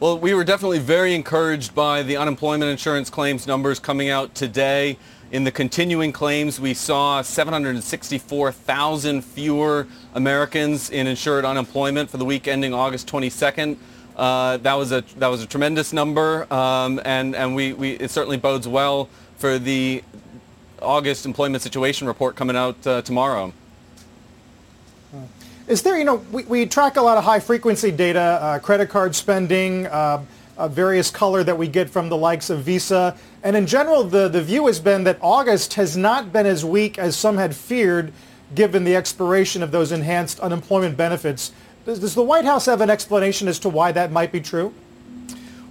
Well, 0.00 0.18
we 0.18 0.34
were 0.34 0.44
definitely 0.44 0.80
very 0.80 1.14
encouraged 1.14 1.74
by 1.74 2.02
the 2.02 2.16
unemployment 2.16 2.70
insurance 2.70 3.10
claims 3.10 3.46
numbers 3.46 3.78
coming 3.78 4.10
out 4.10 4.34
today. 4.34 4.98
In 5.30 5.44
the 5.44 5.50
continuing 5.50 6.12
claims, 6.12 6.60
we 6.60 6.74
saw 6.74 7.22
764,000 7.22 9.22
fewer 9.22 9.86
Americans 10.14 10.90
in 10.90 11.06
insured 11.06 11.44
unemployment 11.44 12.10
for 12.10 12.18
the 12.18 12.24
week 12.24 12.46
ending 12.46 12.74
August 12.74 13.08
22nd. 13.08 13.76
Uh, 14.16 14.58
that 14.58 14.74
was 14.74 14.92
a 14.92 15.02
that 15.18 15.28
was 15.28 15.42
a 15.42 15.46
tremendous 15.46 15.92
number, 15.92 16.52
um, 16.52 17.00
and 17.04 17.34
and 17.34 17.56
we, 17.56 17.72
we 17.72 17.92
it 17.92 18.12
certainly 18.12 18.36
bodes 18.36 18.68
well 18.68 19.08
for 19.38 19.58
the 19.58 20.04
August 20.84 21.26
employment 21.26 21.62
situation 21.62 22.06
report 22.06 22.36
coming 22.36 22.56
out 22.56 22.86
uh, 22.86 23.02
tomorrow. 23.02 23.52
Is 25.66 25.82
there, 25.82 25.96
you 25.96 26.04
know, 26.04 26.16
we, 26.30 26.44
we 26.44 26.66
track 26.66 26.96
a 26.96 27.02
lot 27.02 27.16
of 27.16 27.24
high 27.24 27.40
frequency 27.40 27.90
data, 27.90 28.20
uh, 28.20 28.58
credit 28.58 28.90
card 28.90 29.14
spending, 29.14 29.86
uh, 29.86 30.22
uh, 30.56 30.68
various 30.68 31.10
color 31.10 31.42
that 31.42 31.56
we 31.56 31.68
get 31.68 31.90
from 31.90 32.08
the 32.08 32.16
likes 32.16 32.50
of 32.50 32.62
Visa. 32.62 33.16
And 33.42 33.56
in 33.56 33.66
general, 33.66 34.04
the, 34.04 34.28
the 34.28 34.42
view 34.42 34.66
has 34.66 34.78
been 34.78 35.04
that 35.04 35.18
August 35.20 35.74
has 35.74 35.96
not 35.96 36.32
been 36.32 36.46
as 36.46 36.64
weak 36.64 36.98
as 36.98 37.16
some 37.16 37.36
had 37.36 37.56
feared 37.56 38.12
given 38.54 38.84
the 38.84 38.94
expiration 38.94 39.62
of 39.62 39.70
those 39.70 39.90
enhanced 39.90 40.38
unemployment 40.40 40.96
benefits. 40.96 41.52
Does, 41.86 41.98
does 41.98 42.14
the 42.14 42.22
White 42.22 42.44
House 42.44 42.66
have 42.66 42.80
an 42.80 42.90
explanation 42.90 43.48
as 43.48 43.58
to 43.60 43.68
why 43.68 43.90
that 43.92 44.12
might 44.12 44.32
be 44.32 44.40
true? 44.40 44.72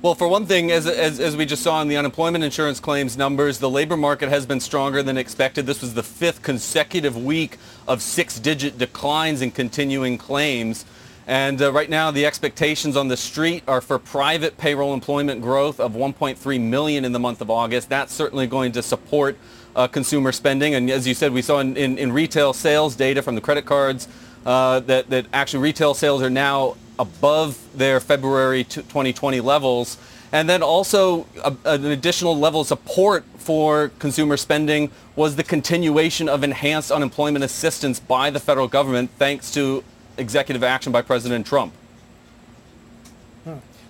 Well, 0.04 0.16
for 0.16 0.28
one 0.28 0.46
thing, 0.46 0.70
as, 0.70 0.86
as, 0.86 1.22
as, 1.22 1.38
we 1.38 1.46
just 1.46 1.64
saw 1.64 1.82
in 1.82 1.88
the 1.88 1.96
unemployment 1.96 2.44
insurance 2.44 2.82
claims 2.82 3.16
numbers, 3.16 3.60
the 3.60 3.70
labor 3.70 3.96
market 3.96 4.28
has 4.28 4.46
been 4.46 4.60
stronger 4.60 5.02
than 5.02 5.16
expected. 5.16 5.66
This 5.66 5.80
was 5.80 5.94
the 5.94 6.04
fifth 6.04 6.42
consecutive 6.42 7.16
week 7.16 7.58
of 7.88 8.02
six-digit 8.02 8.78
declines 8.78 9.42
in 9.42 9.52
continuing 9.52 10.18
claims. 10.18 10.84
And 11.26 11.62
uh, 11.62 11.72
right 11.72 11.90
now, 11.90 12.12
the 12.12 12.26
expectations 12.26 12.98
on 12.98 13.08
the 13.08 13.16
street 13.16 13.64
are 13.66 13.80
for 13.80 13.98
private 13.98 14.58
payroll 14.58 14.94
employment 14.94 15.42
growth 15.42 15.80
of 15.80 15.94
1.3 15.94 16.60
million 16.60 17.06
in 17.06 17.14
the 17.14 17.20
month 17.20 17.40
of 17.40 17.50
August. 17.50 17.88
That's 17.88 18.14
certainly 18.14 18.46
going 18.46 18.74
to 18.74 18.84
support 18.84 19.38
uh, 19.74 19.88
consumer 19.88 20.34
spending. 20.34 20.76
And 20.76 20.92
as 20.92 21.08
you 21.08 21.14
said, 21.14 21.32
we 21.32 21.42
saw 21.42 21.60
in, 21.60 21.78
in, 21.78 21.98
in 21.98 22.12
retail 22.12 22.52
sales 22.52 22.98
data 22.98 23.22
from 23.22 23.36
the 23.36 23.42
credit 23.42 23.66
cards 23.66 24.10
uh, 24.46 24.82
that, 24.82 25.10
that 25.12 25.28
actually 25.32 25.64
retail 25.64 25.94
sales 25.94 26.22
are 26.22 26.30
now 26.30 26.76
above 27.00 27.60
their 27.78 28.00
February 28.00 28.64
2020 28.64 29.42
levels. 29.42 29.98
And 30.32 30.50
then 30.50 30.64
also 30.64 31.28
a, 31.44 31.56
an 31.66 31.86
additional 31.86 32.38
level 32.38 32.62
of 32.62 32.68
support 32.68 33.24
for 33.38 33.90
consumer 34.00 34.38
spending 34.38 34.90
was 35.16 35.36
the 35.36 35.44
continuation 35.44 36.28
of 36.28 36.44
enhanced 36.44 36.92
unemployment 36.92 37.46
assistance 37.46 38.00
by 38.00 38.30
the 38.30 38.40
federal 38.40 38.68
government 38.68 39.12
thanks 39.18 39.54
to 39.54 39.84
executive 40.18 40.64
action 40.64 40.92
by 40.92 41.02
President 41.02 41.46
Trump. 41.46 41.74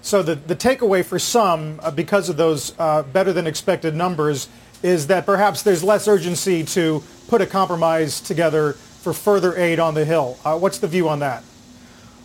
So 0.01 0.21
the, 0.21 0.35
the 0.35 0.55
takeaway 0.55 1.03
for 1.03 1.17
some, 1.17 1.79
uh, 1.81 1.89
because 1.89 2.27
of 2.27 2.35
those 2.35 2.77
uh, 2.77 3.03
better 3.03 3.31
than 3.31 3.47
expected 3.47 3.95
numbers, 3.95 4.49
is 4.83 5.07
that 5.07 5.25
perhaps 5.25 5.63
there's 5.63 5.81
less 5.81 6.09
urgency 6.09 6.65
to 6.65 7.01
put 7.29 7.39
a 7.39 7.45
compromise 7.45 8.19
together 8.19 8.73
for 8.73 9.13
further 9.13 9.57
aid 9.57 9.79
on 9.79 9.93
the 9.93 10.03
Hill. 10.03 10.37
Uh, 10.43 10.57
what's 10.57 10.77
the 10.77 10.89
view 10.89 11.07
on 11.07 11.19
that? 11.19 11.41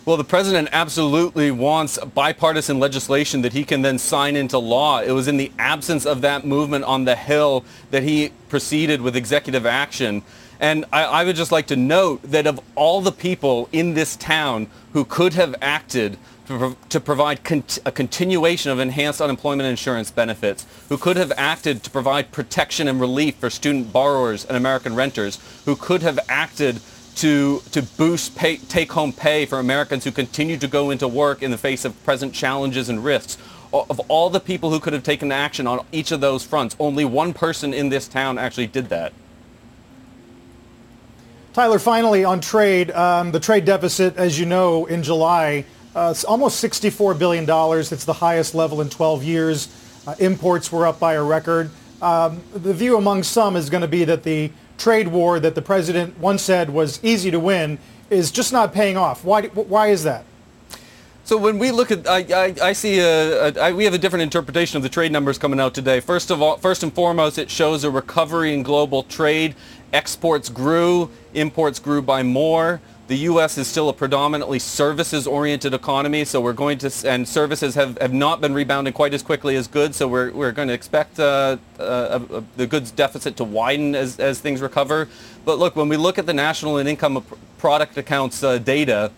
Well, 0.09 0.17
the 0.17 0.23
president 0.23 0.69
absolutely 0.71 1.51
wants 1.51 1.99
bipartisan 1.99 2.79
legislation 2.79 3.43
that 3.43 3.53
he 3.53 3.63
can 3.63 3.83
then 3.83 3.99
sign 3.99 4.35
into 4.35 4.57
law. 4.57 5.01
It 5.01 5.11
was 5.11 5.27
in 5.27 5.37
the 5.37 5.51
absence 5.59 6.03
of 6.03 6.21
that 6.21 6.47
movement 6.47 6.83
on 6.85 7.05
the 7.05 7.15
Hill 7.15 7.63
that 7.91 8.01
he 8.01 8.31
proceeded 8.47 9.01
with 9.01 9.15
executive 9.15 9.67
action. 9.67 10.23
And 10.59 10.85
I, 10.91 11.03
I 11.03 11.23
would 11.25 11.35
just 11.35 11.51
like 11.51 11.67
to 11.67 11.75
note 11.75 12.23
that 12.23 12.47
of 12.47 12.59
all 12.73 13.01
the 13.01 13.11
people 13.11 13.69
in 13.71 13.93
this 13.93 14.15
town 14.15 14.65
who 14.93 15.05
could 15.05 15.35
have 15.35 15.53
acted 15.61 16.17
to, 16.47 16.75
to 16.89 16.99
provide 16.99 17.39
a 17.85 17.91
continuation 17.91 18.71
of 18.71 18.79
enhanced 18.79 19.21
unemployment 19.21 19.69
insurance 19.69 20.09
benefits, 20.09 20.65
who 20.89 20.97
could 20.97 21.17
have 21.17 21.31
acted 21.37 21.83
to 21.83 21.91
provide 21.91 22.31
protection 22.31 22.87
and 22.87 22.99
relief 22.99 23.35
for 23.35 23.51
student 23.51 23.93
borrowers 23.93 24.43
and 24.43 24.57
American 24.57 24.95
renters, 24.95 25.37
who 25.65 25.75
could 25.75 26.01
have 26.01 26.17
acted 26.27 26.81
to, 27.19 27.61
to 27.71 27.81
boost 27.81 28.35
pay, 28.35 28.57
take-home 28.57 29.11
pay 29.11 29.45
for 29.45 29.59
Americans 29.59 30.03
who 30.03 30.11
continue 30.11 30.57
to 30.57 30.67
go 30.67 30.89
into 30.89 31.07
work 31.07 31.43
in 31.43 31.51
the 31.51 31.57
face 31.57 31.83
of 31.83 32.01
present 32.03 32.33
challenges 32.33 32.89
and 32.89 33.03
risks. 33.03 33.37
Of 33.71 33.99
all 34.07 34.29
the 34.29 34.39
people 34.39 34.71
who 34.71 34.79
could 34.79 34.93
have 34.93 35.03
taken 35.03 35.31
action 35.31 35.67
on 35.67 35.85
each 35.91 36.11
of 36.11 36.21
those 36.21 36.43
fronts, 36.43 36.75
only 36.79 37.05
one 37.05 37.33
person 37.33 37.73
in 37.73 37.89
this 37.89 38.07
town 38.07 38.37
actually 38.37 38.67
did 38.67 38.89
that. 38.89 39.13
Tyler, 41.53 41.77
finally 41.77 42.23
on 42.23 42.39
trade, 42.39 42.89
um, 42.91 43.31
the 43.31 43.39
trade 43.39 43.65
deficit, 43.65 44.15
as 44.17 44.39
you 44.39 44.45
know, 44.45 44.85
in 44.85 45.03
July 45.03 45.65
uh, 45.95 46.13
almost 46.27 46.63
$64 46.63 47.17
billion. 47.17 47.45
It's 47.79 48.05
the 48.05 48.13
highest 48.13 48.55
level 48.55 48.81
in 48.81 48.89
12 48.89 49.23
years. 49.23 49.67
Uh, 50.07 50.15
imports 50.19 50.71
were 50.71 50.87
up 50.87 50.99
by 50.99 51.13
a 51.13 51.23
record. 51.23 51.69
Um, 52.01 52.41
the 52.53 52.73
view 52.73 52.97
among 52.97 53.23
some 53.23 53.55
is 53.55 53.69
going 53.69 53.81
to 53.81 53.87
be 53.87 54.05
that 54.05 54.23
the 54.23 54.51
trade 54.79 55.09
war 55.09 55.39
that 55.39 55.53
the 55.53 55.61
president 55.61 56.17
once 56.17 56.41
said 56.41 56.71
was 56.71 56.99
easy 57.03 57.29
to 57.29 57.39
win 57.39 57.77
is 58.09 58.31
just 58.31 58.51
not 58.51 58.73
paying 58.73 58.97
off. 58.97 59.23
Why, 59.23 59.43
why 59.47 59.87
is 59.87 60.03
that? 60.05 60.25
So 61.25 61.37
when 61.37 61.59
we 61.59 61.69
look 61.69 61.91
at, 61.91 62.07
I, 62.07 62.25
I, 62.33 62.55
I 62.69 62.73
see 62.73 62.99
a, 62.99 63.49
a 63.49 63.59
I, 63.59 63.71
we 63.71 63.83
have 63.83 63.93
a 63.93 63.99
different 63.99 64.23
interpretation 64.23 64.77
of 64.77 64.83
the 64.83 64.89
trade 64.89 65.11
numbers 65.11 65.37
coming 65.37 65.59
out 65.59 65.75
today. 65.75 65.99
First 65.99 66.31
of 66.31 66.41
all, 66.41 66.57
first 66.57 66.81
and 66.81 66.91
foremost, 66.91 67.37
it 67.37 67.51
shows 67.51 67.83
a 67.83 67.91
recovery 67.91 68.51
in 68.51 68.63
global 68.63 69.03
trade. 69.03 69.53
Exports 69.93 70.49
grew, 70.49 71.11
imports 71.35 71.77
grew 71.77 72.01
by 72.01 72.23
more. 72.23 72.81
The 73.09 73.17
U.S. 73.17 73.57
is 73.57 73.67
still 73.67 73.89
a 73.89 73.93
predominantly 73.93 74.59
services-oriented 74.59 75.73
economy, 75.73 76.25
so 76.25 76.39
we're 76.39 76.53
going 76.53 76.77
to, 76.77 76.91
and 77.09 77.27
services 77.27 77.73
have, 77.73 77.97
have 77.97 78.13
not 78.13 78.39
been 78.39 78.53
rebounding 78.53 78.93
quite 78.93 79.15
as 79.15 79.23
quickly 79.23 79.55
as 79.55 79.67
goods, 79.67 79.97
so 79.97 80.07
we're, 80.07 80.31
we're 80.31 80.51
going 80.51 80.67
to 80.67 80.75
expect 80.75 81.19
uh, 81.19 81.57
uh, 81.79 82.19
the 82.55 82.67
goods 82.67 82.91
deficit 82.91 83.35
to 83.37 83.43
widen 83.43 83.95
as, 83.95 84.19
as 84.19 84.39
things 84.39 84.61
recover. 84.61 85.09
But 85.43 85.57
look, 85.57 85.75
when 85.75 85.89
we 85.89 85.97
look 85.97 86.19
at 86.19 86.27
the 86.27 86.35
national 86.35 86.77
and 86.77 86.87
income 86.87 87.25
product 87.57 87.97
accounts 87.97 88.43
uh, 88.43 88.59
data, 88.59 89.11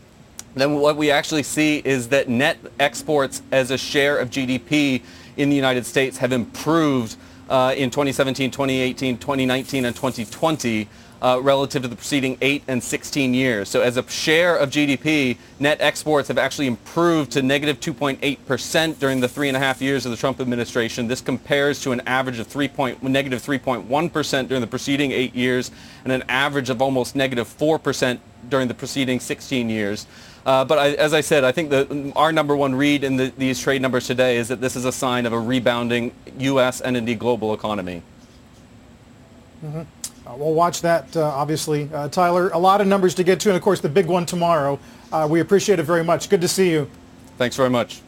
then 0.56 0.76
what 0.76 0.96
we 0.96 1.12
actually 1.12 1.44
see 1.44 1.82
is 1.84 2.08
that 2.08 2.30
net 2.30 2.60
exports 2.80 3.42
as 3.52 3.72
a 3.72 3.78
share 3.78 4.20
of 4.20 4.30
GDP 4.30 5.02
in 5.36 5.50
the 5.50 5.56
United 5.58 5.86
States 5.86 6.18
have 6.20 6.32
improved 6.32 7.18
uh, 7.50 7.74
in 7.76 7.90
2017, 7.90 8.52
2018, 8.52 9.18
2019, 9.18 9.84
and 9.84 9.94
2020 9.94 10.88
uh, 11.22 11.40
relative 11.42 11.84
to 11.84 11.88
the 11.88 11.96
preceding 11.96 12.38
8 12.42 12.64
and 12.68 12.84
16 12.84 13.34
years. 13.34 13.70
So 13.70 13.82
as 13.82 13.98
a 13.98 14.10
share 14.10 14.58
of 14.58 14.70
GDP, 14.70 15.38
net 15.60 15.80
exports 15.80 16.28
have 16.30 16.38
actually 16.38 16.68
improved 16.68 17.32
to 17.34 17.42
negative 17.42 17.80
2.8% 17.80 19.00
during 19.00 19.20
the 19.20 19.28
three 19.28 19.48
and 19.48 19.56
a 19.56 19.60
half 19.60 19.82
years 19.82 20.06
of 20.06 20.12
the 20.12 20.18
Trump 20.18 20.40
administration. 20.40 21.08
This 21.08 21.22
compares 21.22 21.82
to 21.82 21.92
an 21.92 22.02
average 22.08 22.40
of 22.40 22.48
3 22.48 22.68
point, 22.70 23.04
negative 23.04 23.42
3.1 23.42 24.48
during 24.48 24.62
the 24.62 24.68
preceding 24.68 25.12
eight 25.12 25.36
years 25.36 25.72
and 26.04 26.12
an 26.12 26.24
average 26.28 26.70
of 26.70 26.82
almost 26.82 27.16
negative 27.16 27.48
4% 27.48 28.20
during 28.50 28.68
the 28.68 28.74
preceding 28.74 29.20
16 29.20 29.70
years. 29.70 30.08
Uh, 30.44 30.66
but 30.66 30.80
I, 30.80 30.90
as 30.94 31.14
I 31.14 31.22
said, 31.22 31.44
I 31.44 31.52
think 31.52 31.70
that 31.70 32.14
our 32.16 32.32
number 32.32 32.56
one 32.56 32.74
read 32.74 33.04
in 33.04 33.16
the, 33.16 33.32
these 33.38 33.60
trade 33.60 33.82
numbers 33.82 34.08
today 34.08 34.38
is 34.38 34.48
that 34.48 34.60
this 34.60 34.76
is 34.76 34.86
a 34.86 34.92
sign 34.92 35.28
of 35.28 35.34
a 35.34 35.40
rebounding 35.40 36.14
U.S. 36.40 36.82
and 36.82 36.98
indeed 36.98 37.20
global 37.20 37.54
economy. 37.54 38.02
Mm-hmm. 39.64 40.01
Uh, 40.32 40.36
we'll 40.38 40.54
watch 40.54 40.82
that, 40.82 41.16
uh, 41.18 41.24
obviously. 41.24 41.90
Uh, 41.94 42.08
Tyler, 42.08 42.50
a 42.50 42.58
lot 42.58 42.80
of 42.80 42.88
numbers 42.88 43.14
to 43.16 43.24
get 43.24 43.40
to, 43.42 43.50
and 43.50 43.58
of 43.58 43.62
course 43.62 43.82
the 43.82 43.90
big 43.90 44.06
one 44.06 44.26
tomorrow. 44.26 44.80
Uh, 45.12 45.28
we 45.30 45.42
appreciate 45.42 45.80
it 45.80 45.84
very 45.84 46.04
much. 46.04 46.30
Good 46.30 46.42
to 46.42 46.48
see 46.48 46.72
you. 46.72 46.90
Thanks 47.38 47.56
very 47.56 47.70
much. 47.70 48.02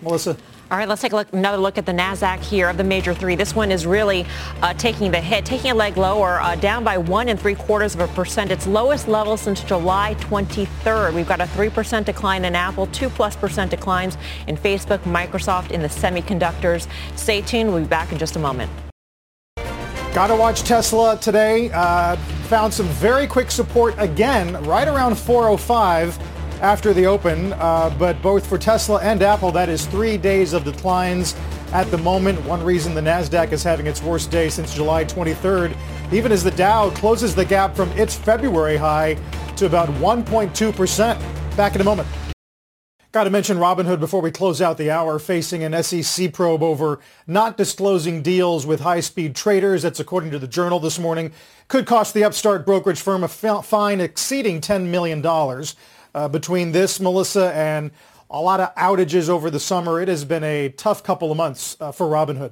Melissa. 0.00 0.36
All 0.70 0.76
right, 0.76 0.86
let's 0.86 1.00
take 1.00 1.12
look, 1.12 1.32
another 1.32 1.56
look 1.56 1.78
at 1.78 1.86
the 1.86 1.92
NASDAQ 1.92 2.40
here 2.40 2.68
of 2.68 2.76
the 2.76 2.84
major 2.84 3.14
three. 3.14 3.34
This 3.34 3.56
one 3.56 3.72
is 3.72 3.86
really 3.86 4.26
uh, 4.62 4.74
taking 4.74 5.10
the 5.10 5.20
hit, 5.20 5.44
taking 5.44 5.70
a 5.70 5.74
leg 5.74 5.96
lower, 5.96 6.40
uh, 6.40 6.54
down 6.56 6.84
by 6.84 6.98
one 6.98 7.30
and 7.30 7.40
three 7.40 7.54
quarters 7.54 7.94
of 7.94 8.02
a 8.02 8.08
percent. 8.08 8.52
Its 8.52 8.66
lowest 8.66 9.08
level 9.08 9.36
since 9.36 9.64
July 9.64 10.14
23rd. 10.20 11.14
We've 11.14 11.26
got 11.26 11.40
a 11.40 11.46
3% 11.46 12.04
decline 12.04 12.44
in 12.44 12.54
Apple, 12.54 12.86
2 12.88 13.08
plus 13.08 13.34
percent 13.34 13.70
declines 13.70 14.18
in 14.46 14.56
Facebook, 14.56 14.98
Microsoft, 14.98 15.70
in 15.72 15.80
the 15.80 15.88
semiconductors. 15.88 16.86
Stay 17.16 17.40
tuned. 17.40 17.72
We'll 17.72 17.82
be 17.82 17.88
back 17.88 18.12
in 18.12 18.18
just 18.18 18.36
a 18.36 18.38
moment. 18.38 18.70
Got 20.14 20.28
to 20.28 20.36
watch 20.36 20.62
Tesla 20.62 21.16
today. 21.18 21.70
Uh, 21.72 22.16
found 22.48 22.72
some 22.72 22.86
very 22.86 23.26
quick 23.26 23.50
support 23.50 23.94
again, 23.98 24.54
right 24.64 24.88
around 24.88 25.16
405 25.16 26.18
after 26.60 26.92
the 26.92 27.06
open. 27.06 27.52
Uh, 27.52 27.94
but 27.98 28.20
both 28.22 28.46
for 28.46 28.58
Tesla 28.58 29.00
and 29.00 29.22
Apple, 29.22 29.52
that 29.52 29.68
is 29.68 29.86
three 29.86 30.16
days 30.16 30.54
of 30.54 30.64
declines 30.64 31.36
at 31.72 31.90
the 31.90 31.98
moment. 31.98 32.42
One 32.46 32.64
reason 32.64 32.94
the 32.94 33.00
NASDAQ 33.00 33.52
is 33.52 33.62
having 33.62 33.86
its 33.86 34.02
worst 34.02 34.30
day 34.30 34.48
since 34.48 34.74
July 34.74 35.04
23rd, 35.04 35.76
even 36.10 36.32
as 36.32 36.42
the 36.42 36.52
Dow 36.52 36.90
closes 36.90 37.34
the 37.34 37.44
gap 37.44 37.76
from 37.76 37.90
its 37.92 38.16
February 38.16 38.76
high 38.76 39.14
to 39.56 39.66
about 39.66 39.88
1.2%. 39.90 41.56
Back 41.56 41.74
in 41.74 41.80
a 41.80 41.84
moment. 41.84 42.08
Got 43.10 43.24
to 43.24 43.30
mention 43.30 43.56
Robinhood 43.56 44.00
before 44.00 44.20
we 44.20 44.30
close 44.30 44.60
out 44.60 44.76
the 44.76 44.90
hour, 44.90 45.18
facing 45.18 45.64
an 45.64 45.82
SEC 45.82 46.30
probe 46.30 46.62
over 46.62 47.00
not 47.26 47.56
disclosing 47.56 48.20
deals 48.20 48.66
with 48.66 48.80
high-speed 48.80 49.34
traders. 49.34 49.80
That's 49.80 49.98
according 49.98 50.30
to 50.32 50.38
the 50.38 50.46
Journal 50.46 50.78
this 50.78 50.98
morning. 50.98 51.32
Could 51.68 51.86
cost 51.86 52.12
the 52.12 52.22
upstart 52.22 52.66
brokerage 52.66 53.00
firm 53.00 53.24
a 53.24 53.28
fine 53.28 54.02
exceeding 54.02 54.60
$10 54.60 54.88
million. 54.88 55.24
Uh, 55.24 56.28
between 56.28 56.72
this, 56.72 57.00
Melissa, 57.00 57.50
and 57.54 57.92
a 58.28 58.42
lot 58.42 58.60
of 58.60 58.74
outages 58.74 59.30
over 59.30 59.48
the 59.50 59.60
summer, 59.60 60.02
it 60.02 60.08
has 60.08 60.26
been 60.26 60.44
a 60.44 60.68
tough 60.68 61.02
couple 61.02 61.30
of 61.30 61.38
months 61.38 61.78
uh, 61.80 61.90
for 61.90 62.06
Robinhood. 62.08 62.50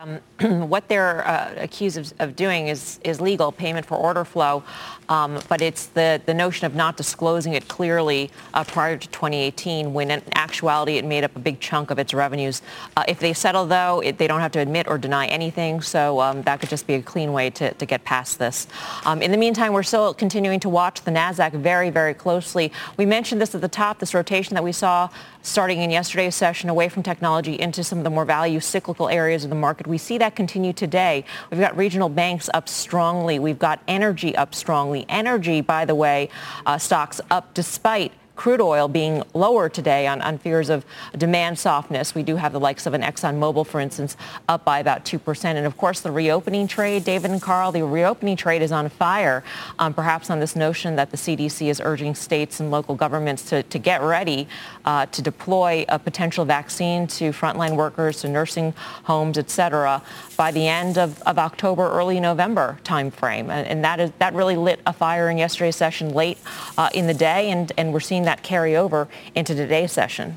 Um, 0.00 0.18
what 0.70 0.88
they're 0.88 1.26
uh, 1.28 1.52
accused 1.58 1.98
of, 1.98 2.14
of, 2.20 2.34
doing 2.34 2.68
is, 2.68 2.98
is 3.04 3.20
legal 3.20 3.52
payment 3.52 3.84
for 3.84 3.96
order 3.96 4.24
flow, 4.24 4.62
um, 5.10 5.38
but 5.46 5.60
it's 5.60 5.86
the, 5.88 6.22
the 6.24 6.32
notion 6.32 6.64
of 6.64 6.74
not 6.74 6.96
disclosing 6.96 7.52
it 7.52 7.68
clearly 7.68 8.30
uh, 8.54 8.64
prior 8.64 8.96
to 8.96 9.06
2018 9.08 9.92
when 9.92 10.10
in 10.10 10.22
actuality 10.36 10.96
it 10.96 11.04
made 11.04 11.22
up 11.22 11.36
a 11.36 11.38
big 11.38 11.60
chunk 11.60 11.90
of 11.90 11.98
its 11.98 12.14
revenues. 12.14 12.62
Uh, 12.96 13.04
if 13.08 13.18
they 13.18 13.34
settle, 13.34 13.66
though, 13.66 14.00
it, 14.00 14.16
they 14.16 14.26
don't 14.26 14.40
have 14.40 14.52
to 14.52 14.60
admit 14.60 14.88
or 14.88 14.96
deny 14.96 15.26
anything, 15.26 15.82
so 15.82 16.18
um, 16.22 16.40
that 16.42 16.60
could 16.60 16.70
just 16.70 16.86
be 16.86 16.94
a 16.94 17.02
clean 17.02 17.34
way 17.34 17.50
to, 17.50 17.74
to 17.74 17.84
get 17.84 18.02
past 18.02 18.38
this. 18.38 18.68
Um, 19.04 19.20
in 19.20 19.30
the 19.30 19.36
meantime, 19.36 19.74
we're 19.74 19.82
still 19.82 20.14
continuing 20.14 20.60
to 20.60 20.70
watch 20.70 21.02
the 21.02 21.10
NASDAQ 21.10 21.52
very, 21.52 21.90
very 21.90 22.14
closely. 22.14 22.72
We 22.96 23.04
mentioned 23.04 23.38
this 23.38 23.54
at 23.54 23.60
the 23.60 23.68
top, 23.68 23.98
this 23.98 24.14
rotation 24.14 24.54
that 24.54 24.64
we 24.64 24.72
saw 24.72 25.10
starting 25.42 25.80
in 25.80 25.90
yesterday's 25.90 26.34
session 26.34 26.68
away 26.68 26.88
from 26.88 27.02
technology 27.02 27.58
into 27.58 27.82
some 27.82 27.98
of 27.98 28.04
the 28.04 28.10
more 28.10 28.24
value 28.24 28.60
cyclical 28.60 29.08
areas 29.08 29.44
of 29.44 29.50
the 29.50 29.56
market. 29.56 29.86
We 29.86 29.98
see 29.98 30.18
that 30.18 30.36
continue 30.36 30.72
today. 30.72 31.24
We've 31.50 31.60
got 31.60 31.76
regional 31.76 32.08
banks 32.08 32.50
up 32.52 32.68
strongly. 32.68 33.38
We've 33.38 33.58
got 33.58 33.80
energy 33.88 34.36
up 34.36 34.54
strongly. 34.54 35.06
Energy, 35.08 35.60
by 35.60 35.84
the 35.84 35.94
way, 35.94 36.28
uh, 36.66 36.78
stocks 36.78 37.20
up 37.30 37.54
despite 37.54 38.12
crude 38.40 38.62
oil 38.62 38.88
being 38.88 39.22
lower 39.34 39.68
today 39.68 40.06
on, 40.06 40.22
on 40.22 40.38
fears 40.38 40.70
of 40.70 40.82
demand 41.18 41.58
softness. 41.58 42.14
We 42.14 42.22
do 42.22 42.36
have 42.36 42.54
the 42.54 42.58
likes 42.58 42.86
of 42.86 42.94
an 42.94 43.02
ExxonMobil, 43.02 43.66
for 43.66 43.80
instance, 43.80 44.16
up 44.48 44.64
by 44.64 44.78
about 44.78 45.04
2%. 45.04 45.44
And 45.44 45.66
of 45.66 45.76
course, 45.76 46.00
the 46.00 46.10
reopening 46.10 46.66
trade, 46.66 47.04
David 47.04 47.32
and 47.32 47.42
Carl, 47.42 47.70
the 47.70 47.84
reopening 47.84 48.38
trade 48.38 48.62
is 48.62 48.72
on 48.72 48.88
fire, 48.88 49.44
um, 49.78 49.92
perhaps 49.92 50.30
on 50.30 50.40
this 50.40 50.56
notion 50.56 50.96
that 50.96 51.10
the 51.10 51.18
CDC 51.18 51.68
is 51.68 51.82
urging 51.84 52.14
states 52.14 52.60
and 52.60 52.70
local 52.70 52.94
governments 52.94 53.42
to, 53.50 53.62
to 53.64 53.78
get 53.78 54.00
ready 54.00 54.48
uh, 54.86 55.04
to 55.04 55.20
deploy 55.20 55.84
a 55.90 55.98
potential 55.98 56.46
vaccine 56.46 57.06
to 57.08 57.32
frontline 57.32 57.76
workers, 57.76 58.22
to 58.22 58.28
nursing 58.30 58.72
homes, 59.04 59.36
et 59.36 59.50
cetera, 59.50 60.00
by 60.38 60.50
the 60.50 60.66
end 60.66 60.96
of, 60.96 61.20
of 61.24 61.38
October, 61.38 61.90
early 61.90 62.18
November 62.18 62.78
timeframe. 62.84 63.50
And, 63.50 63.66
and 63.66 63.84
that, 63.84 64.00
is, 64.00 64.10
that 64.18 64.32
really 64.32 64.56
lit 64.56 64.80
a 64.86 64.94
fire 64.94 65.28
in 65.28 65.36
yesterday's 65.36 65.76
session 65.76 66.14
late 66.14 66.38
uh, 66.78 66.88
in 66.94 67.06
the 67.06 67.12
day, 67.12 67.50
and, 67.50 67.70
and 67.76 67.92
we're 67.92 68.00
seeing 68.00 68.22
that 68.22 68.29
carry 68.38 68.76
over 68.76 69.08
into 69.34 69.54
today's 69.54 69.92
session. 69.92 70.36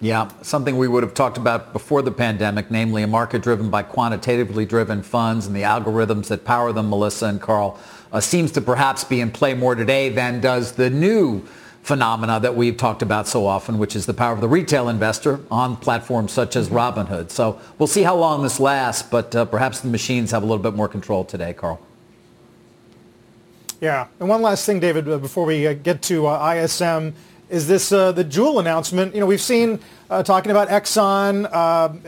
Yeah, 0.00 0.30
something 0.42 0.76
we 0.76 0.88
would 0.88 1.02
have 1.02 1.14
talked 1.14 1.38
about 1.38 1.72
before 1.72 2.02
the 2.02 2.12
pandemic, 2.12 2.70
namely 2.70 3.02
a 3.02 3.06
market 3.06 3.42
driven 3.42 3.70
by 3.70 3.82
quantitatively 3.82 4.66
driven 4.66 5.02
funds 5.02 5.46
and 5.46 5.56
the 5.56 5.62
algorithms 5.62 6.28
that 6.28 6.44
power 6.44 6.70
them, 6.72 6.90
Melissa 6.90 7.26
and 7.26 7.40
Carl, 7.40 7.78
uh, 8.12 8.20
seems 8.20 8.52
to 8.52 8.60
perhaps 8.60 9.04
be 9.04 9.20
in 9.20 9.30
play 9.30 9.54
more 9.54 9.74
today 9.74 10.10
than 10.10 10.40
does 10.40 10.72
the 10.72 10.90
new 10.90 11.42
phenomena 11.82 12.40
that 12.40 12.54
we've 12.54 12.76
talked 12.76 13.00
about 13.00 13.26
so 13.26 13.46
often, 13.46 13.78
which 13.78 13.96
is 13.96 14.04
the 14.04 14.12
power 14.12 14.34
of 14.34 14.40
the 14.40 14.48
retail 14.48 14.88
investor 14.88 15.40
on 15.50 15.76
platforms 15.76 16.32
such 16.32 16.56
as 16.56 16.68
Robinhood. 16.68 17.30
So 17.30 17.58
we'll 17.78 17.86
see 17.86 18.02
how 18.02 18.16
long 18.16 18.42
this 18.42 18.60
lasts, 18.60 19.02
but 19.02 19.34
uh, 19.34 19.44
perhaps 19.46 19.80
the 19.80 19.88
machines 19.88 20.30
have 20.32 20.42
a 20.42 20.46
little 20.46 20.62
bit 20.62 20.74
more 20.74 20.88
control 20.88 21.24
today, 21.24 21.54
Carl. 21.54 21.80
Yeah, 23.80 24.06
and 24.20 24.28
one 24.28 24.40
last 24.40 24.64
thing, 24.64 24.80
David, 24.80 25.06
uh, 25.06 25.18
before 25.18 25.44
we 25.44 25.66
uh, 25.66 25.74
get 25.74 26.00
to 26.02 26.26
uh, 26.26 26.54
ISM 26.54 27.12
is 27.50 27.68
this 27.68 27.92
uh, 27.92 28.10
the 28.10 28.24
Juul 28.24 28.58
announcement. 28.58 29.14
You 29.14 29.20
know, 29.20 29.26
we've 29.26 29.40
seen 29.40 29.78
uh, 30.08 30.22
talking 30.22 30.50
about 30.50 30.68
Exxon, 30.68 31.44
uh, 31.44 31.48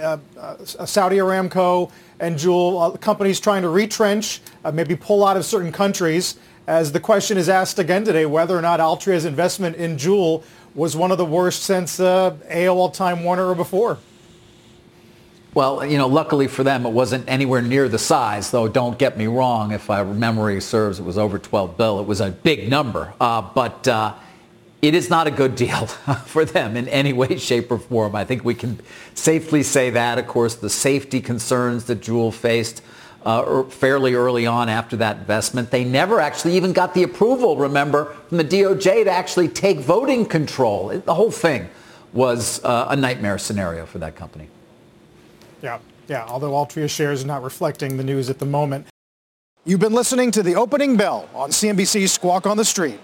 uh, 0.00 0.18
uh 0.38 0.64
Saudi 0.64 1.16
Aramco, 1.16 1.90
and 2.20 2.42
uh, 2.44 2.96
companies 2.96 3.38
trying 3.38 3.62
to 3.62 3.68
retrench, 3.68 4.40
maybe 4.72 4.96
pull 4.96 5.26
out 5.26 5.36
of 5.36 5.44
certain 5.44 5.70
countries. 5.70 6.36
As 6.66 6.92
the 6.92 7.00
question 7.00 7.36
is 7.36 7.48
asked 7.48 7.78
again 7.78 8.04
today, 8.04 8.26
whether 8.26 8.56
or 8.56 8.62
not 8.62 8.80
Altria's 8.80 9.24
investment 9.24 9.76
in 9.76 9.96
Juul 9.96 10.44
was 10.74 10.96
one 10.96 11.10
of 11.10 11.18
the 11.18 11.24
worst 11.24 11.62
since 11.62 11.98
AOL 11.98 12.92
Time 12.92 13.24
Warner 13.24 13.46
or 13.46 13.54
before. 13.54 13.98
Well, 15.58 15.84
you 15.84 15.98
know, 15.98 16.06
luckily 16.06 16.46
for 16.46 16.62
them, 16.62 16.86
it 16.86 16.90
wasn't 16.90 17.28
anywhere 17.28 17.60
near 17.62 17.88
the 17.88 17.98
size, 17.98 18.52
though 18.52 18.68
don't 18.68 18.96
get 18.96 19.18
me 19.18 19.26
wrong. 19.26 19.72
If 19.72 19.88
my 19.88 20.04
memory 20.04 20.60
serves, 20.60 21.00
it 21.00 21.02
was 21.02 21.18
over 21.18 21.36
12 21.36 21.76
bill. 21.76 21.98
It 21.98 22.06
was 22.06 22.20
a 22.20 22.30
big 22.30 22.70
number. 22.70 23.12
Uh, 23.20 23.42
but 23.42 23.88
uh, 23.88 24.14
it 24.82 24.94
is 24.94 25.10
not 25.10 25.26
a 25.26 25.32
good 25.32 25.56
deal 25.56 25.86
for 26.26 26.44
them 26.44 26.76
in 26.76 26.86
any 26.86 27.12
way, 27.12 27.38
shape, 27.38 27.72
or 27.72 27.78
form. 27.80 28.14
I 28.14 28.24
think 28.24 28.44
we 28.44 28.54
can 28.54 28.78
safely 29.14 29.64
say 29.64 29.90
that. 29.90 30.16
Of 30.16 30.28
course, 30.28 30.54
the 30.54 30.70
safety 30.70 31.20
concerns 31.20 31.86
that 31.86 32.02
Juul 32.02 32.32
faced 32.32 32.80
uh, 33.26 33.44
er, 33.44 33.64
fairly 33.64 34.14
early 34.14 34.46
on 34.46 34.68
after 34.68 34.96
that 34.98 35.16
investment, 35.16 35.72
they 35.72 35.82
never 35.82 36.20
actually 36.20 36.56
even 36.56 36.72
got 36.72 36.94
the 36.94 37.02
approval, 37.02 37.56
remember, 37.56 38.14
from 38.28 38.38
the 38.38 38.44
DOJ 38.44 39.02
to 39.02 39.10
actually 39.10 39.48
take 39.48 39.80
voting 39.80 40.24
control. 40.24 40.90
The 40.90 41.14
whole 41.14 41.32
thing 41.32 41.68
was 42.12 42.62
uh, 42.62 42.86
a 42.90 42.94
nightmare 42.94 43.38
scenario 43.38 43.86
for 43.86 43.98
that 43.98 44.14
company. 44.14 44.48
Yeah, 45.62 45.78
yeah, 46.08 46.24
although 46.26 46.52
Altria 46.52 46.88
shares 46.88 47.24
are 47.24 47.26
not 47.26 47.42
reflecting 47.42 47.96
the 47.96 48.04
news 48.04 48.30
at 48.30 48.38
the 48.38 48.46
moment. 48.46 48.86
You've 49.64 49.80
been 49.80 49.92
listening 49.92 50.30
to 50.32 50.42
the 50.42 50.54
opening 50.54 50.96
bell 50.96 51.28
on 51.34 51.50
CNBC's 51.50 52.12
Squawk 52.12 52.46
on 52.46 52.56
the 52.56 52.64
Street. 52.64 53.00